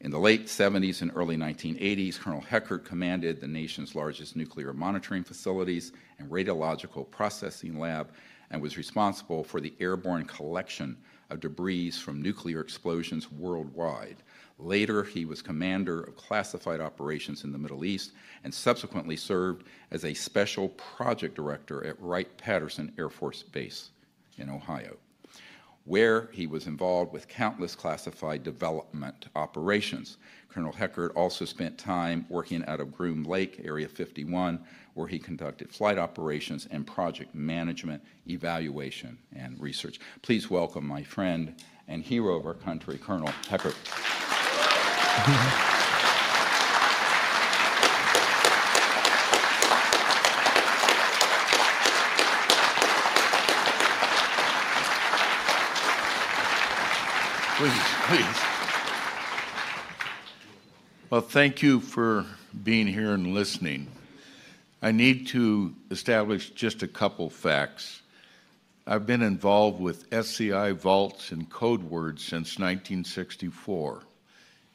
In 0.00 0.10
the 0.10 0.18
late 0.18 0.46
70s 0.46 1.02
and 1.02 1.10
early 1.14 1.36
1980s, 1.36 2.18
Colonel 2.18 2.42
Heckert 2.42 2.84
commanded 2.84 3.40
the 3.40 3.48
nation's 3.48 3.94
largest 3.94 4.36
nuclear 4.36 4.72
monitoring 4.72 5.24
facilities 5.24 5.92
and 6.18 6.30
radiological 6.30 7.10
processing 7.10 7.78
lab 7.78 8.10
and 8.50 8.60
was 8.60 8.76
responsible 8.76 9.42
for 9.42 9.60
the 9.60 9.72
airborne 9.80 10.24
collection 10.24 10.96
of 11.30 11.40
debris 11.40 11.90
from 11.90 12.22
nuclear 12.22 12.60
explosions 12.60 13.30
worldwide. 13.30 14.16
Later, 14.58 15.02
he 15.04 15.24
was 15.24 15.42
commander 15.42 16.02
of 16.02 16.16
classified 16.16 16.80
operations 16.80 17.44
in 17.44 17.52
the 17.52 17.58
Middle 17.58 17.84
East 17.84 18.12
and 18.44 18.52
subsequently 18.52 19.16
served 19.16 19.66
as 19.90 20.04
a 20.04 20.14
special 20.14 20.70
project 20.70 21.34
director 21.34 21.84
at 21.84 22.00
Wright 22.00 22.36
Patterson 22.38 22.92
Air 22.98 23.10
Force 23.10 23.42
Base 23.42 23.90
in 24.38 24.48
Ohio, 24.48 24.96
where 25.86 26.28
he 26.32 26.46
was 26.46 26.66
involved 26.66 27.12
with 27.12 27.28
countless 27.28 27.74
classified 27.74 28.42
development 28.42 29.26
operations. 29.34 30.18
Colonel 30.48 30.72
Heckert 30.72 31.12
also 31.14 31.44
spent 31.44 31.78
time 31.78 32.26
working 32.28 32.64
out 32.66 32.80
of 32.80 32.92
Groom 32.92 33.22
Lake, 33.22 33.60
Area 33.64 33.88
51, 33.88 34.58
where 34.94 35.06
he 35.06 35.18
conducted 35.18 35.70
flight 35.70 35.96
operations 35.96 36.66
and 36.70 36.86
project 36.86 37.34
management, 37.34 38.02
evaluation, 38.28 39.16
and 39.34 39.58
research. 39.60 40.00
Please 40.22 40.50
welcome 40.50 40.86
my 40.86 41.02
friend 41.02 41.54
and 41.88 42.02
hero 42.02 42.36
of 42.36 42.46
our 42.46 42.54
country, 42.54 42.98
Colonel 42.98 43.32
Heckert. 43.48 43.76
Please, 57.56 57.72
please. 58.02 58.42
Well, 61.08 61.22
thank 61.22 61.62
you 61.62 61.80
for 61.80 62.26
being 62.64 62.86
here 62.86 63.14
and 63.14 63.28
listening. 63.32 63.86
I 64.82 64.92
need 64.92 65.28
to 65.28 65.74
establish 65.90 66.50
just 66.50 66.82
a 66.82 66.86
couple 66.86 67.30
facts. 67.30 68.02
I've 68.86 69.06
been 69.06 69.22
involved 69.22 69.80
with 69.80 70.12
SCI 70.12 70.72
vaults 70.72 71.32
and 71.32 71.48
code 71.48 71.82
words 71.82 72.22
since 72.22 72.58
1964 72.58 74.02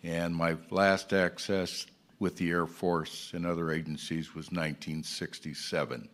and 0.02 0.36
my 0.36 0.58
last 0.72 1.14
access 1.14 1.86
with 2.18 2.38
the 2.38 2.50
Air 2.50 2.66
Force 2.66 3.30
and 3.36 3.46
other 3.46 3.72
agencies 3.72 4.34
was 4.34 4.48
1967. 4.48 6.10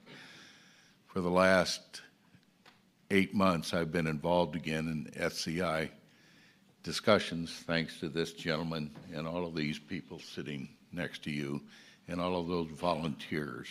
For 1.06 1.22
the 1.22 1.30
last 1.30 2.02
eight 3.10 3.34
months, 3.34 3.74
I've 3.74 3.94
been 3.94 4.08
involved 4.08 4.58
again 4.58 4.90
in 5.16 5.24
SCI 5.24 5.92
discussions, 6.84 7.52
thanks 7.52 8.00
to 8.00 8.10
this 8.10 8.34
gentleman 8.34 8.92
and 9.14 9.28
all 9.28 9.46
of 9.46 9.56
these 9.56 9.80
people 9.80 10.20
sitting 10.20 10.70
next 10.92 11.24
to 11.24 11.32
you 11.32 11.62
and 12.08 12.22
all 12.22 12.40
of 12.40 12.48
those 12.48 12.70
volunteers. 12.70 13.68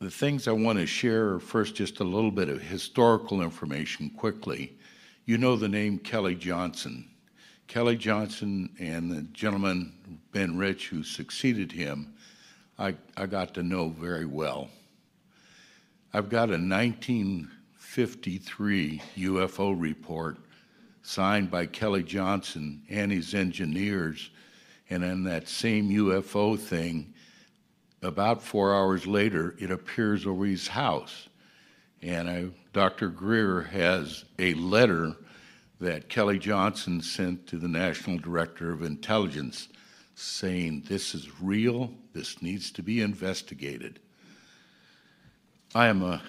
The 0.00 0.10
things 0.10 0.48
I 0.48 0.52
want 0.52 0.78
to 0.78 0.86
share 0.86 1.34
are 1.34 1.40
first 1.40 1.74
just 1.74 2.00
a 2.00 2.04
little 2.04 2.30
bit 2.30 2.48
of 2.48 2.62
historical 2.62 3.42
information 3.42 4.08
quickly. 4.10 4.78
You 5.26 5.38
know 5.38 5.56
the 5.56 5.68
name 5.68 5.98
Kelly 5.98 6.34
Johnson. 6.34 7.06
Kelly 7.68 7.96
Johnson 7.96 8.70
and 8.80 9.12
the 9.12 9.22
gentleman, 9.32 9.92
Ben 10.32 10.56
Rich, 10.56 10.88
who 10.88 11.02
succeeded 11.02 11.70
him, 11.70 12.14
I, 12.78 12.94
I 13.16 13.26
got 13.26 13.52
to 13.54 13.62
know 13.62 13.90
very 13.90 14.24
well. 14.24 14.70
I've 16.12 16.28
got 16.28 16.48
a 16.48 16.58
1953 16.58 19.02
UFO 19.18 19.80
report 19.80 20.38
signed 21.02 21.50
by 21.50 21.66
Kelly 21.66 22.02
Johnson 22.02 22.82
and 22.88 23.10
his 23.10 23.34
engineers. 23.34 24.30
And 24.88 25.04
in 25.04 25.24
that 25.24 25.48
same 25.48 25.88
UFO 25.90 26.58
thing, 26.58 27.14
about 28.02 28.42
four 28.42 28.74
hours 28.74 29.06
later, 29.06 29.54
it 29.58 29.70
appears 29.70 30.26
over 30.26 30.44
his 30.44 30.68
house. 30.68 31.28
And 32.02 32.28
I, 32.28 32.46
Dr. 32.72 33.08
Greer 33.08 33.62
has 33.62 34.24
a 34.38 34.54
letter 34.54 35.16
that 35.80 36.08
Kelly 36.08 36.38
Johnson 36.38 37.00
sent 37.00 37.46
to 37.48 37.58
the 37.58 37.68
National 37.68 38.18
Director 38.18 38.72
of 38.72 38.82
Intelligence 38.82 39.68
saying, 40.14 40.84
This 40.88 41.14
is 41.14 41.40
real, 41.40 41.92
this 42.12 42.42
needs 42.42 42.70
to 42.72 42.82
be 42.82 43.00
investigated. 43.00 44.00
I 45.74 45.86
am 45.86 46.02
a, 46.02 46.20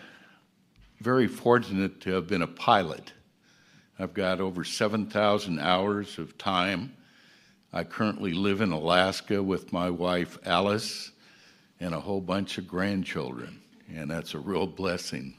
very 1.01 1.27
fortunate 1.27 1.99
to 2.01 2.11
have 2.11 2.27
been 2.27 2.43
a 2.43 2.47
pilot. 2.47 3.11
I've 4.01 4.15
got 4.15 4.41
over 4.41 4.63
7,000 4.63 5.59
hours 5.59 6.17
of 6.17 6.35
time. 6.39 6.91
I 7.71 7.83
currently 7.83 8.33
live 8.33 8.61
in 8.61 8.71
Alaska 8.71 9.43
with 9.43 9.71
my 9.71 9.91
wife 9.91 10.39
Alice 10.43 11.11
and 11.79 11.93
a 11.93 11.99
whole 11.99 12.19
bunch 12.19 12.57
of 12.57 12.67
grandchildren, 12.67 13.61
and 13.93 14.09
that's 14.09 14.33
a 14.33 14.39
real 14.39 14.65
blessing. 14.65 15.35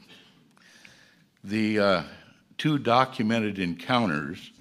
The 1.43 1.77
uh, 1.77 2.03
two 2.57 2.77
documented 2.77 3.59
encounters, 3.59 4.51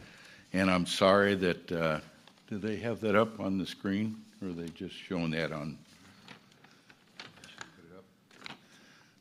and 0.53 0.69
I'm 0.69 0.87
sorry 0.87 1.37
that, 1.37 1.71
uh, 1.71 2.01
do 2.51 2.59
they 2.59 2.79
have 2.79 3.01
that 3.03 3.15
up 3.15 3.39
on 3.39 3.57
the 3.57 3.67
screen, 3.67 4.17
or 4.43 4.49
are 4.49 4.53
they 4.53 4.69
just 4.71 4.97
showing 4.97 5.31
that 5.31 5.53
on? 5.53 5.79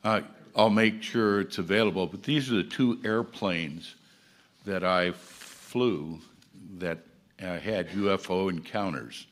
Uh, 0.03 0.21
I'll 0.55 0.71
make 0.71 1.03
sure 1.03 1.41
it's 1.41 1.59
available, 1.59 2.07
but 2.07 2.23
these 2.23 2.51
are 2.51 2.55
the 2.55 2.63
two 2.63 2.99
airplanes 3.05 3.93
that 4.65 4.83
I 4.83 5.11
flew 5.11 6.19
that 6.77 6.99
uh, 7.41 7.57
had 7.57 7.89
UFO 7.89 8.49
encounters. 8.49 9.27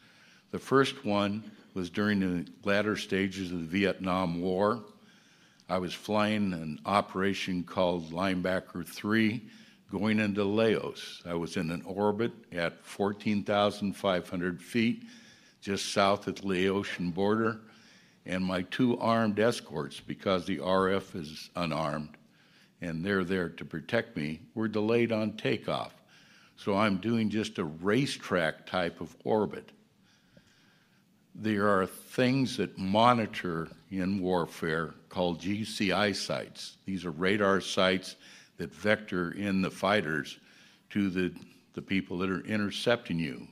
The 0.51 0.59
first 0.59 1.05
one 1.05 1.51
was 1.73 1.89
during 1.89 2.19
the 2.19 2.51
latter 2.63 2.95
stages 2.95 3.51
of 3.51 3.59
the 3.59 3.65
Vietnam 3.65 4.41
War. 4.41 4.83
I 5.69 5.77
was 5.77 5.93
flying 5.93 6.53
an 6.53 6.79
operation 6.85 7.63
called 7.63 8.11
Linebacker 8.11 8.85
3 8.85 9.41
going 9.91 10.19
into 10.19 10.43
Laos. 10.43 11.21
I 11.25 11.35
was 11.35 11.57
in 11.57 11.69
an 11.71 11.83
orbit 11.83 12.31
at 12.51 12.83
14,500 12.83 14.61
feet 14.61 15.03
just 15.61 15.91
south 15.93 16.27
of 16.27 16.35
the 16.35 16.47
Laotian 16.47 17.11
border, 17.11 17.59
and 18.25 18.43
my 18.43 18.61
two 18.63 18.97
armed 18.99 19.39
escorts, 19.39 19.99
because 19.99 20.45
the 20.45 20.57
RF 20.57 21.15
is 21.15 21.49
unarmed 21.55 22.18
and 22.81 23.03
they're 23.03 23.23
there 23.23 23.49
to 23.49 23.65
protect 23.65 24.15
me, 24.15 24.39
we're 24.55 24.67
delayed 24.67 25.11
on 25.11 25.33
takeoff. 25.33 25.93
So 26.55 26.75
I'm 26.75 26.97
doing 26.97 27.29
just 27.29 27.57
a 27.57 27.63
racetrack 27.63 28.65
type 28.65 29.01
of 29.01 29.15
orbit 29.23 29.71
there 31.41 31.69
are 31.69 31.85
things 31.85 32.57
that 32.57 32.77
monitor 32.77 33.69
in 33.91 34.19
warfare 34.19 34.93
called 35.07 35.39
GCI 35.39 36.15
sites. 36.15 36.77
These 36.85 37.05
are 37.05 37.11
radar 37.11 37.61
sites 37.61 38.17
that 38.57 38.73
vector 38.73 39.31
in 39.31 39.61
the 39.61 39.71
fighters 39.71 40.37
to 40.89 41.09
the, 41.09 41.33
the 41.73 41.81
people 41.81 42.17
that 42.17 42.29
are 42.29 42.41
intercepting 42.41 43.19
you. 43.19 43.47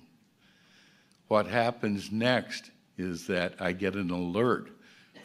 What 1.30 1.48
happens 1.48 2.12
next 2.12 2.72
is 2.98 3.26
that 3.28 3.54
I 3.60 3.72
get 3.72 3.96
an 3.96 4.10
alert 4.10 4.72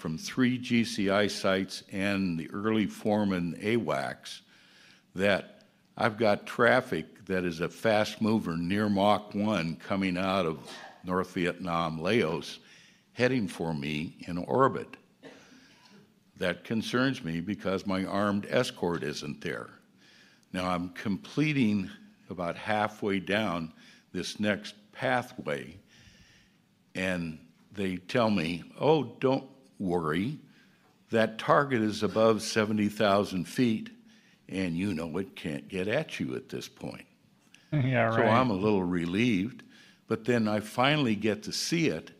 from 0.03 0.19
three 0.19 0.59
GCI 0.59 1.31
sites 1.31 1.85
and 1.93 2.37
the 2.37 2.51
early 2.51 2.87
foreman 2.87 3.57
AWACS 3.63 4.41
that 5.15 5.63
I've 5.97 6.17
got 6.17 6.45
traffic 6.45 7.25
that 7.27 7.45
is 7.45 7.61
a 7.61 7.69
fast 7.69 8.21
mover 8.21 8.57
near 8.57 8.89
Mach 8.89 9.33
1 9.33 9.77
coming 9.77 10.19
out 10.19 10.45
of 10.45 10.59
North 11.05 11.33
Vietnam, 11.35 12.03
Laos, 12.03 12.59
heading 13.13 13.47
for 13.47 13.73
me 13.73 14.17
in 14.27 14.39
orbit. 14.39 14.89
That 16.37 16.65
concerns 16.65 17.23
me 17.23 17.39
because 17.39 17.87
my 17.87 18.05
armed 18.05 18.49
escort 18.51 19.05
isn't 19.05 19.41
there. 19.41 19.71
Now 20.53 20.69
I'm 20.69 20.89
completing 20.89 21.89
about 22.29 22.57
halfway 22.57 23.21
down 23.21 23.73
this 24.13 24.41
next 24.41 24.75
pathway, 24.91 25.77
and 26.97 27.39
they 27.71 27.99
tell 27.99 28.31
me, 28.31 28.65
oh, 28.81 29.05
don't 29.21 29.47
worry, 29.79 30.39
that 31.11 31.39
target 31.39 31.83
is 31.83 32.03
above 32.03 32.43
70,000 32.43 33.45
feet, 33.45 33.91
and 34.49 34.77
you 34.77 34.95
know 34.95 35.17
it 35.19 35.37
can't 35.37 35.69
get 35.69 35.89
at 35.89 36.21
you 36.21 36.35
at 36.35 36.49
this 36.49 36.69
point. 36.69 37.07
Yeah, 37.73 38.03
right. 38.03 38.17
So 38.17 38.23
I'm 38.25 38.51
a 38.51 38.55
little 38.55 38.83
relieved. 38.83 39.63
But 40.13 40.27
then 40.27 40.47
I 40.47 40.61
finally 40.61 41.17
get 41.17 41.43
to 41.45 41.53
see 41.53 41.89
it, 41.89 42.11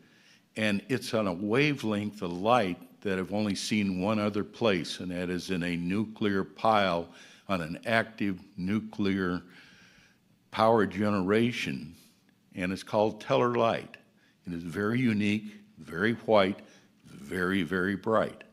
and 0.55 0.81
it's 0.89 1.13
on 1.13 1.27
a 1.27 1.31
wavelength 1.31 2.23
of 2.23 2.31
light 2.31 2.79
that 3.01 3.19
I've 3.19 3.31
only 3.31 3.53
seen 3.53 4.01
one 4.01 4.17
other 4.17 4.43
place, 4.43 4.99
and 4.99 5.11
that 5.11 5.29
is 5.29 5.51
in 5.51 5.61
a 5.61 5.75
nuclear 5.75 6.43
pile 6.43 7.07
on 7.47 7.61
an 7.61 7.77
active 7.85 8.39
nuclear 8.57 9.43
power 10.49 10.87
generation, 10.87 11.93
and 12.55 12.73
it's 12.73 12.81
called 12.81 13.21
Teller 13.21 13.53
Light. 13.53 13.97
It 14.47 14.53
is 14.53 14.63
very 14.63 14.99
unique, 14.99 15.53
very 15.77 16.13
white, 16.13 16.61
very, 17.23 17.63
very 17.63 17.95
bright. 17.95 18.43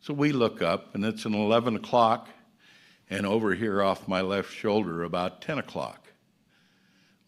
So 0.00 0.14
we 0.14 0.32
look 0.32 0.62
up, 0.62 0.94
and 0.94 1.04
it's 1.04 1.24
an 1.24 1.34
11 1.34 1.76
o'clock, 1.76 2.28
and 3.08 3.26
over 3.26 3.54
here 3.54 3.82
off 3.82 4.08
my 4.08 4.20
left 4.20 4.52
shoulder, 4.52 5.02
about 5.02 5.40
10 5.42 5.58
o'clock 5.58 6.06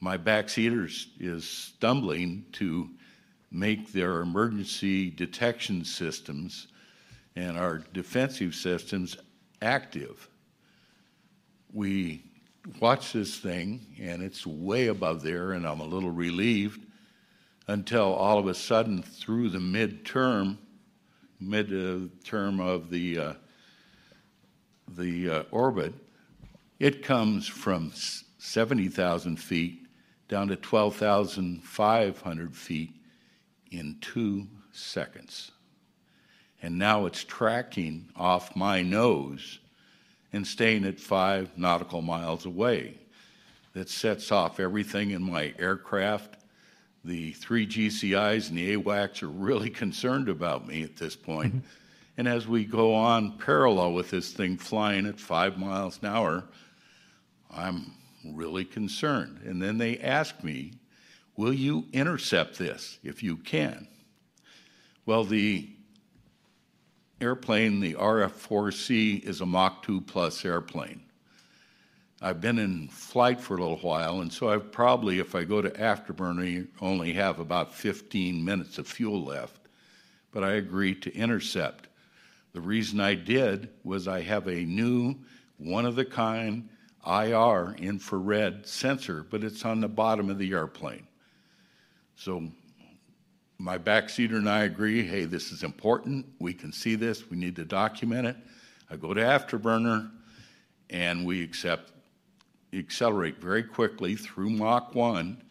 my 0.00 0.16
backseater 0.16 0.88
is 1.18 1.48
stumbling 1.48 2.44
to 2.52 2.90
make 3.50 3.92
their 3.92 4.20
emergency 4.20 5.10
detection 5.10 5.84
systems 5.84 6.68
and 7.34 7.56
our 7.56 7.78
defensive 7.92 8.54
systems 8.54 9.16
active. 9.62 10.28
We 11.72 12.22
watch 12.80 13.12
this 13.12 13.38
thing, 13.38 13.86
and 14.00 14.22
it's 14.22 14.46
way 14.46 14.88
above 14.88 15.22
there, 15.22 15.52
and 15.52 15.66
I'm 15.66 15.80
a 15.80 15.84
little 15.84 16.10
relieved 16.10 16.84
until 17.68 18.12
all 18.14 18.38
of 18.38 18.48
a 18.48 18.54
sudden, 18.54 19.02
through 19.02 19.50
the 19.50 19.58
midterm, 19.58 20.56
mid 21.38 22.24
term 22.24 22.58
of 22.58 22.90
the 22.90 23.18
uh, 23.18 23.34
the 24.88 25.30
uh, 25.30 25.42
orbit, 25.50 25.92
it 26.78 27.02
comes 27.02 27.46
from 27.46 27.92
70,000 28.38 29.36
feet 29.36 29.86
down 30.28 30.48
to 30.48 30.56
12,500 30.56 32.56
feet 32.56 32.94
in 33.70 33.98
two 34.00 34.46
seconds. 34.72 35.50
And 36.62 36.78
now 36.78 37.06
it's 37.06 37.22
tracking 37.22 38.08
off 38.16 38.56
my 38.56 38.82
nose 38.82 39.60
and 40.32 40.46
staying 40.46 40.84
at 40.84 40.98
five 40.98 41.56
nautical 41.56 42.02
miles 42.02 42.46
away. 42.46 42.98
That 43.74 43.88
sets 43.88 44.32
off 44.32 44.58
everything 44.58 45.10
in 45.10 45.22
my 45.22 45.54
aircraft. 45.58 46.37
The 47.08 47.32
three 47.32 47.66
GCIs 47.66 48.50
and 48.50 48.58
the 48.58 48.76
AWACS 48.76 49.22
are 49.22 49.28
really 49.28 49.70
concerned 49.84 50.28
about 50.28 50.68
me 50.68 50.82
at 50.82 50.96
this 50.96 51.16
point. 51.16 51.56
Mm-hmm. 51.56 51.66
And 52.18 52.28
as 52.28 52.46
we 52.46 52.66
go 52.66 52.94
on 52.94 53.38
parallel 53.38 53.94
with 53.94 54.10
this 54.10 54.32
thing 54.32 54.58
flying 54.58 55.06
at 55.06 55.18
five 55.18 55.56
miles 55.56 55.98
an 56.02 56.08
hour, 56.08 56.44
I'm 57.50 57.92
really 58.24 58.66
concerned. 58.66 59.40
And 59.46 59.62
then 59.62 59.78
they 59.78 59.98
ask 59.98 60.44
me, 60.44 60.72
Will 61.38 61.54
you 61.54 61.86
intercept 61.92 62.58
this 62.58 62.98
if 63.04 63.22
you 63.22 63.36
can? 63.36 63.86
Well, 65.06 65.22
the 65.24 65.70
airplane, 67.20 67.78
the 67.78 67.94
RF 67.94 68.32
4C, 68.32 69.22
is 69.22 69.40
a 69.40 69.46
Mach 69.46 69.84
2 69.84 70.00
plus 70.00 70.44
airplane. 70.44 71.00
I've 72.20 72.40
been 72.40 72.58
in 72.58 72.88
flight 72.88 73.40
for 73.40 73.54
a 73.54 73.60
little 73.60 73.76
while, 73.78 74.20
and 74.20 74.32
so 74.32 74.50
I 74.50 74.58
probably, 74.58 75.20
if 75.20 75.34
I 75.34 75.44
go 75.44 75.62
to 75.62 75.70
afterburner, 75.70 76.66
only 76.80 77.12
have 77.12 77.38
about 77.38 77.72
15 77.72 78.44
minutes 78.44 78.78
of 78.78 78.88
fuel 78.88 79.22
left. 79.22 79.60
But 80.32 80.42
I 80.42 80.52
agreed 80.52 81.02
to 81.02 81.14
intercept. 81.14 81.88
The 82.52 82.60
reason 82.60 82.98
I 82.98 83.14
did 83.14 83.70
was 83.84 84.08
I 84.08 84.20
have 84.22 84.48
a 84.48 84.64
new, 84.64 85.14
one 85.58 85.86
of 85.86 85.94
the 85.94 86.04
kind 86.04 86.68
IR 87.06 87.76
infrared 87.78 88.66
sensor, 88.66 89.24
but 89.30 89.44
it's 89.44 89.64
on 89.64 89.80
the 89.80 89.88
bottom 89.88 90.28
of 90.28 90.38
the 90.38 90.52
airplane. 90.52 91.06
So 92.16 92.48
my 93.58 93.78
backseater 93.78 94.36
and 94.36 94.48
I 94.48 94.64
agree 94.64 95.06
hey, 95.06 95.24
this 95.24 95.52
is 95.52 95.62
important. 95.62 96.26
We 96.38 96.52
can 96.52 96.72
see 96.72 96.94
this. 96.96 97.30
We 97.30 97.36
need 97.36 97.56
to 97.56 97.64
document 97.64 98.26
it. 98.26 98.36
I 98.90 98.96
go 98.96 99.14
to 99.14 99.20
Afterburner 99.20 100.10
and 100.90 101.24
we 101.26 101.42
accept, 101.42 101.92
accelerate 102.72 103.40
very 103.40 103.62
quickly 103.62 104.14
through 104.14 104.50
Mach 104.50 104.94
1, 104.94 105.42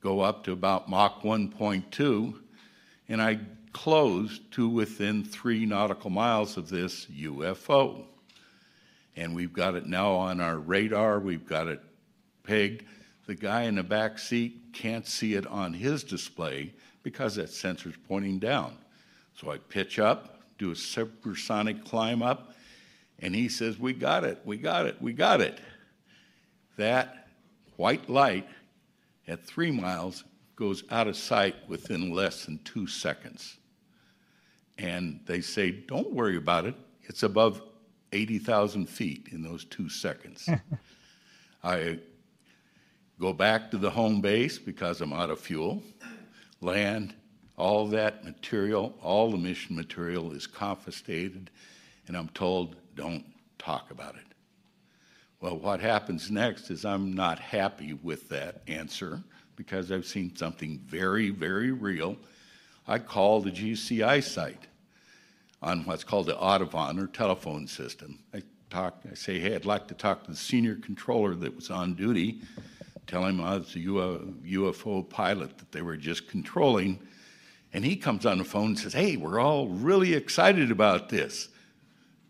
go 0.00 0.20
up 0.20 0.44
to 0.44 0.52
about 0.52 0.88
Mach 0.88 1.22
1.2, 1.22 2.38
and 3.08 3.22
I 3.22 3.40
close 3.72 4.40
to 4.52 4.68
within 4.68 5.24
three 5.24 5.66
nautical 5.66 6.10
miles 6.10 6.56
of 6.56 6.68
this 6.68 7.06
UFO 7.06 8.04
and 9.18 9.34
we've 9.34 9.52
got 9.52 9.74
it 9.74 9.86
now 9.86 10.12
on 10.12 10.40
our 10.40 10.58
radar. 10.58 11.18
We've 11.18 11.46
got 11.46 11.66
it 11.66 11.80
pegged. 12.44 12.84
The 13.26 13.34
guy 13.34 13.62
in 13.62 13.74
the 13.74 13.82
back 13.82 14.18
seat 14.18 14.72
can't 14.72 15.06
see 15.06 15.34
it 15.34 15.46
on 15.46 15.72
his 15.72 16.04
display 16.04 16.72
because 17.02 17.34
that 17.34 17.50
sensor's 17.50 17.96
pointing 18.06 18.38
down. 18.38 18.76
So 19.34 19.50
I 19.50 19.58
pitch 19.58 19.98
up, 19.98 20.40
do 20.56 20.70
a 20.70 20.76
supersonic 20.76 21.84
climb 21.84 22.22
up, 22.22 22.54
and 23.18 23.34
he 23.34 23.48
says, 23.48 23.76
We 23.78 23.92
got 23.92 24.22
it, 24.22 24.40
we 24.44 24.56
got 24.56 24.86
it, 24.86 25.02
we 25.02 25.12
got 25.12 25.40
it. 25.40 25.58
That 26.78 27.26
white 27.76 28.08
light 28.08 28.48
at 29.26 29.44
three 29.44 29.72
miles 29.72 30.22
goes 30.54 30.84
out 30.90 31.08
of 31.08 31.16
sight 31.16 31.56
within 31.68 32.12
less 32.12 32.44
than 32.44 32.60
two 32.62 32.86
seconds. 32.86 33.58
And 34.78 35.20
they 35.26 35.40
say, 35.40 35.72
don't 35.72 36.12
worry 36.12 36.36
about 36.36 36.66
it. 36.66 36.76
It's 37.02 37.24
above 37.24 37.62
80,000 38.12 38.88
feet 38.88 39.28
in 39.32 39.42
those 39.42 39.64
two 39.64 39.88
seconds. 39.88 40.48
I 41.64 41.98
go 43.18 43.32
back 43.32 43.72
to 43.72 43.76
the 43.76 43.90
home 43.90 44.20
base 44.20 44.56
because 44.56 45.00
I'm 45.00 45.12
out 45.12 45.30
of 45.30 45.40
fuel, 45.40 45.82
land, 46.60 47.12
all 47.56 47.88
that 47.88 48.24
material, 48.24 48.94
all 49.02 49.32
the 49.32 49.36
mission 49.36 49.74
material 49.74 50.30
is 50.32 50.46
confiscated, 50.46 51.50
and 52.06 52.16
I'm 52.16 52.28
told, 52.28 52.76
don't 52.94 53.24
talk 53.58 53.90
about 53.90 54.14
it. 54.14 54.28
Well, 55.40 55.56
what 55.56 55.78
happens 55.80 56.32
next 56.32 56.68
is 56.68 56.84
I'm 56.84 57.12
not 57.12 57.38
happy 57.38 57.92
with 57.92 58.28
that 58.30 58.62
answer 58.66 59.22
because 59.54 59.92
I've 59.92 60.06
seen 60.06 60.34
something 60.34 60.80
very, 60.84 61.30
very 61.30 61.70
real. 61.70 62.16
I 62.88 62.98
call 62.98 63.40
the 63.40 63.52
GCI 63.52 64.24
site 64.24 64.66
on 65.62 65.84
what's 65.84 66.02
called 66.02 66.26
the 66.26 66.34
AUTOVON 66.34 67.00
or 67.00 67.06
telephone 67.06 67.68
system. 67.68 68.18
I 68.34 68.42
talk, 68.68 69.00
I 69.08 69.14
say, 69.14 69.38
hey, 69.38 69.54
I'd 69.54 69.64
like 69.64 69.86
to 69.88 69.94
talk 69.94 70.24
to 70.24 70.32
the 70.32 70.36
senior 70.36 70.74
controller 70.74 71.36
that 71.36 71.54
was 71.54 71.70
on 71.70 71.94
duty, 71.94 72.40
tell 73.06 73.24
him 73.24 73.40
oh, 73.40 73.44
I 73.44 73.56
was 73.58 73.76
a 73.76 73.78
UFO 73.78 75.08
pilot 75.08 75.56
that 75.58 75.70
they 75.70 75.82
were 75.82 75.96
just 75.96 76.28
controlling. 76.28 76.98
And 77.72 77.84
he 77.84 77.94
comes 77.94 78.26
on 78.26 78.38
the 78.38 78.44
phone 78.44 78.68
and 78.68 78.78
says, 78.78 78.92
hey, 78.92 79.16
we're 79.16 79.38
all 79.38 79.68
really 79.68 80.14
excited 80.14 80.72
about 80.72 81.10
this. 81.10 81.48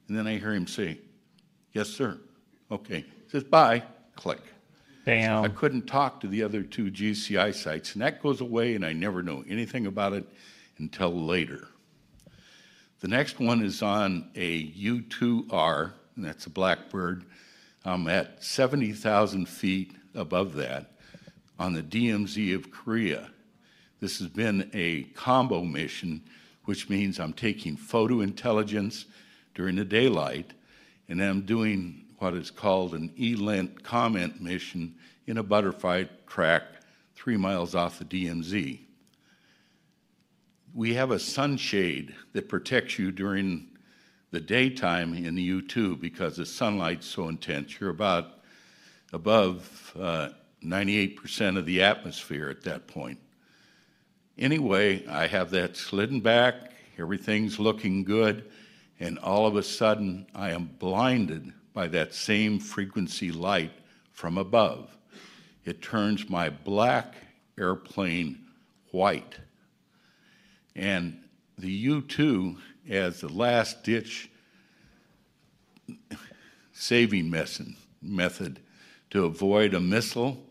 And 0.09 0.19
then 0.19 0.27
I 0.27 0.37
hear 0.37 0.53
him 0.53 0.67
say, 0.67 0.99
yes, 1.73 1.89
sir. 1.89 2.19
Okay. 2.71 3.05
Says, 3.29 3.45
bye. 3.45 3.83
Click. 4.17 4.41
Damn. 5.05 5.45
I 5.45 5.49
couldn't 5.49 5.87
talk 5.87 6.21
to 6.21 6.27
the 6.27 6.43
other 6.43 6.63
two 6.63 6.91
GCI 6.91 7.55
sites, 7.55 7.95
and 7.95 8.03
that 8.03 8.23
goes 8.23 8.41
away, 8.41 8.75
and 8.75 8.85
I 8.85 8.93
never 8.93 9.23
know 9.23 9.45
anything 9.49 9.87
about 9.87 10.13
it 10.13 10.27
until 10.79 11.11
later. 11.11 11.69
The 13.01 13.09
next 13.09 13.39
one 13.39 13.63
is 13.63 13.81
on 13.81 14.31
a 14.35 14.71
U2R, 14.73 15.93
and 16.17 16.25
that's 16.25 16.47
a 16.47 16.51
blackbird. 16.51 17.25
I'm 17.85 18.09
at 18.09 18.43
70,000 18.45 19.49
feet 19.49 19.95
above 20.15 20.55
that 20.57 20.93
on 21.59 21.73
the 21.73 21.83
DMZ 21.83 22.55
of 22.55 22.71
Korea. 22.71 23.31
This 24.01 24.19
has 24.19 24.29
been 24.29 24.71
a 24.75 25.05
combo 25.15 25.63
mission, 25.63 26.23
which 26.65 26.89
means 26.89 27.19
I'm 27.19 27.33
taking 27.33 27.77
photo 27.77 28.21
intelligence 28.21 29.07
during 29.55 29.77
the 29.77 29.85
daylight, 29.85 30.53
and 31.09 31.23
I'm 31.23 31.43
doing 31.43 32.05
what 32.19 32.35
is 32.35 32.51
called 32.51 32.95
an 32.95 33.13
ELINT 33.19 33.83
COMINT 33.83 34.41
mission 34.41 34.95
in 35.27 35.39
a 35.39 35.43
butterfly 35.43 36.05
track 36.27 36.63
three 37.15 37.37
miles 37.37 37.75
off 37.75 37.99
the 37.99 38.05
DMZ. 38.05 38.81
We 40.75 40.95
have 40.95 41.11
a 41.11 41.19
sunshade 41.19 42.15
that 42.33 42.49
protects 42.49 42.99
you 42.99 43.13
during 43.13 43.69
the 44.31 44.41
daytime 44.41 45.15
in 45.15 45.35
the 45.35 45.63
U2 45.63 46.01
because 46.01 46.37
the 46.37 46.47
sunlight's 46.47 47.07
so 47.07 47.29
intense. 47.29 47.81
You're 47.81 47.91
about 47.91 48.41
above 49.13 49.93
uh, 49.99 50.31
98% 50.63 51.57
of 51.57 51.67
the 51.67 51.83
atmosphere 51.83 52.51
at 52.51 52.63
that 52.63 52.87
point. 52.87 53.19
Anyway, 54.37 55.07
I 55.07 55.27
have 55.27 55.51
that 55.51 55.77
slidden 55.77 56.21
back, 56.21 56.73
everything's 56.99 57.59
looking 57.59 58.05
good, 58.05 58.51
and 59.01 59.19
all 59.19 59.47
of 59.47 59.57
a 59.57 59.63
sudden 59.63 60.27
I 60.35 60.51
am 60.51 60.71
blinded 60.79 61.53
by 61.79 61.87
that 61.87 62.13
same 62.13 62.59
frequency 62.59 63.31
light 63.31 63.71
from 64.11 64.37
above. 64.37 64.97
It 65.65 65.81
turns 65.81 66.29
my 66.29 66.51
black 66.51 67.15
airplane 67.57 68.47
white. 68.91 69.37
And 70.75 71.21
the 71.57 71.71
U 71.71 72.01
2, 72.03 72.57
as 72.91 73.21
the 73.21 73.29
last 73.29 73.85
ditch 73.85 74.29
saving 76.73 77.31
method 78.03 78.59
to 79.11 79.25
avoid 79.27 79.73
a 79.73 79.79
missile, 79.79 80.45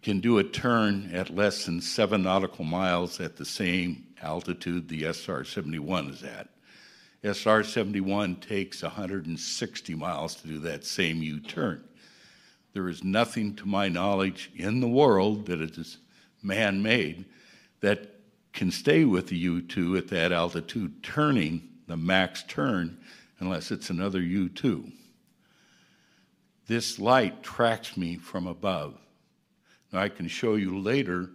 can 0.00 0.20
do 0.20 0.38
a 0.38 0.44
turn 0.44 1.10
at 1.12 1.34
less 1.34 1.64
than 1.64 1.80
seven 1.80 2.22
nautical 2.22 2.64
miles 2.64 3.18
at 3.18 3.34
the 3.34 3.44
same 3.44 4.06
altitude 4.22 4.88
the 4.88 5.12
SR 5.12 5.42
71 5.42 6.10
is 6.10 6.22
at. 6.22 6.46
SR 7.22 7.64
71 7.64 8.36
takes 8.36 8.82
160 8.82 9.94
miles 9.94 10.34
to 10.36 10.48
do 10.48 10.58
that 10.60 10.84
same 10.84 11.22
U 11.22 11.40
turn. 11.40 11.82
There 12.72 12.88
is 12.88 13.02
nothing, 13.02 13.54
to 13.56 13.66
my 13.66 13.88
knowledge, 13.88 14.50
in 14.54 14.80
the 14.80 14.88
world 14.88 15.46
that 15.46 15.60
is 15.60 15.98
man 16.42 16.82
made 16.82 17.24
that 17.80 18.20
can 18.52 18.70
stay 18.70 19.04
with 19.04 19.28
the 19.28 19.36
U 19.38 19.62
2 19.62 19.96
at 19.96 20.08
that 20.08 20.32
altitude, 20.32 21.02
turning 21.02 21.68
the 21.86 21.96
max 21.96 22.42
turn, 22.42 22.98
unless 23.38 23.70
it's 23.70 23.90
another 23.90 24.20
U 24.20 24.48
2. 24.48 24.90
This 26.66 26.98
light 26.98 27.42
tracks 27.42 27.96
me 27.96 28.16
from 28.16 28.46
above. 28.46 28.98
Now, 29.92 30.00
I 30.00 30.08
can 30.08 30.26
show 30.26 30.56
you 30.56 30.78
later 30.78 31.30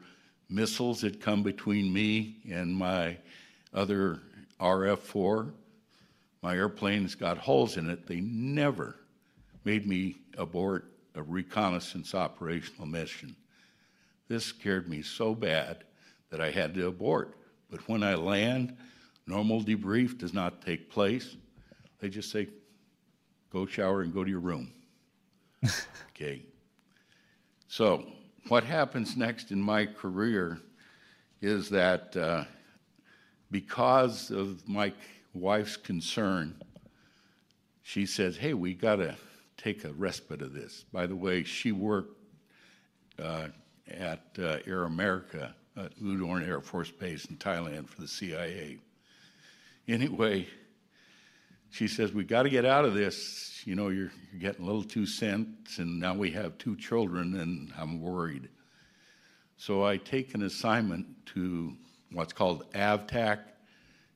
missiles 0.50 1.02
that 1.02 1.22
come 1.22 1.42
between 1.42 1.94
me 1.94 2.38
and 2.50 2.76
my 2.76 3.18
other 3.74 4.20
RF 4.60 5.00
4 5.00 5.54
my 6.42 6.56
airplane's 6.56 7.16
got 7.16 7.38
holes 7.38 7.78
in 7.78 7.89
it. 7.89 8.08
They 8.08 8.20
never 8.22 8.96
made 9.64 9.88
me 9.88 10.18
abort 10.38 10.92
a 11.16 11.22
reconnaissance 11.22 12.16
operational 12.16 12.88
mission. 12.88 13.36
This 14.28 14.46
scared 14.46 14.89
me 14.89 15.02
so 15.02 15.36
bad 15.36 15.84
that 16.30 16.42
I 16.42 16.50
had 16.52 16.74
to 16.76 16.88
abort. 16.88 17.36
But 17.70 17.88
when 17.88 18.02
I 18.02 18.16
land, 18.16 18.76
normal 19.28 19.62
debrief 19.62 20.18
does 20.18 20.34
not 20.34 20.62
take 20.62 20.89
place. 20.89 21.36
They 22.00 22.10
just 22.10 22.32
say, 22.32 22.48
go 23.52 23.66
shower 23.66 24.02
and 24.02 24.14
go 24.14 24.24
to 24.24 24.30
your 24.30 24.39
room. 24.39 24.72
okay. 26.10 26.44
So, 27.68 28.06
what 28.48 28.64
happens 28.64 29.16
next 29.16 29.52
in 29.52 29.62
my 29.62 29.86
career 29.86 30.60
is 31.42 31.70
that 31.70 32.16
uh, 32.18 32.46
because 33.52 34.32
of 34.32 34.68
my 34.68 34.92
wife's 35.34 35.78
concern, 35.78 36.62
she 37.82 38.06
says, 38.06 38.38
Hey, 38.38 38.54
we 38.54 38.74
got 38.74 38.98
to 38.98 39.16
take 39.58 39.84
a 39.84 39.94
respite 39.94 40.42
of 40.42 40.54
this. 40.54 40.86
By 40.92 41.08
the 41.08 41.16
way, 41.16 41.44
she 41.44 41.72
worked 41.72 42.18
uh, 43.22 43.48
at 43.88 44.24
uh, 44.40 44.58
Air 44.66 44.84
America 44.84 45.54
at 45.78 45.98
Udorn 46.00 46.48
Air 46.48 46.62
Force 46.62 46.92
Base 46.92 47.26
in 47.26 47.38
Thailand 47.38 47.88
for 47.88 48.02
the 48.02 48.08
CIA. 48.08 48.78
Anyway, 49.88 50.48
she 51.70 51.88
says, 51.88 52.14
We 52.14 52.24
got 52.24 52.44
to 52.44 52.50
get 52.50 52.66
out 52.66 52.86
of 52.86 52.94
this. 52.94 53.62
You 53.66 53.76
know, 53.76 53.90
you're, 53.90 54.12
you're 54.32 54.40
getting 54.40 54.64
a 54.64 54.66
little 54.66 54.84
too 54.84 55.06
sense, 55.06 55.78
and 55.78 56.00
now 56.00 56.14
we 56.14 56.32
have 56.32 56.58
two 56.58 56.76
children, 56.76 57.36
and 57.40 57.72
I'm 57.78 58.02
worried. 58.02 58.50
So 59.58 59.86
I 59.86 59.98
take 59.98 60.34
an 60.34 60.44
assignment 60.44 61.06
to 61.28 61.76
what's 62.12 62.34
called 62.34 62.72
AFTAC, 62.74 63.40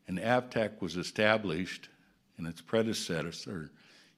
and 0.08 0.20
AFTAC 0.20 0.82
was 0.82 0.98
established 0.98 1.90
in 2.38 2.46
its 2.46 2.62
predecessor 2.62 3.72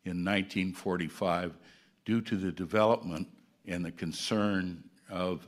in 0.04 0.24
1945 0.24 1.58
due 2.06 2.22
to 2.22 2.36
the 2.36 2.52
development 2.52 3.28
and 3.66 3.84
the 3.84 3.92
concern 3.92 4.84
of 5.10 5.48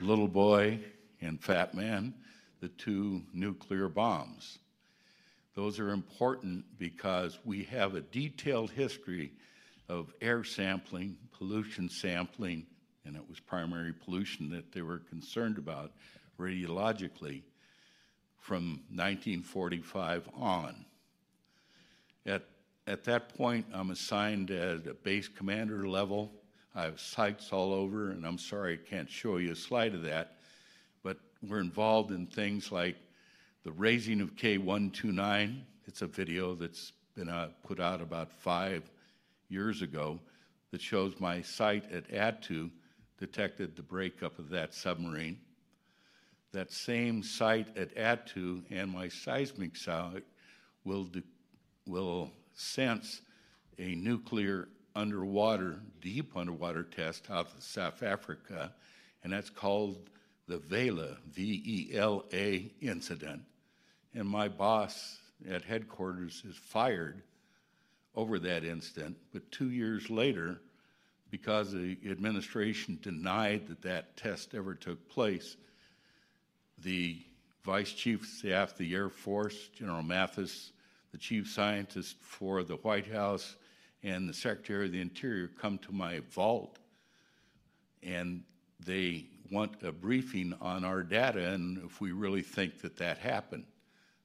Little 0.00 0.28
Boy 0.28 0.80
and 1.20 1.40
Fat 1.40 1.74
Man, 1.74 2.14
the 2.60 2.68
two 2.68 3.22
nuclear 3.32 3.88
bombs. 3.88 4.58
Those 5.54 5.78
are 5.78 5.90
important 5.90 6.64
because 6.78 7.38
we 7.44 7.64
have 7.64 7.94
a 7.94 8.00
detailed 8.00 8.70
history 8.70 9.32
of 9.88 10.12
air 10.20 10.44
sampling, 10.44 11.16
pollution 11.32 11.88
sampling, 11.88 12.66
and 13.04 13.16
it 13.16 13.28
was 13.28 13.40
primary 13.40 13.92
pollution 13.92 14.48
that 14.50 14.72
they 14.72 14.82
were 14.82 14.98
concerned 14.98 15.58
about 15.58 15.92
radiologically 16.38 17.42
from 18.50 18.80
1945 18.92 20.28
on. 20.34 20.84
At, 22.26 22.42
at 22.88 23.04
that 23.04 23.32
point, 23.36 23.64
I'm 23.72 23.92
assigned 23.92 24.50
at 24.50 24.88
a 24.88 24.94
base 25.04 25.28
commander 25.28 25.86
level. 25.86 26.32
I 26.74 26.82
have 26.82 26.98
sites 26.98 27.52
all 27.52 27.72
over, 27.72 28.10
and 28.10 28.26
I'm 28.26 28.38
sorry 28.38 28.72
I 28.72 28.90
can't 28.90 29.08
show 29.08 29.36
you 29.36 29.52
a 29.52 29.54
slide 29.54 29.94
of 29.94 30.02
that, 30.02 30.38
but 31.04 31.18
we're 31.48 31.60
involved 31.60 32.10
in 32.10 32.26
things 32.26 32.72
like 32.72 32.96
the 33.62 33.70
raising 33.70 34.20
of 34.20 34.34
K129. 34.34 35.60
It's 35.86 36.02
a 36.02 36.08
video 36.08 36.56
that's 36.56 36.90
been 37.14 37.28
uh, 37.28 37.50
put 37.62 37.78
out 37.78 38.00
about 38.00 38.32
five 38.32 38.82
years 39.48 39.80
ago 39.80 40.18
that 40.72 40.82
shows 40.82 41.14
my 41.20 41.40
site 41.40 41.88
at 41.92 42.10
Attu 42.10 42.68
detected 43.16 43.76
the 43.76 43.82
breakup 43.82 44.40
of 44.40 44.50
that 44.50 44.74
submarine 44.74 45.38
that 46.52 46.72
same 46.72 47.22
site 47.22 47.76
at 47.76 47.94
Attu 47.94 48.62
and 48.70 48.90
my 48.90 49.08
seismic 49.08 49.76
site 49.76 50.24
will, 50.84 51.08
will 51.86 52.30
sense 52.54 53.22
a 53.78 53.94
nuclear 53.94 54.68
underwater, 54.94 55.80
deep 56.00 56.36
underwater 56.36 56.82
test 56.82 57.30
out 57.30 57.46
of 57.56 57.62
South 57.62 58.02
Africa, 58.02 58.72
and 59.22 59.32
that's 59.32 59.50
called 59.50 60.10
the 60.48 60.58
Vela, 60.58 61.16
V 61.28 61.62
E 61.64 61.96
L 61.96 62.24
A 62.32 62.72
incident. 62.80 63.42
And 64.14 64.28
my 64.28 64.48
boss 64.48 65.18
at 65.48 65.62
headquarters 65.62 66.42
is 66.48 66.56
fired 66.56 67.22
over 68.16 68.38
that 68.40 68.64
incident. 68.64 69.16
But 69.32 69.50
two 69.52 69.70
years 69.70 70.10
later, 70.10 70.60
because 71.30 71.70
the 71.72 71.96
administration 72.10 72.98
denied 73.00 73.68
that 73.68 73.82
that 73.82 74.16
test 74.16 74.54
ever 74.54 74.74
took 74.74 75.08
place, 75.08 75.56
the 76.82 77.22
Vice 77.62 77.92
Chief 77.92 78.22
of 78.22 78.28
Staff 78.28 78.72
of 78.72 78.78
the 78.78 78.94
Air 78.94 79.08
Force, 79.08 79.68
General 79.68 80.02
Mathis, 80.02 80.72
the 81.12 81.18
Chief 81.18 81.48
Scientist 81.48 82.16
for 82.20 82.62
the 82.62 82.76
White 82.76 83.06
House, 83.06 83.56
and 84.02 84.28
the 84.28 84.34
Secretary 84.34 84.86
of 84.86 84.92
the 84.92 85.00
Interior 85.00 85.48
come 85.48 85.78
to 85.78 85.92
my 85.92 86.20
vault 86.30 86.78
and 88.02 88.42
they 88.84 89.26
want 89.50 89.82
a 89.82 89.92
briefing 89.92 90.54
on 90.60 90.84
our 90.84 91.02
data 91.02 91.52
and 91.52 91.78
if 91.84 92.00
we 92.00 92.12
really 92.12 92.42
think 92.42 92.80
that 92.80 92.96
that 92.96 93.18
happened. 93.18 93.64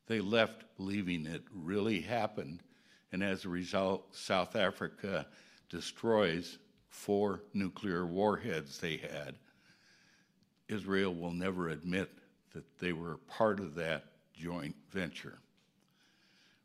They 0.07 0.21
left 0.21 0.63
believing 0.77 1.25
it 1.25 1.43
really 1.51 1.99
happened, 1.99 2.61
and 3.11 3.23
as 3.23 3.43
a 3.43 3.49
result, 3.49 4.15
South 4.15 4.55
Africa 4.55 5.25
destroys 5.69 6.59
four 6.89 7.41
nuclear 7.53 8.05
warheads 8.05 8.79
they 8.79 8.97
had. 8.97 9.35
Israel 10.69 11.13
will 11.13 11.33
never 11.33 11.69
admit 11.69 12.09
that 12.55 12.79
they 12.79 12.93
were 12.93 13.17
part 13.27 13.59
of 13.59 13.75
that 13.75 14.05
joint 14.33 14.75
venture. 14.89 15.37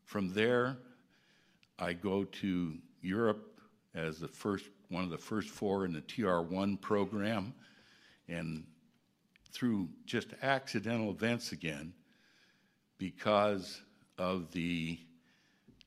From 0.05 0.33
there, 0.33 0.77
I 1.77 1.93
go 1.93 2.23
to 2.23 2.77
Europe 3.01 3.59
as 3.93 4.19
the 4.19 4.27
first 4.27 4.65
one 4.89 5.03
of 5.03 5.09
the 5.09 5.17
first 5.17 5.49
four 5.49 5.85
in 5.85 5.93
the 5.93 6.01
TR1 6.01 6.81
program, 6.81 7.53
and 8.27 8.65
through 9.51 9.89
just 10.05 10.29
accidental 10.41 11.11
events 11.11 11.51
again, 11.51 11.93
because 12.97 13.81
of 14.17 14.51
the 14.51 14.99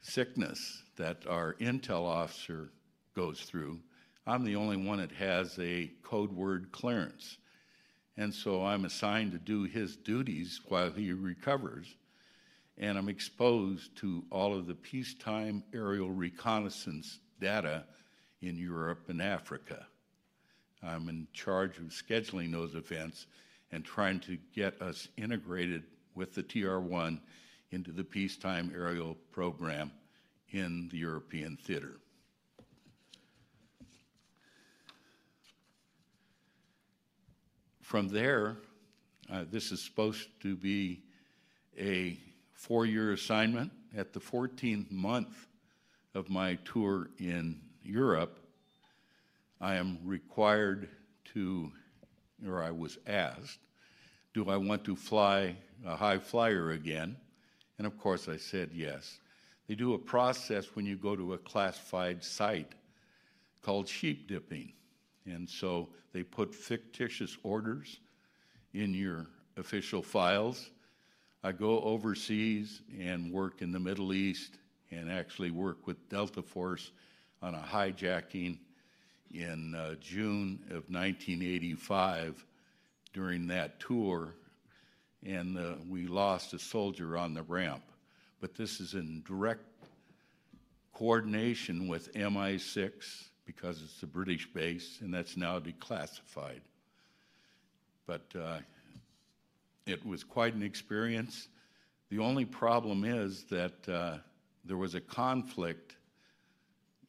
sickness 0.01 0.83
that 0.97 1.27
our 1.27 1.55
intel 1.55 2.05
officer 2.05 2.71
goes 3.15 3.41
through, 3.41 3.79
I'm 4.27 4.45
the 4.45 4.57
only 4.57 4.77
one 4.77 4.99
that 4.99 5.13
has 5.13 5.59
a 5.59 5.91
code 6.03 6.33
word 6.33 6.73
clearance. 6.73 7.39
And 8.17 8.33
so 8.33 8.65
I'm 8.65 8.85
assigned 8.85 9.33
to 9.33 9.39
do 9.39 9.65
his 9.65 9.97
duties 9.97 10.61
while 10.69 10.91
he 10.91 11.12
recovers. 11.12 11.97
And 12.79 12.97
I'm 12.97 13.09
exposed 13.09 13.97
to 13.99 14.25
all 14.31 14.57
of 14.57 14.67
the 14.67 14.75
peacetime 14.75 15.65
aerial 15.73 16.11
reconnaissance 16.11 17.21
data 17.41 17.85
in 18.43 18.57
Europe 18.57 19.09
and 19.09 19.21
Africa. 19.21 19.87
I'm 20.83 21.09
in 21.09 21.27
charge 21.33 21.79
of 21.79 21.85
scheduling 21.85 22.53
those 22.53 22.75
events 22.75 23.27
and 23.73 23.85
trying 23.85 24.21
to 24.21 24.39
get 24.55 24.81
us 24.83 25.09
integrated 25.17 25.85
with 26.15 26.35
the 26.35 26.43
TR1 26.43 27.21
into 27.71 27.91
the 27.91 28.05
peacetime 28.05 28.71
aerial 28.75 29.17
program 29.33 29.91
in 30.51 30.89
the 30.91 30.99
European 30.99 31.57
theater. 31.57 31.97
From 37.85 38.09
there, 38.09 38.57
uh, 39.30 39.45
this 39.51 39.70
is 39.70 39.78
supposed 39.78 40.28
to 40.41 40.57
be 40.57 41.03
a 41.78 42.18
four 42.55 42.87
year 42.87 43.12
assignment. 43.12 43.70
At 43.95 44.14
the 44.14 44.20
14th 44.20 44.91
month 44.91 45.47
of 46.14 46.30
my 46.30 46.55
tour 46.64 47.11
in 47.18 47.61
Europe, 47.85 48.39
I 49.61 49.74
am 49.74 49.99
required 50.03 50.89
to, 51.35 51.70
or 52.49 52.62
I 52.62 52.70
was 52.70 52.97
asked, 53.07 53.59
do 54.32 54.49
I 54.49 54.57
want 54.57 54.82
to 54.85 54.97
fly 54.97 55.55
a 55.85 55.95
high 55.95 56.18
flyer 56.18 56.70
again? 56.70 57.18
And 57.76 57.87
of 57.87 57.99
course, 57.99 58.30
I 58.30 58.39
said 58.39 58.70
yes. 58.72 59.20
They 59.68 59.74
do 59.74 59.93
a 59.93 59.99
process 59.99 60.74
when 60.74 60.87
you 60.87 60.97
go 60.97 61.14
to 61.14 61.35
a 61.35 61.39
classified 61.39 62.24
site 62.24 62.72
called 63.61 63.89
sheep 63.89 64.26
dipping. 64.26 64.72
And 65.27 65.49
so 65.49 65.89
they 66.12 66.22
put 66.22 66.55
fictitious 66.55 67.37
orders 67.43 67.99
in 68.72 68.93
your 68.95 69.27
official 69.57 70.03
files. 70.03 70.70
I 71.43 71.53
go 71.53 71.81
overseas 71.81 72.83
and 72.99 73.33
work 73.33 73.62
in 73.62 73.72
the 73.72 73.81
Middle 73.81 74.12
East 74.12 74.59
and 74.91 75.11
actually 75.11 75.51
work 75.51 75.87
with 75.87 76.09
Delta 76.09 76.43
Force 76.43 76.93
on 77.43 77.55
a 77.55 77.59
hijacking 77.59 78.59
in 79.33 79.75
uh, 79.75 79.95
June 80.01 80.61
of 80.70 80.89
1985 80.89 82.45
during 83.12 83.47
that 83.49 83.81
tour, 83.81 84.35
and 85.25 85.59
uh, 85.59 85.75
we 85.89 86.07
lost 86.07 86.55
a 86.55 86.59
soldier 86.59 87.16
on 87.16 87.35
the 87.35 87.43
ramp. 87.43 87.83
But 88.41 88.55
this 88.55 88.81
is 88.81 88.95
in 88.95 89.22
direct 89.27 89.64
coordination 90.93 91.89
with 91.89 92.12
MI6 92.12 93.29
because 93.45 93.82
it's 93.82 94.03
a 94.03 94.07
British 94.07 94.47
base, 94.53 94.99
and 95.01 95.12
that's 95.12 95.36
now 95.36 95.59
declassified. 95.59 96.61
But 98.07 98.24
uh, 98.38 98.59
it 99.86 100.05
was 100.05 100.24
quite 100.24 100.55
an 100.55 100.62
experience. 100.62 101.49
The 102.11 102.18
only 102.18 102.45
problem 102.45 103.05
is 103.05 103.45
that 103.45 103.88
uh, 103.88 104.18
there 104.64 104.76
was 104.76 104.95
a 104.95 105.01
conflict 105.01 105.97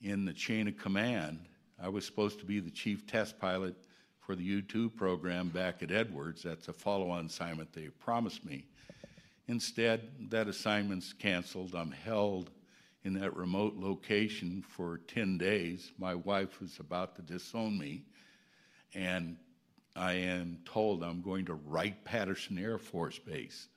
in 0.01 0.25
the 0.25 0.33
chain 0.33 0.67
of 0.67 0.77
command. 0.77 1.39
I 1.81 1.89
was 1.89 2.05
supposed 2.05 2.39
to 2.39 2.45
be 2.45 2.59
the 2.59 2.71
chief 2.71 3.07
test 3.07 3.39
pilot 3.39 3.75
for 4.19 4.35
the 4.35 4.43
U 4.43 4.61
2 4.61 4.89
program 4.91 5.49
back 5.49 5.83
at 5.83 5.91
Edwards. 5.91 6.43
That's 6.43 6.67
a 6.67 6.73
follow 6.73 7.09
on 7.09 7.25
assignment 7.25 7.71
they 7.73 7.87
promised 7.87 8.45
me. 8.45 8.65
Instead, 9.47 10.29
that 10.29 10.47
assignment's 10.47 11.13
canceled. 11.13 11.75
I'm 11.75 11.91
held 11.91 12.49
in 13.05 13.13
that 13.13 13.35
remote 13.35 13.75
location 13.77 14.61
for 14.67 14.97
10 15.07 15.37
days. 15.37 15.93
My 15.97 16.15
wife 16.15 16.59
was 16.59 16.79
about 16.79 17.15
to 17.15 17.21
disown 17.21 17.77
me, 17.77 18.03
and 18.93 19.37
I 19.95 20.13
am 20.13 20.59
told 20.65 21.01
I'm 21.01 21.21
going 21.21 21.45
to 21.45 21.53
Wright 21.53 21.95
Patterson 22.03 22.57
Air 22.57 22.77
Force 22.77 23.17
Base. 23.19 23.69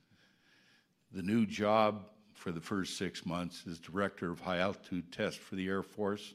The 1.12 1.22
new 1.22 1.47
job 1.47 2.07
for 2.35 2.51
the 2.51 2.61
first 2.61 2.99
six 2.99 3.24
months 3.24 3.64
is 3.66 3.79
Director 3.79 4.33
of 4.33 4.41
High 4.41 4.59
Altitude 4.59 5.12
Test 5.12 5.39
for 5.39 5.55
the 5.55 5.68
Air 5.68 5.85
Force 5.85 6.35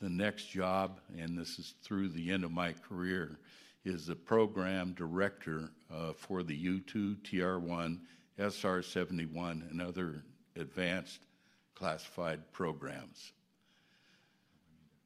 the 0.00 0.08
next 0.08 0.50
job, 0.50 1.00
and 1.16 1.38
this 1.38 1.58
is 1.58 1.74
through 1.82 2.08
the 2.08 2.30
end 2.30 2.44
of 2.44 2.52
my 2.52 2.72
career, 2.72 3.38
is 3.84 4.06
the 4.06 4.16
program 4.16 4.92
director 4.92 5.70
uh, 5.92 6.12
for 6.12 6.42
the 6.42 6.66
U2, 6.66 7.16
TR1, 7.22 7.98
SR 8.38 8.82
71, 8.82 9.66
and 9.70 9.80
other 9.80 10.22
advanced 10.56 11.25
classified 11.76 12.40
programs. 12.52 13.32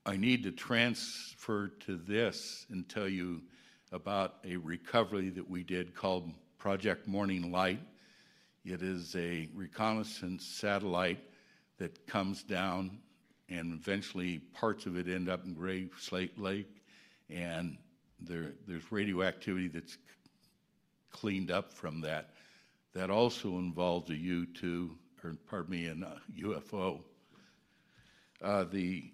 I 0.06 0.16
need 0.16 0.44
to 0.44 0.52
transfer 0.52 1.68
to 1.80 1.96
this 1.96 2.64
and 2.70 2.88
tell 2.88 3.08
you 3.08 3.42
about 3.92 4.36
a 4.44 4.56
recovery 4.56 5.28
that 5.30 5.48
we 5.48 5.62
did 5.62 5.94
called 5.94 6.32
Project 6.58 7.06
Morning 7.06 7.52
Light. 7.52 7.80
It 8.64 8.82
is 8.82 9.14
a 9.16 9.48
reconnaissance 9.54 10.46
satellite 10.46 11.20
that 11.78 12.06
comes 12.06 12.42
down 12.42 12.98
and 13.48 13.72
eventually 13.72 14.38
parts 14.38 14.86
of 14.86 14.96
it 14.96 15.08
end 15.08 15.28
up 15.28 15.44
in 15.44 15.54
Great 15.54 15.90
Slave 15.98 16.30
Lake, 16.38 16.82
and 17.28 17.76
there, 18.20 18.52
there's 18.66 18.92
radioactivity 18.92 19.66
that's 19.68 19.98
cleaned 21.10 21.50
up 21.50 21.72
from 21.72 22.00
that. 22.02 22.30
That 22.94 23.10
also 23.10 23.58
involves 23.58 24.08
a 24.10 24.14
U2, 24.14 24.90
or 25.24 25.36
pardon 25.48 25.70
me, 25.70 25.86
a 25.86 25.94
UFO. 26.42 27.00
Uh, 28.42 28.64
the 28.64 29.10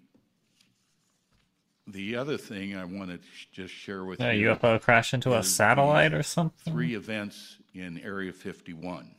the 1.85 2.15
other 2.15 2.37
thing 2.37 2.75
I 2.75 2.85
want 2.85 3.09
to 3.11 3.19
just 3.51 3.73
share 3.73 4.03
with 4.03 4.19
yeah, 4.19 4.31
you. 4.31 4.51
A 4.51 4.55
UFO 4.55 4.81
crash 4.81 5.13
into 5.13 5.35
a 5.35 5.43
satellite 5.43 6.13
or 6.13 6.23
something? 6.23 6.73
Three 6.73 6.95
events 6.95 7.57
in 7.73 7.99
Area 7.99 8.33
51. 8.33 9.15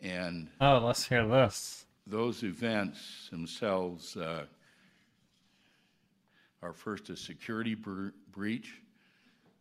And. 0.00 0.48
Oh, 0.60 0.78
let's 0.78 1.06
hear 1.06 1.26
this 1.26 1.84
those 2.06 2.42
events 2.42 3.28
themselves 3.30 4.16
uh, 4.16 4.44
are 6.62 6.72
first 6.72 7.10
a 7.10 7.16
security 7.16 7.74
breach. 7.74 8.80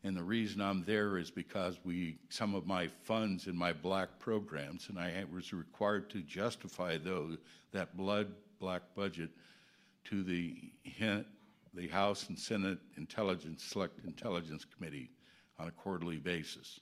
And 0.04 0.18
the 0.18 0.24
reason 0.24 0.62
I'm 0.62 0.84
there 0.84 1.18
is 1.18 1.30
because 1.30 1.78
we, 1.84 2.18
some 2.30 2.56
of 2.56 2.66
my 2.66 2.88
funds 3.04 3.46
in 3.48 3.56
my 3.56 3.72
black 3.72 4.18
programs, 4.18 4.90
and 4.90 4.98
I 4.98 5.26
was 5.32 5.54
required 5.54 6.10
to 6.12 6.22
justify 6.22 6.98
those, 6.98 7.38
that 7.72 7.96
blood 7.96 8.28
black 8.60 8.82
budget 8.96 9.30
to 10.06 10.24
the, 10.24 10.56
the 11.74 11.88
House 11.88 12.30
and 12.30 12.38
Senate 12.38 12.80
Intelligence, 12.98 13.64
Select 13.64 14.04
Intelligence 14.04 14.66
Committee 14.66 15.12
on 15.60 15.68
a 15.68 15.72
quarterly 15.72 16.18
basis. 16.18 16.80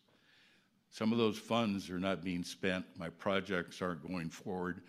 Some 0.90 1.12
of 1.12 1.18
those 1.18 1.38
funds 1.38 1.90
are 1.90 2.00
not 2.00 2.24
being 2.24 2.44
spent. 2.44 2.86
My 2.98 3.10
projects 3.10 3.82
aren't 3.82 4.08
going 4.08 4.30
forward. 4.30 4.82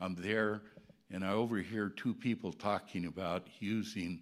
I'm 0.00 0.16
there 0.16 0.62
and 1.10 1.24
I 1.24 1.32
overhear 1.32 1.88
two 1.88 2.12
people 2.12 2.52
talking 2.52 3.06
about 3.06 3.46
using 3.60 4.20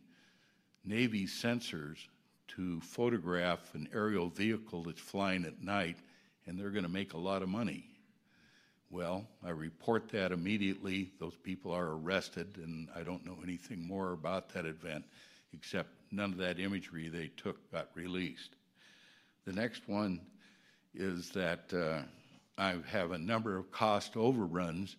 Navy 0.84 1.26
sensors 1.26 1.98
to 2.48 2.80
photograph 2.80 3.74
an 3.74 3.88
aerial 3.92 4.28
vehicle 4.28 4.84
that's 4.84 5.00
flying 5.00 5.44
at 5.44 5.62
night, 5.62 5.96
and 6.46 6.58
they're 6.58 6.70
going 6.70 6.84
to 6.84 6.90
make 6.90 7.12
a 7.12 7.18
lot 7.18 7.42
of 7.42 7.48
money. 7.48 7.84
Well, 8.90 9.26
I 9.44 9.50
report 9.50 10.08
that 10.10 10.32
immediately. 10.32 11.10
Those 11.18 11.34
people 11.34 11.72
are 11.72 11.92
arrested, 11.92 12.58
and 12.62 12.88
I 12.94 13.02
don't 13.02 13.26
know 13.26 13.38
anything 13.42 13.86
more 13.86 14.12
about 14.12 14.50
that 14.50 14.64
event 14.64 15.04
except 15.52 15.88
none 16.10 16.32
of 16.32 16.38
that 16.38 16.60
imagery 16.60 17.08
they 17.08 17.30
took 17.36 17.70
got 17.72 17.88
released. 17.94 18.50
The 19.44 19.52
next 19.52 19.88
one 19.88 20.20
is 20.94 21.30
that 21.30 21.72
uh, 21.72 22.02
I 22.58 22.76
have 22.88 23.12
a 23.12 23.18
number 23.18 23.56
of 23.56 23.70
cost 23.70 24.16
overruns 24.16 24.96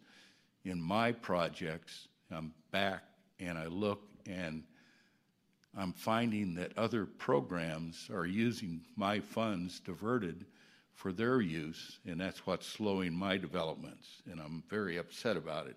in 0.66 0.82
my 0.82 1.12
projects. 1.12 2.08
I'm 2.32 2.54
back 2.72 3.04
and 3.40 3.58
I 3.58 3.68
look 3.68 4.02
and 4.26 4.64
I'm 5.78 5.94
finding 5.94 6.56
that 6.56 6.76
other 6.76 7.06
programs 7.06 8.10
are 8.12 8.26
using 8.26 8.82
my 8.96 9.20
funds 9.20 9.80
diverted 9.80 10.46
for 10.96 11.12
their 11.14 11.40
use, 11.40 12.00
and 12.08 12.20
that's 12.20 12.48
what's 12.48 12.66
slowing 12.66 13.14
my 13.14 13.38
developments, 13.38 14.24
and 14.30 14.40
I'm 14.40 14.64
very 14.68 14.98
upset 14.98 15.38
about 15.38 15.68
it. 15.68 15.76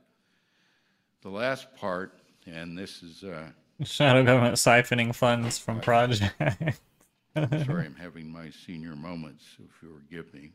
The 1.21 1.29
last 1.29 1.77
part, 1.77 2.19
and 2.47 2.79
this 2.79 3.03
is 3.03 3.23
uh, 3.23 3.49
shadow 3.85 4.25
government 4.25 4.57
siphoning 4.57 5.15
funds 5.15 5.59
from 5.59 5.83
projects. 5.83 6.35
Sorry, 7.37 7.85
I'm 7.87 7.97
having 8.01 8.33
my 8.33 8.49
senior 8.49 8.97
moments, 8.97 9.45
if 9.63 9.83
you'll 9.83 9.99
forgive 9.99 10.33
me. 10.33 10.53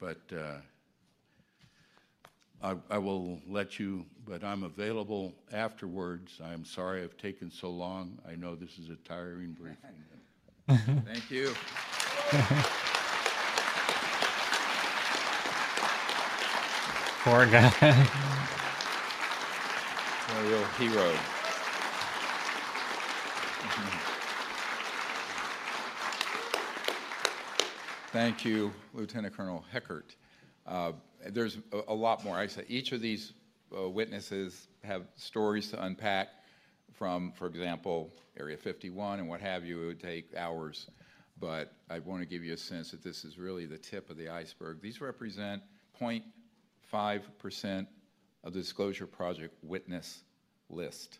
But 0.00 0.22
uh, 0.34 0.56
I, 2.62 2.76
I, 2.90 2.98
will 2.98 3.40
let 3.48 3.80
you, 3.80 4.06
but 4.24 4.44
I'm 4.44 4.62
available 4.62 5.32
afterwards. 5.52 6.40
I'm 6.42 6.64
sorry 6.64 7.02
I've 7.02 7.16
taken 7.16 7.50
so 7.50 7.70
long. 7.70 8.18
I 8.28 8.36
know 8.36 8.54
this 8.54 8.78
is 8.78 8.88
a 8.88 8.96
tiring 8.96 9.52
briefing. 9.52 9.76
Thank 11.04 11.30
you. 11.30 11.54
Poor 17.24 17.46
guy. 17.46 17.72
a 20.38 20.42
real 20.44 20.64
hero. 20.78 21.12
Thank 28.12 28.44
you, 28.44 28.72
Lieutenant 28.92 29.36
Colonel 29.36 29.64
Heckert. 29.72 30.16
Uh, 30.66 30.92
there's 31.30 31.58
a, 31.72 31.80
a, 31.88 31.94
lot 31.94 32.24
more. 32.24 32.36
I 32.36 32.46
said 32.46 32.66
each 32.68 32.92
of 32.92 33.00
these 33.00 33.32
uh, 33.76 33.88
witnesses 33.88 34.68
have 34.84 35.02
stories 35.16 35.70
to 35.70 35.82
unpack 35.82 36.28
from, 36.92 37.32
for 37.32 37.46
example, 37.46 38.10
Area 38.38 38.56
51 38.56 39.18
and 39.18 39.28
what 39.28 39.40
have 39.40 39.64
you. 39.64 39.82
It 39.82 39.86
would 39.86 40.00
take 40.00 40.34
hours, 40.36 40.88
but 41.40 41.72
I 41.90 41.98
want 41.98 42.20
to 42.20 42.26
give 42.26 42.44
you 42.44 42.54
a 42.54 42.58
sense 42.58 42.90
that 42.92 43.02
this 43.02 43.24
is 43.24 43.38
really 43.38 43.66
the 43.66 43.78
tip 43.78 44.10
of 44.10 44.16
the 44.16 44.28
iceberg. 44.28 44.80
These 44.80 45.00
represent 45.00 45.62
0.5% 46.00 47.86
of 48.44 48.52
the 48.52 48.60
Disclosure 48.60 49.06
Project 49.06 49.54
witness 49.62 50.22
list. 50.68 51.18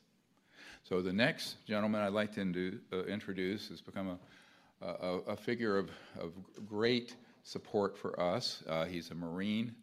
So 0.85 1.01
the 1.01 1.13
next 1.13 1.65
gentleman 1.67 2.01
I'd 2.01 2.13
like 2.13 2.35
to 2.35 2.81
uh, 2.93 3.05
introduce 3.05 3.69
has 3.69 3.81
become 3.81 4.19
a, 4.81 4.87
a, 4.87 5.19
a 5.29 5.37
figure 5.37 5.79
of, 5.79 5.91
of, 6.19 6.33
great 6.67 7.15
support 7.43 7.97
for 7.97 8.19
us. 8.21 8.63
Uh, 8.69 8.85
he's 8.85 9.11
a 9.11 9.15
Marine 9.15 9.75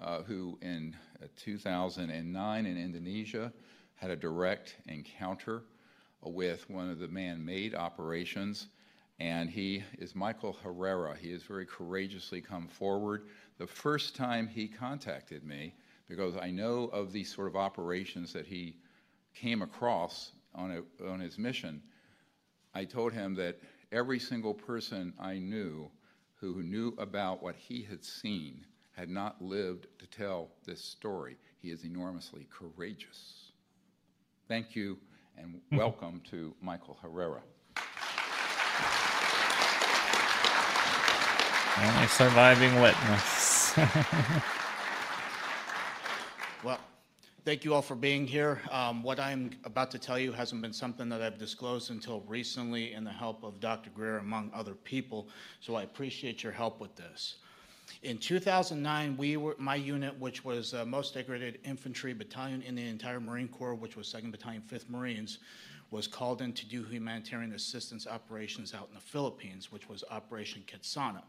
uh, 0.00 0.22
who, 0.22 0.58
in 0.62 0.96
uh, 1.22 1.26
2009 1.36 2.66
in 2.66 2.76
Indonesia, 2.76 3.52
had 3.94 4.10
a 4.10 4.16
direct 4.16 4.76
encounter 4.86 5.62
with 6.22 6.68
one 6.70 6.90
of 6.90 6.98
the 6.98 7.08
man 7.08 7.44
made 7.44 7.74
operations. 7.74 8.68
And 9.20 9.48
he 9.48 9.84
is 9.98 10.14
Michael 10.14 10.56
Herrera. 10.64 11.16
He 11.16 11.30
has 11.32 11.42
very 11.42 11.66
courageously 11.66 12.40
come 12.40 12.66
forward. 12.66 13.26
The 13.58 13.66
first 13.66 14.16
time 14.16 14.48
he 14.48 14.66
contacted 14.66 15.44
me, 15.44 15.74
because 16.08 16.36
I 16.36 16.50
know 16.50 16.84
of 16.92 17.12
these 17.12 17.32
sort 17.32 17.48
of 17.48 17.56
operations 17.56 18.32
that 18.32 18.46
he 18.46 18.76
came 19.34 19.62
across 19.62 20.32
on, 20.54 20.70
a, 20.72 21.08
on 21.08 21.20
his 21.20 21.38
mission, 21.38 21.82
I 22.74 22.84
told 22.84 23.12
him 23.12 23.34
that 23.34 23.60
every 23.92 24.18
single 24.18 24.54
person 24.54 25.12
I 25.20 25.38
knew 25.38 25.90
who 26.42 26.60
knew 26.60 26.92
about 26.98 27.40
what 27.40 27.54
he 27.54 27.86
had 27.88 28.04
seen 28.04 28.66
had 28.96 29.08
not 29.08 29.40
lived 29.40 29.86
to 29.96 30.06
tell 30.08 30.50
this 30.66 30.82
story. 30.82 31.36
He 31.60 31.70
is 31.70 31.84
enormously 31.84 32.48
courageous. 32.50 33.52
Thank 34.48 34.74
you 34.74 34.98
and 35.38 35.60
welcome 35.72 36.20
to 36.30 36.52
Michael 36.60 36.98
Herrera. 37.00 37.42
Only 41.80 42.08
surviving 42.08 42.80
witness. 42.80 43.76
well, 46.64 46.80
Thank 47.44 47.64
you 47.64 47.74
all 47.74 47.82
for 47.82 47.96
being 47.96 48.24
here. 48.24 48.60
Um, 48.70 49.02
what 49.02 49.18
I'm 49.18 49.50
about 49.64 49.90
to 49.90 49.98
tell 49.98 50.16
you 50.16 50.30
hasn't 50.30 50.62
been 50.62 50.72
something 50.72 51.08
that 51.08 51.20
I've 51.20 51.38
disclosed 51.38 51.90
until 51.90 52.20
recently 52.20 52.92
in 52.92 53.02
the 53.02 53.10
help 53.10 53.42
of 53.42 53.58
Dr. 53.58 53.90
Greer, 53.90 54.18
among 54.18 54.52
other 54.54 54.74
people, 54.74 55.28
so 55.58 55.74
I 55.74 55.82
appreciate 55.82 56.44
your 56.44 56.52
help 56.52 56.78
with 56.80 56.94
this. 56.94 57.38
In 58.04 58.18
2009, 58.18 59.16
we 59.16 59.36
were, 59.36 59.56
my 59.58 59.74
unit, 59.74 60.16
which 60.20 60.44
was 60.44 60.70
the 60.70 60.86
most 60.86 61.14
degraded 61.14 61.58
infantry 61.64 62.12
battalion 62.12 62.62
in 62.62 62.76
the 62.76 62.86
entire 62.86 63.18
Marine 63.18 63.48
Corps, 63.48 63.74
which 63.74 63.96
was 63.96 64.06
2nd 64.06 64.30
Battalion, 64.30 64.62
5th 64.72 64.88
Marines, 64.88 65.38
was 65.90 66.06
called 66.06 66.42
in 66.42 66.52
to 66.52 66.64
do 66.64 66.84
humanitarian 66.84 67.54
assistance 67.54 68.06
operations 68.06 68.72
out 68.72 68.86
in 68.88 68.94
the 68.94 69.00
Philippines, 69.00 69.72
which 69.72 69.88
was 69.88 70.04
Operation 70.12 70.62
Ketsana 70.68 71.24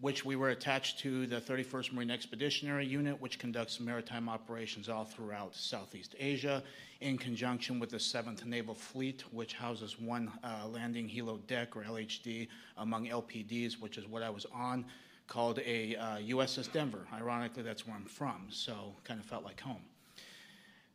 which 0.00 0.24
we 0.24 0.36
were 0.36 0.50
attached 0.50 0.98
to 0.98 1.26
the 1.26 1.40
31st 1.40 1.92
Marine 1.92 2.10
Expeditionary 2.10 2.86
Unit, 2.86 3.18
which 3.20 3.38
conducts 3.38 3.80
maritime 3.80 4.28
operations 4.28 4.88
all 4.88 5.04
throughout 5.04 5.54
Southeast 5.54 6.14
Asia, 6.18 6.62
in 7.00 7.16
conjunction 7.16 7.78
with 7.78 7.90
the 7.90 7.96
7th 7.96 8.44
Naval 8.44 8.74
Fleet, 8.74 9.24
which 9.32 9.54
houses 9.54 9.98
one 9.98 10.30
uh, 10.44 10.66
landing 10.68 11.08
helo 11.08 11.44
deck, 11.46 11.74
or 11.76 11.82
LHD, 11.82 12.48
among 12.76 13.06
LPDs, 13.06 13.80
which 13.80 13.96
is 13.96 14.06
what 14.06 14.22
I 14.22 14.28
was 14.28 14.44
on, 14.52 14.84
called 15.28 15.60
a 15.60 15.96
uh, 15.96 16.16
USS 16.18 16.70
Denver. 16.70 17.06
Ironically, 17.12 17.62
that's 17.62 17.86
where 17.86 17.96
I'm 17.96 18.04
from, 18.04 18.46
so 18.50 18.94
kind 19.04 19.18
of 19.18 19.24
felt 19.24 19.44
like 19.44 19.60
home. 19.60 19.82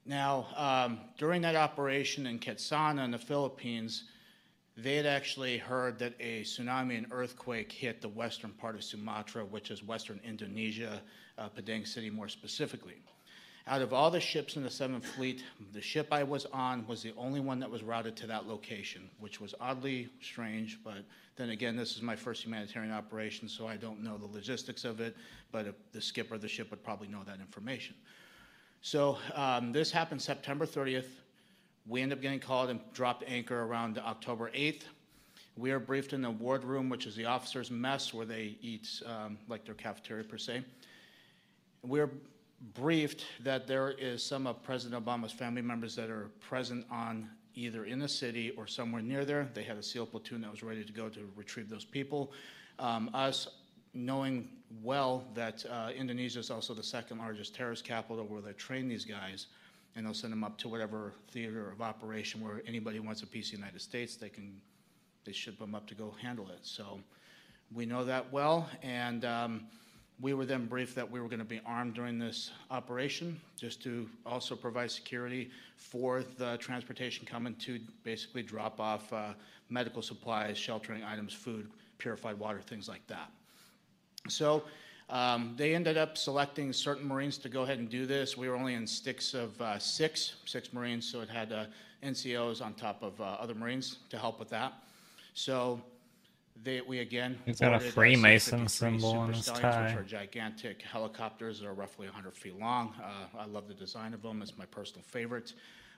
Now, 0.05 0.47
um, 0.55 0.99
during 1.17 1.41
that 1.41 1.55
operation 1.55 2.27
in 2.27 2.39
Ketsana 2.39 3.03
in 3.03 3.11
the 3.11 3.19
Philippines, 3.19 4.03
they 4.83 4.95
had 4.95 5.05
actually 5.05 5.57
heard 5.57 5.99
that 5.99 6.13
a 6.19 6.41
tsunami 6.41 6.97
and 6.97 7.07
earthquake 7.11 7.71
hit 7.71 8.01
the 8.01 8.09
western 8.09 8.51
part 8.51 8.75
of 8.75 8.83
Sumatra, 8.83 9.45
which 9.45 9.71
is 9.71 9.83
western 9.83 10.19
Indonesia, 10.23 11.01
uh, 11.37 11.49
Padang 11.49 11.85
City 11.85 12.09
more 12.09 12.27
specifically. 12.27 12.95
Out 13.67 13.81
of 13.81 13.93
all 13.93 14.09
the 14.09 14.19
ships 14.19 14.55
in 14.55 14.63
the 14.63 14.69
Seventh 14.69 15.05
Fleet, 15.05 15.43
the 15.71 15.81
ship 15.81 16.07
I 16.11 16.23
was 16.23 16.47
on 16.47 16.85
was 16.87 17.03
the 17.03 17.13
only 17.15 17.39
one 17.39 17.59
that 17.59 17.69
was 17.69 17.83
routed 17.83 18.15
to 18.17 18.27
that 18.27 18.47
location, 18.47 19.07
which 19.19 19.39
was 19.39 19.53
oddly 19.59 20.09
strange. 20.19 20.79
But 20.83 21.05
then 21.35 21.51
again, 21.51 21.75
this 21.75 21.95
is 21.95 22.01
my 22.01 22.15
first 22.15 22.43
humanitarian 22.43 22.91
operation, 22.91 23.47
so 23.47 23.67
I 23.67 23.77
don't 23.77 24.01
know 24.01 24.17
the 24.17 24.25
logistics 24.25 24.83
of 24.83 24.99
it. 24.99 25.15
But 25.51 25.75
the 25.91 26.01
skipper 26.01 26.35
of 26.35 26.41
the 26.41 26.47
ship 26.47 26.71
would 26.71 26.83
probably 26.83 27.07
know 27.07 27.23
that 27.25 27.39
information. 27.39 27.95
So 28.81 29.19
um, 29.35 29.71
this 29.71 29.91
happened 29.91 30.21
September 30.21 30.65
30th. 30.65 31.05
We 31.87 32.01
end 32.01 32.13
up 32.13 32.21
getting 32.21 32.39
called 32.39 32.69
and 32.69 32.79
dropped 32.93 33.23
anchor 33.27 33.63
around 33.63 33.97
October 33.97 34.51
8th. 34.51 34.83
We 35.57 35.71
are 35.71 35.79
briefed 35.79 36.13
in 36.13 36.21
the 36.21 36.31
ward 36.31 36.63
room, 36.63 36.89
which 36.89 37.05
is 37.05 37.15
the 37.15 37.25
officers' 37.25 37.71
mess, 37.71 38.13
where 38.13 38.25
they 38.25 38.57
eat 38.61 39.01
um, 39.05 39.37
like 39.47 39.65
their 39.65 39.75
cafeteria 39.75 40.23
per 40.23 40.37
se. 40.37 40.63
We're 41.83 42.09
briefed 42.73 43.25
that 43.43 43.67
there 43.67 43.89
is 43.91 44.23
some 44.23 44.45
of 44.45 44.61
President 44.63 45.03
Obama's 45.03 45.31
family 45.31 45.61
members 45.61 45.95
that 45.95 46.09
are 46.09 46.29
present 46.39 46.85
on 46.91 47.29
either 47.55 47.85
in 47.85 47.99
the 47.99 48.07
city 48.07 48.51
or 48.51 48.67
somewhere 48.67 49.01
near 49.01 49.25
there. 49.25 49.49
They 49.53 49.63
had 49.63 49.77
a 49.77 49.83
SEAL 49.83 50.05
platoon 50.07 50.41
that 50.41 50.51
was 50.51 50.63
ready 50.63 50.85
to 50.85 50.93
go 50.93 51.09
to 51.09 51.29
retrieve 51.35 51.69
those 51.69 51.83
people. 51.83 52.31
Um, 52.79 53.09
us 53.13 53.47
knowing 53.93 54.47
well 54.81 55.25
that 55.33 55.65
uh, 55.69 55.89
Indonesia 55.95 56.39
is 56.39 56.49
also 56.49 56.73
the 56.73 56.83
second 56.83 57.17
largest 57.17 57.53
terrorist 57.53 57.83
capital 57.83 58.23
where 58.25 58.41
they 58.41 58.53
train 58.53 58.87
these 58.87 59.03
guys 59.03 59.47
and 59.95 60.05
they'll 60.05 60.13
send 60.13 60.31
them 60.31 60.43
up 60.43 60.57
to 60.59 60.69
whatever 60.69 61.13
theater 61.29 61.69
of 61.71 61.81
operation 61.81 62.41
where 62.41 62.61
anybody 62.67 62.99
wants 62.99 63.23
a 63.23 63.27
piece 63.27 63.47
of 63.47 63.51
the 63.51 63.57
United 63.57 63.81
States, 63.81 64.15
they 64.15 64.29
can 64.29 64.61
they 65.23 65.31
ship 65.31 65.59
them 65.59 65.75
up 65.75 65.85
to 65.87 65.95
go 65.95 66.15
handle 66.21 66.49
it. 66.49 66.59
So 66.63 66.99
we 67.73 67.85
know 67.85 68.03
that 68.05 68.31
well, 68.31 68.69
and 68.81 69.23
um, 69.23 69.67
we 70.19 70.33
were 70.33 70.45
then 70.45 70.65
briefed 70.65 70.95
that 70.95 71.09
we 71.09 71.19
were 71.19 71.27
going 71.27 71.39
to 71.39 71.45
be 71.45 71.61
armed 71.65 71.93
during 71.93 72.19
this 72.19 72.51
operation, 72.69 73.39
just 73.57 73.81
to 73.83 74.09
also 74.25 74.55
provide 74.55 74.91
security 74.91 75.49
for 75.77 76.23
the 76.37 76.57
transportation 76.57 77.25
coming 77.25 77.55
to 77.55 77.79
basically 78.03 78.43
drop 78.43 78.79
off 78.79 79.11
uh, 79.13 79.33
medical 79.69 80.01
supplies, 80.01 80.57
sheltering 80.57 81.03
items, 81.03 81.33
food, 81.33 81.69
purified 81.97 82.37
water, 82.37 82.61
things 82.61 82.87
like 82.87 83.05
that. 83.07 83.31
So 84.27 84.63
Um, 85.11 85.55
they 85.57 85.75
ended 85.75 85.97
up 85.97 86.17
selecting 86.17 86.71
certain 86.71 87.05
Marines 87.05 87.37
to 87.39 87.49
go 87.49 87.63
ahead 87.63 87.79
and 87.79 87.89
do 87.89 88.05
this. 88.05 88.37
We 88.37 88.47
were 88.47 88.55
only 88.55 88.75
in 88.75 88.87
sticks 88.87 89.33
of 89.33 89.59
uh, 89.61 89.77
six, 89.77 90.35
six 90.45 90.71
Marines, 90.71 91.05
so 91.05 91.19
it 91.19 91.29
had 91.29 91.51
uh, 91.51 91.65
NCOs 92.01 92.65
on 92.65 92.73
top 92.73 93.03
of 93.03 93.19
uh, 93.19 93.25
other 93.39 93.53
Marines 93.53 93.97
to 94.09 94.17
help 94.17 94.39
with 94.39 94.49
that. 94.51 94.71
So 95.33 95.81
they, 96.63 96.79
we 96.79 96.99
again. 96.99 97.37
He's 97.45 97.59
got 97.59 97.73
a 97.73 97.79
Freemason 97.81 98.69
symbol 98.69 99.17
on 99.17 99.33
his 99.33 99.47
tie. 99.47 99.87
Which 99.87 99.97
are 99.97 100.03
gigantic 100.03 100.81
helicopters 100.81 101.59
that 101.59 101.67
are 101.67 101.73
roughly 101.73 102.07
100 102.07 102.33
feet 102.33 102.57
long. 102.57 102.93
Uh, 103.01 103.39
I 103.39 103.45
love 103.45 103.67
the 103.67 103.73
design 103.73 104.13
of 104.13 104.21
them. 104.21 104.41
It's 104.41 104.57
my 104.57 104.65
personal 104.65 105.03
favorite. 105.03 105.53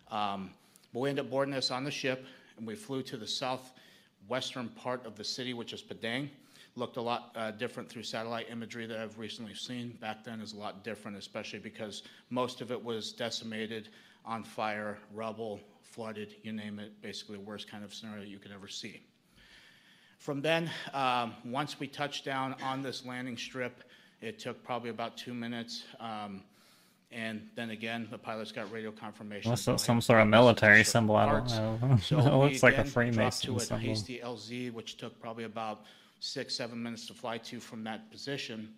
Um, 0.09 0.49
but 0.91 1.01
we 1.01 1.09
ended 1.09 1.25
up 1.25 1.31
boarding 1.31 1.53
this 1.53 1.69
on 1.69 1.83
the 1.83 1.91
ship, 1.91 2.25
and 2.57 2.65
we 2.65 2.73
flew 2.73 3.03
to 3.03 3.17
the 3.17 3.27
southwestern 3.27 4.69
part 4.69 5.05
of 5.05 5.15
the 5.15 5.23
city, 5.23 5.53
which 5.53 5.71
is 5.71 5.83
Padang 5.83 6.31
looked 6.75 6.97
a 6.97 7.01
lot 7.01 7.31
uh, 7.35 7.51
different 7.51 7.89
through 7.89 8.03
satellite 8.03 8.47
imagery 8.49 8.85
that 8.87 8.99
I've 8.99 9.19
recently 9.19 9.53
seen. 9.53 9.97
Back 10.01 10.23
then 10.23 10.41
is 10.41 10.53
a 10.53 10.57
lot 10.57 10.83
different, 10.83 11.17
especially 11.17 11.59
because 11.59 12.03
most 12.29 12.61
of 12.61 12.71
it 12.71 12.83
was 12.83 13.11
decimated, 13.11 13.89
on 14.25 14.43
fire, 14.43 14.97
rubble, 15.13 15.59
flooded, 15.81 16.35
you 16.43 16.53
name 16.53 16.79
it, 16.79 17.01
basically 17.01 17.37
the 17.37 17.43
worst 17.43 17.69
kind 17.69 17.83
of 17.83 17.93
scenario 17.93 18.23
you 18.23 18.39
could 18.39 18.51
ever 18.51 18.67
see. 18.67 19.03
From 20.17 20.41
then, 20.41 20.71
um, 20.93 21.33
once 21.43 21.79
we 21.79 21.87
touched 21.87 22.23
down 22.23 22.55
on 22.63 22.81
this 22.81 23.05
landing 23.05 23.37
strip, 23.37 23.83
it 24.21 24.39
took 24.39 24.63
probably 24.63 24.89
about 24.89 25.17
two 25.17 25.33
minutes. 25.33 25.83
Um, 25.99 26.43
and 27.11 27.49
then 27.55 27.69
again, 27.69 28.07
the 28.09 28.17
pilots 28.17 28.51
got 28.51 28.71
radio 28.71 28.91
confirmation. 28.91 29.51
What's 29.51 29.83
some 29.83 30.01
sort 30.01 30.21
of 30.21 30.27
military 30.27 30.83
symbol? 30.83 31.15
I 31.15 31.25
don't 31.29 31.47
know. 31.49 31.97
So 32.01 32.17
it 32.19 32.33
looks 32.33 32.63
like 32.63 32.77
a 32.77 32.85
Freemason 32.85 33.53
to 33.53 33.57
a 33.57 33.59
symbol. 33.59 33.85
hasty 33.85 34.19
LZ, 34.23 34.73
which 34.73 34.97
took 34.97 35.19
probably 35.19 35.43
about 35.43 35.83
six, 36.23 36.55
seven 36.55 36.81
minutes 36.81 37.05
to 37.05 37.13
fly 37.13 37.37
to 37.37 37.59
from 37.59 37.83
that 37.83 38.09
position. 38.09 38.69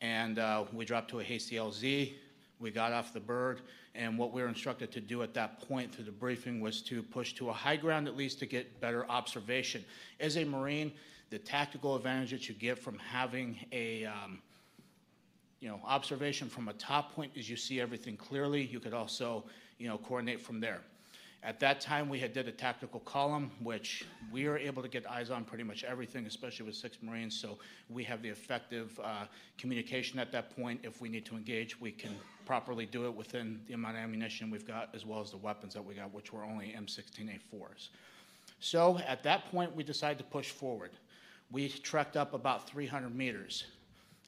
And 0.00 0.40
uh, 0.40 0.64
we 0.72 0.84
dropped 0.84 1.08
to 1.10 1.20
a 1.20 1.22
hasty 1.22 1.54
LZ. 1.54 2.12
We 2.58 2.70
got 2.72 2.92
off 2.92 3.12
the 3.12 3.20
bird, 3.20 3.60
and 3.94 4.18
what 4.18 4.32
we 4.32 4.42
were 4.42 4.48
instructed 4.48 4.90
to 4.92 5.00
do 5.00 5.22
at 5.22 5.32
that 5.34 5.60
point 5.68 5.94
through 5.94 6.06
the 6.06 6.10
briefing 6.10 6.60
was 6.60 6.82
to 6.82 7.02
push 7.04 7.34
to 7.34 7.50
a 7.50 7.52
high 7.52 7.76
ground 7.76 8.08
at 8.08 8.16
least 8.16 8.40
to 8.40 8.46
get 8.46 8.80
better 8.80 9.08
observation. 9.08 9.84
As 10.18 10.36
a 10.38 10.44
Marine, 10.44 10.90
the 11.30 11.38
tactical 11.38 11.94
advantage 11.94 12.32
that 12.32 12.48
you 12.48 12.54
get 12.54 12.78
from 12.78 12.98
having 12.98 13.58
a 13.70 14.06
um, 14.06 14.40
you 15.60 15.68
know 15.68 15.80
observation 15.84 16.48
from 16.48 16.68
a 16.68 16.72
top 16.72 17.14
point 17.14 17.30
is 17.36 17.48
you 17.48 17.56
see 17.56 17.80
everything 17.80 18.16
clearly. 18.16 18.62
You 18.62 18.80
could 18.80 18.94
also 18.94 19.44
you 19.78 19.86
know 19.86 19.98
coordinate 19.98 20.40
from 20.40 20.60
there. 20.60 20.80
At 21.46 21.60
that 21.60 21.80
time, 21.80 22.08
we 22.08 22.18
had 22.18 22.32
did 22.32 22.48
a 22.48 22.52
tactical 22.52 22.98
column, 22.98 23.52
which 23.62 24.04
we 24.32 24.46
are 24.46 24.58
able 24.58 24.82
to 24.82 24.88
get 24.88 25.08
eyes 25.08 25.30
on 25.30 25.44
pretty 25.44 25.62
much 25.62 25.84
everything, 25.84 26.26
especially 26.26 26.66
with 26.66 26.74
six 26.74 26.98
Marines. 27.00 27.38
So 27.40 27.56
we 27.88 28.02
have 28.02 28.20
the 28.20 28.28
effective 28.28 28.98
uh, 28.98 29.26
communication 29.56 30.18
at 30.18 30.32
that 30.32 30.56
point. 30.56 30.80
If 30.82 31.00
we 31.00 31.08
need 31.08 31.24
to 31.26 31.36
engage, 31.36 31.80
we 31.80 31.92
can 31.92 32.10
properly 32.46 32.84
do 32.84 33.06
it 33.06 33.14
within 33.14 33.60
the 33.68 33.74
amount 33.74 33.96
of 33.96 34.02
ammunition 34.02 34.50
we've 34.50 34.66
got, 34.66 34.88
as 34.92 35.06
well 35.06 35.20
as 35.20 35.30
the 35.30 35.36
weapons 35.36 35.72
that 35.74 35.84
we 35.84 35.94
got, 35.94 36.12
which 36.12 36.32
were 36.32 36.42
only 36.42 36.74
M16A4s. 36.76 37.90
So 38.58 38.98
at 39.06 39.22
that 39.22 39.48
point, 39.52 39.74
we 39.76 39.84
decided 39.84 40.18
to 40.18 40.24
push 40.24 40.50
forward. 40.50 40.90
We 41.52 41.68
trekked 41.68 42.16
up 42.16 42.34
about 42.34 42.68
300 42.68 43.14
meters. 43.14 43.66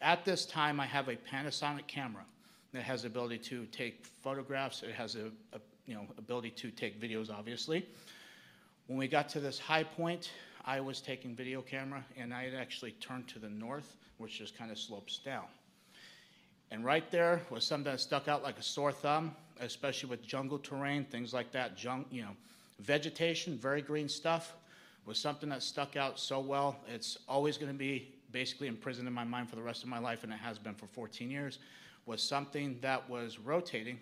At 0.02 0.24
this 0.24 0.46
time, 0.46 0.78
I 0.78 0.86
have 0.86 1.08
a 1.08 1.16
Panasonic 1.16 1.88
camera 1.88 2.22
that 2.72 2.84
has 2.84 3.02
the 3.02 3.08
ability 3.08 3.38
to 3.38 3.66
take 3.66 4.06
photographs. 4.06 4.84
It 4.84 4.92
has 4.92 5.16
a, 5.16 5.32
a 5.52 5.58
you 5.88 5.94
know, 5.94 6.06
ability 6.18 6.50
to 6.50 6.70
take 6.70 7.00
videos, 7.00 7.30
obviously. 7.30 7.84
When 8.86 8.98
we 8.98 9.08
got 9.08 9.28
to 9.30 9.40
this 9.40 9.58
high 9.58 9.84
point, 9.84 10.30
I 10.66 10.80
was 10.80 11.00
taking 11.00 11.34
video 11.34 11.62
camera, 11.62 12.04
and 12.16 12.32
I 12.32 12.44
had 12.44 12.54
actually 12.54 12.92
turned 12.92 13.26
to 13.28 13.38
the 13.38 13.48
north, 13.48 13.96
which 14.18 14.38
just 14.38 14.56
kind 14.56 14.70
of 14.70 14.78
slopes 14.78 15.18
down. 15.18 15.46
And 16.70 16.84
right 16.84 17.10
there 17.10 17.40
was 17.48 17.64
something 17.64 17.90
that 17.90 18.00
stuck 18.00 18.28
out 18.28 18.42
like 18.42 18.58
a 18.58 18.62
sore 18.62 18.92
thumb, 18.92 19.34
especially 19.60 20.10
with 20.10 20.22
jungle 20.22 20.58
terrain, 20.58 21.04
things 21.06 21.32
like 21.32 21.50
that. 21.52 21.82
Jung, 21.82 22.04
you 22.10 22.20
know, 22.20 22.36
vegetation, 22.80 23.56
very 23.56 23.80
green 23.80 24.10
stuff, 24.10 24.54
was 25.06 25.18
something 25.18 25.48
that 25.48 25.62
stuck 25.62 25.96
out 25.96 26.20
so 26.20 26.38
well. 26.38 26.76
It's 26.86 27.16
always 27.26 27.56
going 27.56 27.72
to 27.72 27.78
be 27.78 28.14
basically 28.30 28.66
imprisoned 28.66 29.08
in 29.08 29.14
my 29.14 29.24
mind 29.24 29.48
for 29.48 29.56
the 29.56 29.62
rest 29.62 29.82
of 29.82 29.88
my 29.88 29.98
life, 29.98 30.22
and 30.22 30.30
it 30.30 30.38
has 30.38 30.58
been 30.58 30.74
for 30.74 30.86
14 30.86 31.30
years. 31.30 31.58
Was 32.04 32.22
something 32.22 32.78
that 32.82 33.08
was 33.08 33.38
rotating, 33.38 33.98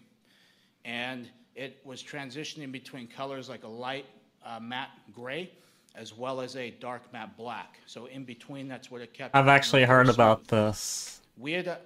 and 0.84 1.28
it 1.56 1.80
was 1.84 2.02
transitioning 2.02 2.70
between 2.70 3.08
colors 3.08 3.48
like 3.48 3.64
a 3.64 3.68
light 3.68 4.06
uh, 4.44 4.60
matte 4.60 4.90
gray 5.12 5.50
as 5.96 6.14
well 6.14 6.40
as 6.42 6.56
a 6.56 6.70
dark 6.72 7.10
matte 7.12 7.36
black. 7.36 7.80
So 7.86 8.06
in 8.06 8.24
between, 8.24 8.68
that's 8.68 8.90
what 8.90 9.00
it 9.00 9.14
kept. 9.14 9.34
I've 9.34 9.48
actually 9.48 9.84
heard 9.84 10.08
about 10.08 10.46
this. 10.46 11.22
We 11.38 11.52
had 11.52 11.68
uh, 11.68 11.76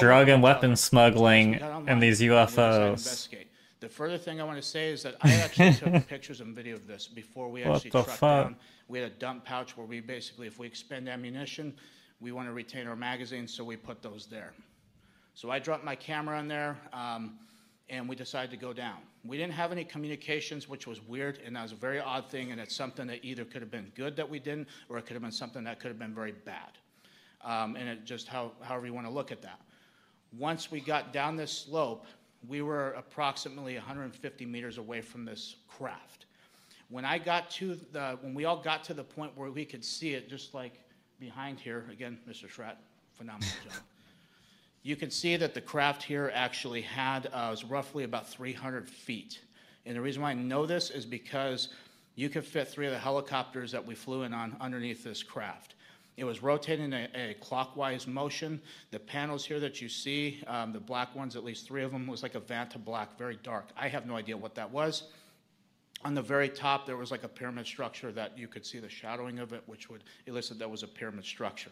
drug 0.00 0.28
and 0.28 0.42
weapon 0.42 0.76
smuggling 0.76 1.54
and 1.54 2.02
these 2.02 2.20
UFOs. 2.20 3.28
The 3.78 3.88
further 3.88 4.18
thing 4.18 4.40
I 4.40 4.44
want 4.44 4.60
to 4.60 4.68
say 4.68 4.90
is 4.90 5.02
that 5.04 5.16
I 5.22 5.32
actually 5.36 5.72
took 5.72 6.06
pictures 6.08 6.42
and 6.42 6.54
video 6.54 6.76
of 6.76 6.86
this 6.86 7.06
before 7.06 7.48
we 7.48 7.62
actually 7.62 7.90
trucked 7.90 8.10
fuck? 8.10 8.44
down. 8.44 8.56
We 8.88 8.98
had 8.98 9.10
a 9.10 9.14
dump 9.14 9.46
pouch 9.46 9.76
where 9.76 9.86
we 9.86 10.00
basically, 10.00 10.46
if 10.46 10.58
we 10.58 10.66
expend 10.66 11.08
ammunition, 11.08 11.74
we 12.20 12.30
want 12.32 12.46
to 12.48 12.52
retain 12.52 12.86
our 12.86 12.96
magazines, 12.96 13.54
so 13.54 13.64
we 13.64 13.76
put 13.76 14.02
those 14.02 14.26
there. 14.26 14.52
So 15.34 15.50
I 15.50 15.58
dropped 15.58 15.84
my 15.84 15.94
camera 15.94 16.38
in 16.40 16.48
there. 16.48 16.76
Um, 16.92 17.38
and 17.90 18.08
we 18.08 18.14
decided 18.14 18.50
to 18.50 18.56
go 18.56 18.72
down. 18.72 18.98
We 19.24 19.36
didn't 19.36 19.52
have 19.54 19.72
any 19.72 19.84
communications, 19.84 20.68
which 20.68 20.86
was 20.86 21.02
weird, 21.02 21.40
and 21.44 21.56
that 21.56 21.62
was 21.62 21.72
a 21.72 21.76
very 21.76 21.98
odd 21.98 22.30
thing, 22.30 22.52
and 22.52 22.60
it's 22.60 22.74
something 22.74 23.06
that 23.08 23.24
either 23.24 23.44
could 23.44 23.60
have 23.60 23.70
been 23.70 23.90
good 23.96 24.16
that 24.16 24.28
we 24.28 24.38
didn't, 24.38 24.68
or 24.88 24.96
it 24.96 25.02
could 25.02 25.14
have 25.14 25.22
been 25.22 25.32
something 25.32 25.64
that 25.64 25.80
could 25.80 25.88
have 25.88 25.98
been 25.98 26.14
very 26.14 26.32
bad. 26.32 26.78
Um, 27.42 27.74
and 27.76 27.88
it 27.88 28.04
just 28.04 28.28
how, 28.28 28.52
however 28.62 28.86
you 28.86 28.94
want 28.94 29.06
to 29.06 29.12
look 29.12 29.32
at 29.32 29.42
that. 29.42 29.60
Once 30.38 30.70
we 30.70 30.80
got 30.80 31.12
down 31.12 31.36
this 31.36 31.50
slope, 31.50 32.06
we 32.48 32.62
were 32.62 32.92
approximately 32.92 33.74
150 33.74 34.46
meters 34.46 34.78
away 34.78 35.00
from 35.00 35.24
this 35.24 35.56
craft. 35.68 36.26
When 36.88 37.04
I 37.04 37.18
got 37.18 37.50
to 37.52 37.76
the, 37.92 38.18
when 38.20 38.34
we 38.34 38.44
all 38.44 38.62
got 38.62 38.84
to 38.84 38.94
the 38.94 39.04
point 39.04 39.32
where 39.36 39.50
we 39.50 39.64
could 39.64 39.84
see 39.84 40.14
it, 40.14 40.28
just 40.28 40.54
like 40.54 40.80
behind 41.18 41.58
here, 41.58 41.86
again, 41.90 42.18
Mr. 42.28 42.48
Schratt, 42.48 42.78
phenomenal 43.16 43.48
job 43.64 43.82
you 44.82 44.96
can 44.96 45.10
see 45.10 45.36
that 45.36 45.54
the 45.54 45.60
craft 45.60 46.02
here 46.02 46.30
actually 46.34 46.82
had 46.82 47.26
uh, 47.26 47.48
was 47.50 47.64
roughly 47.64 48.04
about 48.04 48.28
300 48.28 48.88
feet. 48.88 49.40
And 49.84 49.96
the 49.96 50.00
reason 50.00 50.22
why 50.22 50.30
I 50.30 50.34
know 50.34 50.66
this 50.66 50.90
is 50.90 51.04
because 51.04 51.68
you 52.14 52.28
could 52.28 52.44
fit 52.44 52.68
three 52.68 52.86
of 52.86 52.92
the 52.92 52.98
helicopters 52.98 53.72
that 53.72 53.84
we 53.84 53.94
flew 53.94 54.22
in 54.22 54.32
on 54.32 54.56
underneath 54.60 55.04
this 55.04 55.22
craft. 55.22 55.74
It 56.16 56.24
was 56.24 56.42
rotating 56.42 56.92
a, 56.92 57.08
a 57.14 57.34
clockwise 57.40 58.06
motion. 58.06 58.60
The 58.90 58.98
panels 58.98 59.44
here 59.44 59.60
that 59.60 59.80
you 59.80 59.88
see, 59.88 60.42
um, 60.46 60.72
the 60.72 60.80
black 60.80 61.14
ones, 61.14 61.36
at 61.36 61.44
least 61.44 61.66
three 61.66 61.82
of 61.82 61.92
them, 61.92 62.06
was 62.06 62.22
like 62.22 62.34
a 62.34 62.40
Vanta 62.40 62.82
black, 62.82 63.16
very 63.16 63.38
dark. 63.42 63.70
I 63.76 63.88
have 63.88 64.06
no 64.06 64.16
idea 64.16 64.36
what 64.36 64.54
that 64.54 64.70
was. 64.70 65.04
On 66.04 66.14
the 66.14 66.22
very 66.22 66.48
top, 66.48 66.86
there 66.86 66.96
was 66.96 67.10
like 67.10 67.24
a 67.24 67.28
pyramid 67.28 67.66
structure 67.66 68.12
that 68.12 68.36
you 68.36 68.48
could 68.48 68.64
see 68.64 68.80
the 68.80 68.88
shadowing 68.88 69.38
of 69.38 69.52
it, 69.52 69.62
which 69.66 69.90
would 69.90 70.04
elicit 70.26 70.58
that 70.58 70.70
was 70.70 70.82
a 70.82 70.88
pyramid 70.88 71.24
structure. 71.24 71.70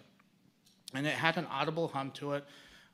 And 0.95 1.07
it 1.07 1.15
had 1.15 1.37
an 1.37 1.47
audible 1.47 1.89
hum 1.89 2.11
to 2.13 2.33
it 2.33 2.45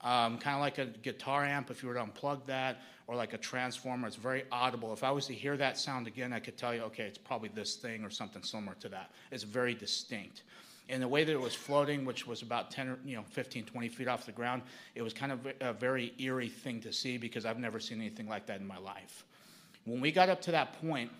um, 0.04 0.38
kind 0.38 0.54
of 0.54 0.60
like 0.60 0.78
a 0.78 0.86
guitar 0.86 1.44
amp 1.44 1.70
if 1.70 1.82
you 1.82 1.88
were 1.88 1.94
to 1.94 2.04
unplug 2.04 2.44
that, 2.46 2.82
or 3.06 3.16
like 3.16 3.32
a 3.32 3.38
transformer. 3.38 4.06
It's 4.06 4.16
very 4.16 4.44
audible. 4.52 4.92
If 4.92 5.02
I 5.02 5.10
was 5.10 5.26
to 5.26 5.34
hear 5.34 5.56
that 5.56 5.78
sound 5.78 6.06
again, 6.06 6.32
I 6.32 6.38
could 6.38 6.56
tell 6.56 6.74
you, 6.74 6.82
okay, 6.82 7.04
it's 7.04 7.18
probably 7.18 7.50
this 7.54 7.76
thing 7.76 8.04
or 8.04 8.10
something 8.10 8.42
similar 8.42 8.76
to 8.80 8.88
that. 8.90 9.10
It's 9.32 9.42
very 9.42 9.74
distinct. 9.74 10.42
And 10.90 11.02
the 11.02 11.08
way 11.08 11.24
that 11.24 11.32
it 11.32 11.40
was 11.40 11.54
floating, 11.54 12.04
which 12.04 12.26
was 12.26 12.42
about 12.42 12.70
10, 12.70 12.98
you 13.06 13.16
know, 13.16 13.22
15, 13.22 13.64
20 13.64 13.88
feet 13.88 14.06
off 14.06 14.26
the 14.26 14.32
ground, 14.32 14.62
it 14.94 15.00
was 15.00 15.14
kind 15.14 15.32
of 15.32 15.46
a 15.60 15.72
very 15.72 16.12
eerie 16.18 16.48
thing 16.48 16.80
to 16.82 16.92
see 16.92 17.16
because 17.16 17.46
I've 17.46 17.58
never 17.58 17.80
seen 17.80 18.00
anything 18.00 18.28
like 18.28 18.46
that 18.46 18.60
in 18.60 18.66
my 18.66 18.78
life. 18.78 19.24
When 19.86 20.00
we 20.00 20.12
got 20.12 20.28
up 20.28 20.42
to 20.42 20.50
that 20.50 20.78
point, 20.80 21.10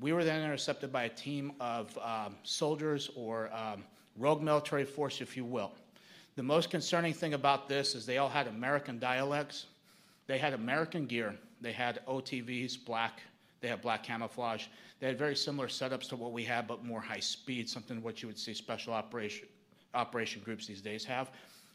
we 0.00 0.12
were 0.12 0.24
then 0.24 0.42
intercepted 0.42 0.92
by 0.92 1.04
a 1.04 1.08
team 1.08 1.52
of 1.60 1.96
um, 1.98 2.36
soldiers 2.44 3.10
or 3.16 3.52
um, 3.52 3.84
rogue 4.16 4.42
military 4.42 4.84
force, 4.84 5.20
if 5.20 5.36
you 5.36 5.44
will. 5.44 5.72
The 6.36 6.42
most 6.42 6.70
concerning 6.70 7.14
thing 7.14 7.34
about 7.34 7.68
this 7.68 7.94
is 7.94 8.06
they 8.06 8.18
all 8.18 8.28
had 8.28 8.48
American 8.48 8.98
dialects. 8.98 9.66
They 10.26 10.38
had 10.38 10.52
American 10.52 11.06
gear. 11.06 11.34
They 11.60 11.72
had 11.72 12.00
OTVs, 12.06 12.84
black. 12.84 13.22
They 13.60 13.68
had 13.68 13.80
black 13.80 14.02
camouflage. 14.02 14.66
They 14.98 15.06
had 15.06 15.18
very 15.18 15.36
similar 15.36 15.68
setups 15.68 16.08
to 16.08 16.16
what 16.16 16.32
we 16.32 16.44
have, 16.44 16.66
but 16.66 16.84
more 16.84 17.00
high 17.00 17.20
speed, 17.20 17.68
something 17.68 18.02
what 18.02 18.20
you 18.20 18.28
would 18.28 18.38
see 18.38 18.52
special 18.52 18.92
operation, 18.92 19.46
operation 19.94 20.42
groups 20.44 20.66
these 20.66 20.80
days 20.80 21.04
have. 21.04 21.30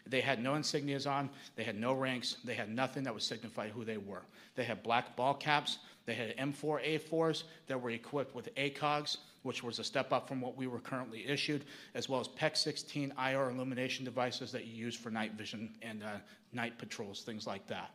They 0.05 0.21
had 0.21 0.41
no 0.41 0.53
insignias 0.53 1.09
on. 1.09 1.29
They 1.55 1.63
had 1.63 1.79
no 1.79 1.93
ranks. 1.93 2.37
They 2.43 2.55
had 2.55 2.69
nothing 2.69 3.03
that 3.03 3.13
would 3.13 3.23
signify 3.23 3.69
who 3.69 3.85
they 3.85 3.97
were. 3.97 4.23
They 4.55 4.63
had 4.63 4.83
black 4.83 5.15
ball 5.15 5.35
caps. 5.35 5.79
They 6.09 6.15
had 6.15 6.35
M4A4s 6.37 7.43
that 7.67 7.79
were 7.79 7.91
equipped 7.91 8.33
with 8.33 8.53
ACOGs 8.55 9.17
which 9.43 9.63
was 9.63 9.77
a 9.77 9.83
step 9.83 10.11
up 10.11 10.27
from 10.27 10.41
what 10.41 10.57
we 10.57 10.67
were 10.67 10.79
currently 10.79 11.25
issued, 11.25 11.63
as 11.93 12.09
well 12.09 12.19
as 12.19 12.27
PEQ 12.27 12.57
16 12.57 13.13
IR 13.17 13.51
illumination 13.51 14.03
devices 14.03 14.51
that 14.51 14.65
you 14.65 14.73
use 14.73 14.95
for 14.95 15.09
night 15.11 15.33
vision 15.33 15.69
and 15.81 16.03
uh, 16.03 16.17
night 16.51 16.77
patrols, 16.77 17.21
things 17.21 17.47
like 17.47 17.65
that. 17.67 17.91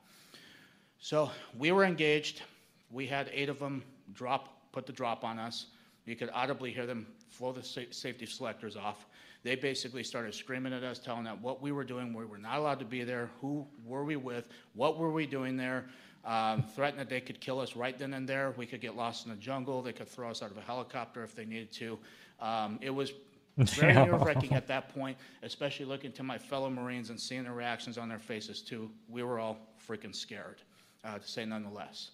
So 1.01 1.31
we 1.59 1.73
were 1.73 1.85
engaged. 1.85 2.43
We 2.91 3.07
had 3.07 3.31
eight 3.33 3.49
of 3.49 3.59
them 3.59 3.83
drop, 4.15 4.73
put 4.73 4.87
the 4.87 4.93
drop 4.93 5.25
on 5.25 5.39
us. 5.39 5.67
You 6.07 6.17
could 6.17 6.31
audibly 6.33 6.73
hear 6.73 6.87
them 6.87 7.07
flow 7.29 7.53
the 7.53 7.63
safety 7.63 8.27
selectors 8.27 8.77
off. 8.77 9.07
they 9.43 9.57
basically 9.57 10.05
started 10.05 10.33
screaming 10.35 10.73
at 10.73 10.85
us, 10.85 10.99
telling 10.99 11.27
us 11.27 11.37
what 11.43 11.61
we 11.61 11.73
were 11.73 11.85
doing, 11.85 12.15
we 12.15 12.25
were 12.25 12.39
not 12.39 12.59
allowed 12.59 12.79
to 12.79 12.85
be 12.85 13.05
there, 13.05 13.29
who 13.41 13.67
were 13.85 14.05
we 14.05 14.17
with, 14.17 14.49
what 14.75 14.97
were 14.97 15.11
we 15.11 15.27
doing 15.27 15.57
there, 15.57 15.87
um, 16.25 16.63
threatened 16.63 17.01
that 17.01 17.09
they 17.09 17.21
could 17.21 17.41
kill 17.41 17.61
us 17.61 17.77
right 17.77 17.99
then 17.99 18.15
and 18.15 18.29
there. 18.29 18.55
We 18.57 18.67
could 18.67 18.81
get 18.81 18.97
lost 18.97 19.27
in 19.27 19.31
the 19.31 19.37
jungle. 19.37 19.83
They 19.83 19.93
could 19.93 20.09
throw 20.09 20.31
us 20.31 20.43
out 20.43 20.51
of 20.51 20.57
a 20.57 20.63
helicopter 20.63 21.23
if 21.23 21.35
they 21.35 21.45
needed 21.45 21.73
to. 21.73 21.99
Um, 22.41 22.79
it 22.81 22.91
was 22.91 23.13
very 23.59 23.93
nerve 23.95 24.23
wracking 24.23 24.53
at 24.53 24.67
that 24.69 24.95
point, 24.95 25.17
especially 25.43 25.87
looking 25.87 26.13
to 26.13 26.23
my 26.23 26.39
fellow 26.39 26.71
Marines 26.71 27.11
and 27.11 27.21
seeing 27.21 27.45
the 27.45 27.53
reactions 27.53 27.99
on 27.99 28.09
their 28.09 28.19
faces 28.19 28.63
too. 28.63 28.91
We 29.09 29.23
were 29.23 29.39
all 29.39 29.59
freaking 29.87 30.15
scared, 30.15 30.63
uh, 31.05 31.19
to 31.19 31.29
say 31.29 31.45
none 31.45 31.63
the 31.63 31.71
less. 31.71 32.11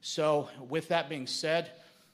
So, 0.00 0.48
with 0.68 0.86
that 0.88 1.08
being 1.08 1.26
said, 1.26 1.72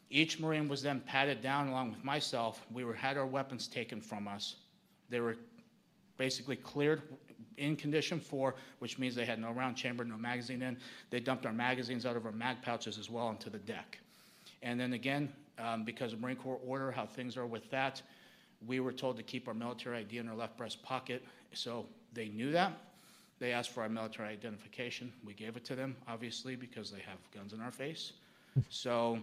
each 0.09 0.39
Marine 0.39 0.69
was 0.69 0.83
then 0.83 1.01
patted 1.01 1.43
down 1.43 1.69
along 1.69 1.91
with 1.91 2.05
myself. 2.05 2.65
We 2.73 2.85
were, 2.85 2.95
had 2.95 3.19
our 3.19 3.27
weapons 3.27 3.67
taken 3.67 4.01
from 4.01 4.29
us. 4.29 4.57
They 5.11 5.21
were 5.21 5.37
basically 6.17 6.57
cleared 6.57 7.03
in 7.57 7.77
condition 7.77 8.21
four, 8.21 8.55
which 8.79 8.99
means 8.99 9.15
they 9.15 9.25
had 9.25 9.39
no 9.39 9.51
round 9.53 9.77
chamber, 9.77 10.05
no 10.05 10.17
magazine 10.17 10.63
in. 10.63 10.77
They 11.11 11.21
dumped 11.21 11.47
our 11.47 11.53
magazines 11.53 12.07
out 12.07 12.17
of 12.17 12.27
our 12.27 12.33
mag 12.33 12.63
pouches 12.63 12.99
as 12.99 13.11
well 13.11 13.27
onto 13.27 13.51
the 13.51 13.59
deck. 13.59 13.99
And 14.63 14.79
then 14.79 14.95
again, 14.95 15.33
um, 15.59 15.85
because 15.85 16.13
of 16.13 16.21
Marine 16.21 16.37
Corps 16.37 16.61
order, 16.67 16.91
how 16.91 17.07
things 17.07 17.37
are 17.37 17.47
with 17.47 17.71
that, 17.71 18.03
we 18.67 18.81
were 18.81 18.93
told 18.93 19.17
to 19.17 19.23
keep 19.23 19.47
our 19.49 19.55
military 19.55 19.99
ID 19.99 20.19
in 20.19 20.29
our 20.29 20.35
left 20.35 20.57
breast 20.57 20.83
pocket. 20.83 21.23
So 21.53 21.87
they 22.13 22.29
knew 22.29 22.51
that. 22.53 22.73
They 23.39 23.53
asked 23.53 23.71
for 23.71 23.83
our 23.83 23.89
military 23.89 24.29
identification. 24.29 25.13
We 25.25 25.35
gave 25.35 25.57
it 25.57 25.65
to 25.67 25.75
them, 25.75 25.97
obviously, 26.09 26.57
because 26.57 26.91
they 26.91 27.01
have 27.01 27.19
guns 27.35 27.53
in 27.53 27.61
our 27.61 27.71
face. 27.71 28.13
so 28.69 29.19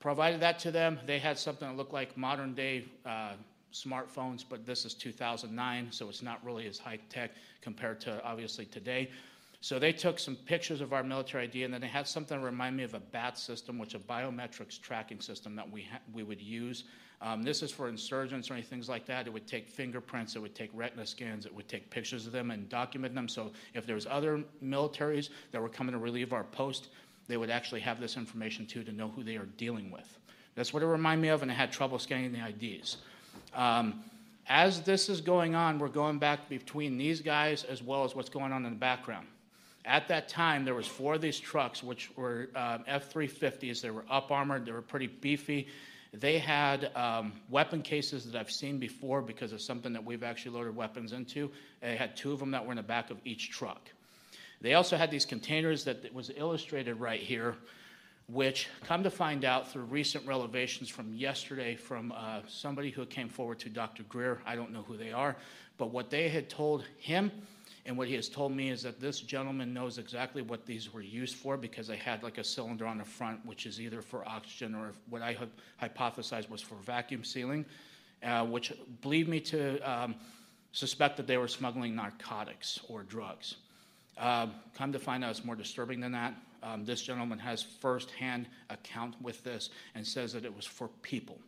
provided 0.00 0.40
that 0.40 0.58
to 0.60 0.70
them. 0.70 0.98
They 1.06 1.18
had 1.18 1.38
something 1.38 1.68
that 1.68 1.76
looked 1.76 1.92
like 1.92 2.16
modern 2.16 2.54
day 2.54 2.84
uh, 3.04 3.32
smartphones, 3.72 4.44
but 4.48 4.66
this 4.66 4.84
is 4.84 4.94
2009, 4.94 5.88
so 5.90 6.08
it's 6.08 6.22
not 6.22 6.44
really 6.44 6.66
as 6.66 6.78
high 6.78 6.98
tech 7.08 7.32
compared 7.60 8.00
to 8.02 8.22
obviously 8.24 8.66
today. 8.66 9.10
So 9.60 9.78
they 9.78 9.92
took 9.92 10.18
some 10.18 10.34
pictures 10.34 10.80
of 10.80 10.92
our 10.92 11.04
military 11.04 11.44
ID, 11.44 11.62
and 11.62 11.72
then 11.72 11.80
they 11.80 11.86
had 11.86 12.08
something 12.08 12.38
that 12.38 12.44
remind 12.44 12.76
me 12.76 12.82
of 12.82 12.94
a 12.94 13.00
BAT 13.00 13.38
system, 13.38 13.78
which 13.78 13.94
is 13.94 14.02
a 14.02 14.04
biometrics 14.04 14.80
tracking 14.80 15.20
system 15.20 15.54
that 15.54 15.70
we 15.70 15.88
we 16.12 16.24
would 16.24 16.40
use. 16.40 16.84
Um, 17.20 17.44
this 17.44 17.62
is 17.62 17.70
for 17.70 17.88
insurgents 17.88 18.50
or 18.50 18.54
anything 18.54 18.82
like 18.88 19.06
that. 19.06 19.28
It 19.28 19.32
would 19.32 19.46
take 19.46 19.68
fingerprints, 19.68 20.34
it 20.34 20.40
would 20.40 20.56
take 20.56 20.70
retina 20.74 21.06
scans, 21.06 21.46
it 21.46 21.54
would 21.54 21.68
take 21.68 21.88
pictures 21.88 22.26
of 22.26 22.32
them 22.32 22.50
and 22.50 22.68
document 22.68 23.14
them. 23.14 23.28
So 23.28 23.52
if 23.74 23.86
there 23.86 23.94
was 23.94 24.08
other 24.10 24.42
militaries 24.62 25.28
that 25.52 25.62
were 25.62 25.68
coming 25.68 25.92
to 25.92 25.98
relieve 25.98 26.32
our 26.32 26.42
post, 26.42 26.88
they 27.28 27.36
would 27.36 27.50
actually 27.50 27.80
have 27.82 28.00
this 28.00 28.16
information 28.16 28.66
too 28.66 28.82
to 28.82 28.90
know 28.90 29.08
who 29.08 29.22
they 29.22 29.36
are 29.36 29.46
dealing 29.56 29.92
with. 29.92 30.18
That's 30.56 30.74
what 30.74 30.82
it 30.82 30.86
reminded 30.86 31.22
me 31.22 31.28
of, 31.28 31.42
and 31.42 31.50
I 31.50 31.54
had 31.54 31.70
trouble 31.70 32.00
scanning 32.00 32.32
the 32.32 32.44
IDs. 32.44 32.96
Um, 33.54 34.02
as 34.48 34.80
this 34.82 35.08
is 35.08 35.20
going 35.20 35.54
on, 35.54 35.78
we're 35.78 35.88
going 35.88 36.18
back 36.18 36.48
between 36.48 36.98
these 36.98 37.20
guys 37.20 37.64
as 37.64 37.82
well 37.82 38.04
as 38.04 38.14
what's 38.14 38.28
going 38.28 38.52
on 38.52 38.64
in 38.64 38.72
the 38.72 38.78
background. 38.78 39.26
At 39.84 40.08
that 40.08 40.28
time, 40.28 40.64
there 40.64 40.74
was 40.74 40.86
four 40.86 41.14
of 41.14 41.20
these 41.20 41.40
trucks, 41.40 41.82
which 41.82 42.10
were 42.16 42.48
um, 42.54 42.84
F-350s. 42.86 43.80
They 43.80 43.90
were 43.90 44.04
up 44.10 44.30
armored. 44.30 44.66
They 44.66 44.72
were 44.72 44.82
pretty 44.82 45.08
beefy. 45.08 45.68
They 46.12 46.38
had 46.38 46.94
um, 46.94 47.32
weapon 47.48 47.82
cases 47.82 48.24
that 48.26 48.38
I've 48.38 48.50
seen 48.50 48.78
before 48.78 49.22
because 49.22 49.52
of 49.52 49.60
something 49.60 49.92
that 49.92 50.04
we've 50.04 50.22
actually 50.22 50.56
loaded 50.56 50.76
weapons 50.76 51.12
into. 51.12 51.50
They 51.80 51.96
had 51.96 52.16
two 52.16 52.32
of 52.32 52.38
them 52.38 52.50
that 52.50 52.64
were 52.64 52.72
in 52.72 52.76
the 52.76 52.82
back 52.82 53.10
of 53.10 53.16
each 53.24 53.50
truck. 53.50 53.90
They 54.60 54.74
also 54.74 54.96
had 54.96 55.10
these 55.10 55.24
containers 55.24 55.84
that 55.84 56.12
was 56.14 56.30
illustrated 56.36 57.00
right 57.00 57.20
here, 57.20 57.56
which 58.28 58.68
come 58.84 59.02
to 59.02 59.10
find 59.10 59.44
out 59.44 59.70
through 59.70 59.82
recent 59.84 60.26
revelations 60.26 60.88
from 60.88 61.12
yesterday 61.12 61.74
from 61.74 62.12
uh, 62.16 62.40
somebody 62.46 62.90
who 62.90 63.04
came 63.06 63.28
forward 63.28 63.58
to 63.60 63.68
Dr. 63.68 64.04
Greer. 64.04 64.40
I 64.46 64.56
don't 64.56 64.72
know 64.72 64.82
who 64.82 64.96
they 64.96 65.12
are, 65.12 65.36
but 65.76 65.90
what 65.90 66.10
they 66.10 66.28
had 66.28 66.48
told 66.48 66.84
him 66.98 67.30
and 67.84 67.98
what 67.98 68.06
he 68.06 68.14
has 68.14 68.28
told 68.28 68.52
me 68.52 68.70
is 68.70 68.82
that 68.82 69.00
this 69.00 69.20
gentleman 69.20 69.74
knows 69.74 69.98
exactly 69.98 70.40
what 70.40 70.64
these 70.64 70.92
were 70.92 71.02
used 71.02 71.34
for 71.34 71.56
because 71.56 71.88
they 71.88 71.96
had 71.96 72.22
like 72.22 72.38
a 72.38 72.44
cylinder 72.44 72.86
on 72.86 72.98
the 72.98 73.04
front, 73.04 73.44
which 73.44 73.66
is 73.66 73.80
either 73.80 74.00
for 74.00 74.26
oxygen 74.26 74.74
or 74.74 74.92
what 75.10 75.20
I 75.20 75.36
hypothesized 75.82 76.48
was 76.48 76.60
for 76.60 76.76
vacuum 76.76 77.24
sealing, 77.24 77.64
uh, 78.22 78.46
which 78.46 78.72
lead 79.02 79.28
me 79.28 79.40
to 79.40 79.80
um, 79.80 80.14
suspect 80.70 81.16
that 81.16 81.26
they 81.26 81.38
were 81.38 81.48
smuggling 81.48 81.96
narcotics 81.96 82.78
or 82.88 83.02
drugs. 83.02 83.56
Um, 84.16 84.52
come 84.76 84.92
to 84.92 85.00
find 85.00 85.24
out, 85.24 85.30
it's 85.30 85.44
more 85.44 85.56
disturbing 85.56 85.98
than 85.98 86.12
that. 86.12 86.34
Um, 86.62 86.84
this 86.84 87.02
gentleman 87.02 87.38
has 87.38 87.62
firsthand 87.62 88.46
account 88.70 89.20
with 89.20 89.42
this 89.42 89.70
and 89.94 90.06
says 90.06 90.32
that 90.32 90.44
it 90.44 90.54
was 90.54 90.64
for 90.64 90.88
people. 91.02 91.38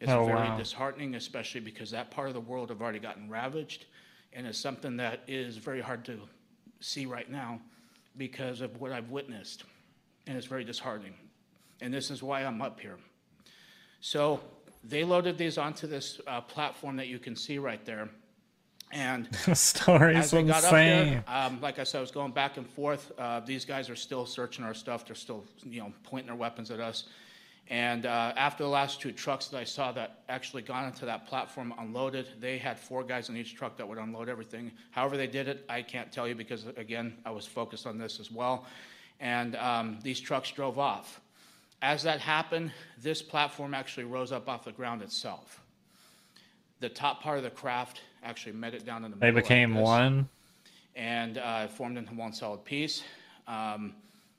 It's 0.00 0.10
Oh, 0.10 0.24
very 0.24 0.48
wow. 0.48 0.56
disheartening, 0.56 1.16
especially 1.16 1.60
because 1.60 1.90
that 1.90 2.10
part 2.10 2.28
of 2.28 2.34
the 2.34 2.40
world 2.40 2.70
have 2.70 2.80
already 2.80 3.00
gotten 3.00 3.28
ravaged, 3.28 3.86
and 4.32 4.46
it's 4.46 4.58
something 4.58 4.96
that 4.98 5.20
is 5.26 5.56
very 5.56 5.80
hard 5.80 6.04
to 6.06 6.20
see 6.80 7.04
right 7.04 7.30
now 7.30 7.60
because 8.16 8.60
of 8.60 8.80
what 8.80 8.92
I've 8.92 9.10
witnessed, 9.10 9.64
and 10.26 10.36
it's 10.36 10.46
very 10.46 10.64
disheartening. 10.64 11.14
And 11.80 11.92
this 11.92 12.10
is 12.10 12.22
why 12.22 12.44
I'm 12.44 12.62
up 12.62 12.80
here. 12.80 12.96
So 14.00 14.40
they 14.84 15.04
loaded 15.04 15.36
these 15.36 15.58
onto 15.58 15.86
this 15.86 16.20
uh, 16.26 16.40
platform 16.40 16.96
that 16.96 17.08
you 17.08 17.18
can 17.18 17.34
see 17.34 17.58
right 17.58 17.84
there, 17.84 18.08
and 18.90 19.26
The 19.46 19.54
story's 19.54 20.16
as 20.16 20.32
we 20.32 20.50
up 20.50 20.56
insane. 20.56 21.10
there, 21.10 21.24
um, 21.26 21.60
like 21.60 21.78
I 21.78 21.84
said, 21.84 21.98
I 21.98 22.00
was 22.00 22.10
going 22.10 22.32
back 22.32 22.56
and 22.56 22.68
forth. 22.68 23.12
Uh, 23.18 23.40
these 23.40 23.64
guys 23.64 23.90
are 23.90 23.96
still 23.96 24.26
searching 24.26 24.64
our 24.64 24.74
stuff. 24.74 25.06
They're 25.06 25.14
still, 25.14 25.44
you 25.64 25.80
know, 25.80 25.92
pointing 26.04 26.26
their 26.28 26.36
weapons 26.36 26.70
at 26.70 26.80
us. 26.80 27.04
And 27.70 28.06
uh, 28.06 28.32
after 28.36 28.62
the 28.62 28.68
last 28.70 29.00
two 29.00 29.12
trucks 29.12 29.48
that 29.48 29.58
I 29.58 29.64
saw 29.64 29.92
that 29.92 30.20
actually 30.30 30.62
got 30.62 30.86
into 30.86 31.04
that 31.04 31.26
platform 31.26 31.74
unloaded, 31.78 32.26
they 32.40 32.56
had 32.56 32.78
four 32.78 33.04
guys 33.04 33.28
in 33.28 33.36
each 33.36 33.56
truck 33.56 33.76
that 33.76 33.86
would 33.86 33.98
unload 33.98 34.30
everything. 34.30 34.72
However 34.90 35.18
they 35.18 35.26
did 35.26 35.48
it, 35.48 35.66
I 35.68 35.82
can't 35.82 36.10
tell 36.10 36.26
you 36.26 36.34
because, 36.34 36.66
again, 36.78 37.18
I 37.26 37.30
was 37.30 37.44
focused 37.44 37.86
on 37.86 37.98
this 37.98 38.20
as 38.20 38.30
well. 38.30 38.64
And 39.20 39.54
um, 39.56 39.98
these 40.02 40.18
trucks 40.18 40.50
drove 40.50 40.78
off. 40.78 41.20
As 41.82 42.02
that 42.04 42.20
happened, 42.20 42.72
this 43.02 43.20
platform 43.20 43.74
actually 43.74 44.04
rose 44.04 44.32
up 44.32 44.48
off 44.48 44.64
the 44.64 44.72
ground 44.72 45.02
itself. 45.02 45.62
The 46.80 46.88
top 46.88 47.22
part 47.22 47.38
of 47.38 47.44
the 47.44 47.50
craft 47.50 48.02
actually 48.22 48.52
met 48.52 48.74
it 48.74 48.84
down 48.84 49.04
in 49.04 49.10
the 49.10 49.16
They 49.16 49.26
middle 49.26 49.36
They 49.36 49.42
became 49.42 49.74
this 49.74 49.82
one. 49.84 50.28
and 50.94 51.38
uh, 51.38 51.68
formed 51.68 51.98
into 51.98 52.14
one 52.14 52.32
solid 52.32 52.64
piece. 52.64 53.02
Um, 53.46 53.94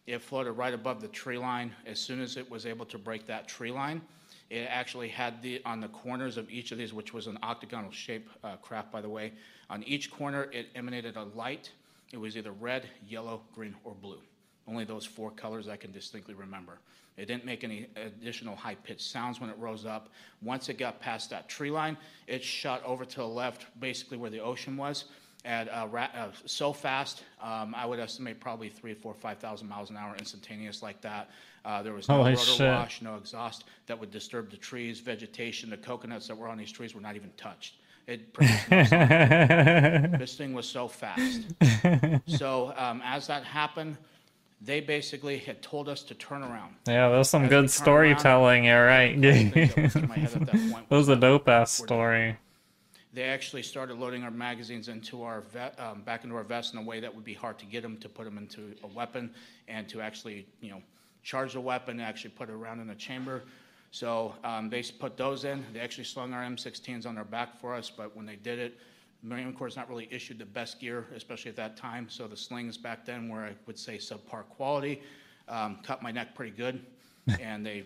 it 0.08 0.22
floated 0.22 0.54
right 0.54 0.74
above 0.74 1.02
the 1.02 1.08
tree 1.10 1.38
line. 1.38 1.74
As 1.86 2.00
soon 2.00 2.22
as 2.22 2.38
it 2.38 2.50
was 2.50 2.66
able 2.66 2.86
to 2.88 2.98
break 2.98 3.28
that 3.28 3.48
tree 3.48 3.72
line, 3.72 4.02
it 4.50 4.68
actually 4.70 5.10
had 5.10 5.42
the 5.42 5.62
on 5.66 5.80
the 5.80 5.90
corners 5.90 6.38
of 6.38 6.50
each 6.50 6.72
of 6.72 6.78
these, 6.78 6.94
which 6.94 7.14
was 7.14 7.28
an 7.28 7.38
octagonal 7.44 7.92
shape 7.92 8.30
uh, 8.44 8.56
craft, 8.58 8.92
by 8.92 9.02
the 9.02 9.10
way. 9.10 9.34
On 9.70 9.84
each 9.84 10.10
corner, 10.10 10.50
it 10.52 10.68
emanated 10.76 11.16
a 11.18 11.24
light. 11.36 11.72
It 12.12 12.18
was 12.18 12.36
either 12.36 12.52
red, 12.54 12.90
yellow, 13.08 13.42
green, 13.54 13.76
or 13.84 13.94
blue. 13.94 14.20
Only 14.70 14.86
those 14.86 15.06
four 15.06 15.32
colors 15.32 15.68
I 15.68 15.76
can 15.76 15.92
distinctly 15.92 16.36
remember. 16.36 16.78
It 17.18 17.26
didn't 17.26 17.44
make 17.44 17.64
any 17.64 17.88
additional 17.96 18.56
high 18.56 18.76
pitched 18.76 19.02
sounds 19.02 19.42
when 19.42 19.50
it 19.50 19.58
rose 19.58 19.86
up. 19.86 20.10
Once 20.42 20.70
it 20.70 20.78
got 20.78 21.02
past 21.02 21.32
that 21.32 21.50
tree 21.50 21.72
line, 21.72 21.98
it 22.28 22.44
shot 22.44 22.84
over 22.86 23.04
to 23.04 23.16
the 23.18 23.28
left, 23.28 23.66
basically 23.80 24.18
where 24.18 24.30
the 24.30 24.40
ocean 24.40 24.78
was, 24.78 25.06
at 25.44 25.68
uh, 25.68 25.88
ra- 25.90 26.10
uh, 26.16 26.30
so 26.46 26.72
fast. 26.72 27.24
Um, 27.42 27.74
I 27.76 27.86
would 27.86 28.00
estimate 28.00 28.40
probably 28.40 28.70
three, 28.70 28.94
four, 28.94 29.14
five 29.14 29.40
thousand 29.40 29.68
miles 29.68 29.90
an 29.90 29.98
hour, 29.98 30.16
instantaneous 30.18 30.82
like 30.82 31.02
that. 31.02 31.30
Uh, 31.66 31.82
there 31.84 31.94
was 31.94 32.08
no 32.08 32.18
Holy 32.18 32.32
rotor 32.32 32.44
shit. 32.46 32.72
wash, 32.72 33.02
no 33.02 33.16
exhaust 33.16 33.66
that 33.88 34.00
would 34.00 34.12
disturb 34.12 34.50
the 34.50 34.58
trees, 34.58 35.00
vegetation. 35.00 35.70
The 35.70 35.78
coconuts 35.78 36.28
that 36.28 36.38
were 36.38 36.48
on 36.48 36.58
these 36.58 36.72
trees 36.72 36.96
were 36.96 37.02
not 37.02 37.16
even 37.16 37.32
touched. 37.36 37.76
It 38.08 38.34
this 40.20 40.36
thing 40.36 40.54
was 40.54 40.68
so 40.68 40.88
fast. 40.88 41.42
so 42.28 42.74
um, 42.78 43.02
as 43.04 43.28
that 43.28 43.44
happened, 43.44 43.98
they 44.62 44.82
basically 44.82 45.38
had 45.38 45.62
told 45.62 45.88
us 45.88 46.04
to 46.04 46.14
turn 46.16 46.44
around. 46.44 46.76
Yeah, 46.88 47.10
there's 47.10 47.30
some 47.30 47.44
As 47.44 47.50
good 47.50 47.72
storytelling, 47.72 48.66
yeah, 48.66 48.80
right. 48.80 49.22
that 49.22 49.76
went 49.76 49.92
through 49.92 50.02
my 50.08 50.16
head 50.16 50.34
at 50.34 50.46
that 50.48 50.52
point 50.72 50.90
that 50.90 50.96
was 50.96 51.10
a 51.10 51.16
dope 51.16 51.48
ass 51.48 51.72
story. 51.72 52.36
They 53.14 53.24
actually 53.24 53.64
started 53.64 53.98
loading 53.98 54.24
our 54.24 54.32
magazines 54.32 54.88
into 54.88 55.24
our 55.24 55.42
vet, 55.42 55.80
um, 55.80 56.02
back 56.02 56.24
into 56.24 56.36
our 56.36 56.44
vest 56.44 56.74
in 56.74 56.80
a 56.80 56.84
way 56.84 57.00
that 57.00 57.14
would 57.14 57.24
be 57.24 57.34
hard 57.34 57.58
to 57.60 57.66
get 57.66 57.82
them 57.82 57.98
to 57.98 58.10
put 58.10 58.26
them 58.26 58.38
into 58.38 58.76
a 58.84 58.88
weapon 58.88 59.32
and 59.68 59.90
to 59.90 60.02
actually, 60.02 60.46
you 60.62 60.70
know, 60.70 60.82
charge 61.24 61.54
the 61.54 61.62
weapon 61.62 62.00
and 62.00 62.08
actually 62.08 62.30
put 62.32 62.50
it 62.50 62.54
around 62.54 62.80
in 62.80 62.90
a 62.92 62.96
chamber. 62.96 63.44
So 63.92 64.36
um, 64.44 64.70
they 64.70 64.84
put 64.84 65.18
those 65.18 65.44
in. 65.44 65.66
They 65.74 65.80
actually 65.80 66.04
slung 66.04 66.34
our 66.34 66.44
M16s 66.44 67.08
on 67.08 67.16
their 67.16 67.24
back 67.24 67.60
for 67.60 67.74
us, 67.74 67.90
but 67.90 68.16
when 68.16 68.26
they 68.26 68.36
did 68.36 68.60
it, 68.60 68.78
Marine 69.22 69.54
Corps 69.54 69.76
not 69.76 69.90
really 69.90 70.08
issued 70.12 70.40
the 70.40 70.46
best 70.46 70.80
gear, 70.80 71.08
especially 71.14 71.50
at 71.50 71.58
that 71.58 71.76
time. 71.76 72.08
So 72.10 72.28
the 72.28 72.38
slings 72.38 72.78
back 72.78 73.06
then 73.06 73.28
were, 73.28 73.44
I 73.44 73.54
would 73.66 73.78
say, 73.78 73.98
subpar 73.98 74.48
quality. 74.50 75.02
Um, 75.48 75.80
cut 75.84 76.02
my 76.02 76.12
neck 76.12 76.36
pretty 76.36 76.56
good, 76.56 76.86
and 77.42 77.66
they 77.66 77.86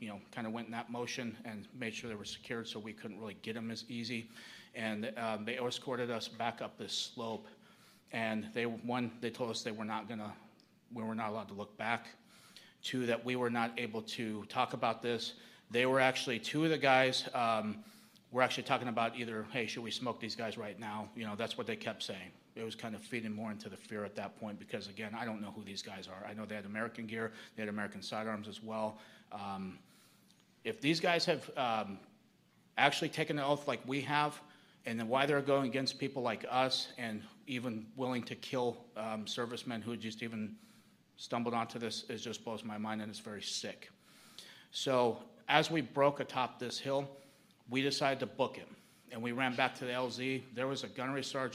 you 0.00 0.08
know, 0.08 0.20
kind 0.32 0.46
of 0.46 0.52
went 0.52 0.66
in 0.66 0.72
that 0.72 0.90
motion 0.90 1.36
and 1.44 1.66
made 1.78 1.94
sure 1.94 2.08
they 2.08 2.16
were 2.16 2.24
secured 2.24 2.68
so 2.68 2.78
we 2.78 2.92
couldn't 2.92 3.18
really 3.18 3.36
get 3.42 3.54
them 3.54 3.70
as 3.70 3.84
easy. 3.88 4.28
And 4.74 5.12
um, 5.16 5.44
they 5.44 5.58
escorted 5.58 6.10
us 6.10 6.28
back 6.28 6.60
up 6.60 6.78
this 6.78 6.92
slope. 6.92 7.46
And 8.12 8.48
they, 8.54 8.66
one, 8.66 9.10
they 9.20 9.30
told 9.30 9.50
us 9.50 9.62
they 9.62 9.72
were 9.72 9.84
not 9.84 10.08
gonna, 10.08 10.32
we 10.92 11.02
were 11.02 11.14
not 11.14 11.30
allowed 11.30 11.48
to 11.48 11.54
look 11.54 11.76
back. 11.76 12.06
Two, 12.82 13.06
that 13.06 13.24
we 13.24 13.34
were 13.34 13.50
not 13.50 13.72
able 13.78 14.02
to 14.02 14.44
talk 14.48 14.74
about 14.74 15.02
this. 15.02 15.34
They 15.70 15.86
were 15.86 16.00
actually, 16.00 16.38
two 16.38 16.64
of 16.64 16.70
the 16.70 16.78
guys 16.78 17.28
um, 17.34 17.78
we're 18.34 18.42
actually 18.42 18.64
talking 18.64 18.88
about 18.88 19.16
either, 19.16 19.46
hey, 19.52 19.64
should 19.64 19.84
we 19.84 19.92
smoke 19.92 20.18
these 20.18 20.34
guys 20.34 20.58
right 20.58 20.78
now? 20.80 21.08
You 21.14 21.24
know, 21.24 21.36
that's 21.36 21.56
what 21.56 21.68
they 21.68 21.76
kept 21.76 22.02
saying. 22.02 22.32
It 22.56 22.64
was 22.64 22.74
kind 22.74 22.96
of 22.96 23.00
feeding 23.00 23.32
more 23.32 23.52
into 23.52 23.68
the 23.68 23.76
fear 23.76 24.04
at 24.04 24.16
that 24.16 24.40
point 24.40 24.58
because, 24.58 24.88
again, 24.88 25.12
I 25.16 25.24
don't 25.24 25.40
know 25.40 25.52
who 25.54 25.62
these 25.62 25.82
guys 25.82 26.08
are. 26.08 26.28
I 26.28 26.34
know 26.34 26.44
they 26.44 26.56
had 26.56 26.64
American 26.64 27.06
gear, 27.06 27.30
they 27.54 27.62
had 27.62 27.68
American 27.68 28.02
sidearms 28.02 28.48
as 28.48 28.60
well. 28.60 28.98
Um, 29.30 29.78
if 30.64 30.80
these 30.80 30.98
guys 30.98 31.24
have 31.26 31.48
um, 31.56 32.00
actually 32.76 33.08
taken 33.08 33.38
an 33.38 33.44
oath 33.44 33.68
like 33.68 33.80
we 33.86 34.00
have, 34.00 34.40
and 34.84 34.98
then 34.98 35.06
why 35.06 35.26
they're 35.26 35.40
going 35.40 35.66
against 35.66 36.00
people 36.00 36.20
like 36.20 36.44
us 36.50 36.88
and 36.98 37.22
even 37.46 37.86
willing 37.94 38.24
to 38.24 38.34
kill 38.34 38.78
um, 38.96 39.28
servicemen 39.28 39.80
who 39.80 39.96
just 39.96 40.24
even 40.24 40.56
stumbled 41.18 41.54
onto 41.54 41.78
this, 41.78 42.04
it 42.08 42.16
just 42.16 42.44
blows 42.44 42.64
my 42.64 42.78
mind 42.78 43.00
and 43.00 43.08
it's 43.08 43.20
very 43.20 43.42
sick. 43.42 43.90
So 44.72 45.18
as 45.48 45.70
we 45.70 45.82
broke 45.82 46.18
atop 46.18 46.58
this 46.58 46.80
hill, 46.80 47.08
we 47.68 47.82
decided 47.82 48.20
to 48.20 48.26
book 48.26 48.56
him. 48.56 48.68
And 49.12 49.22
we 49.22 49.32
ran 49.32 49.54
back 49.54 49.76
to 49.76 49.84
the 49.84 49.92
LZ. 49.92 50.42
There 50.54 50.66
was 50.66 50.82
a 50.82 50.88
gunnery 50.88 51.22
sergeant 51.22 51.52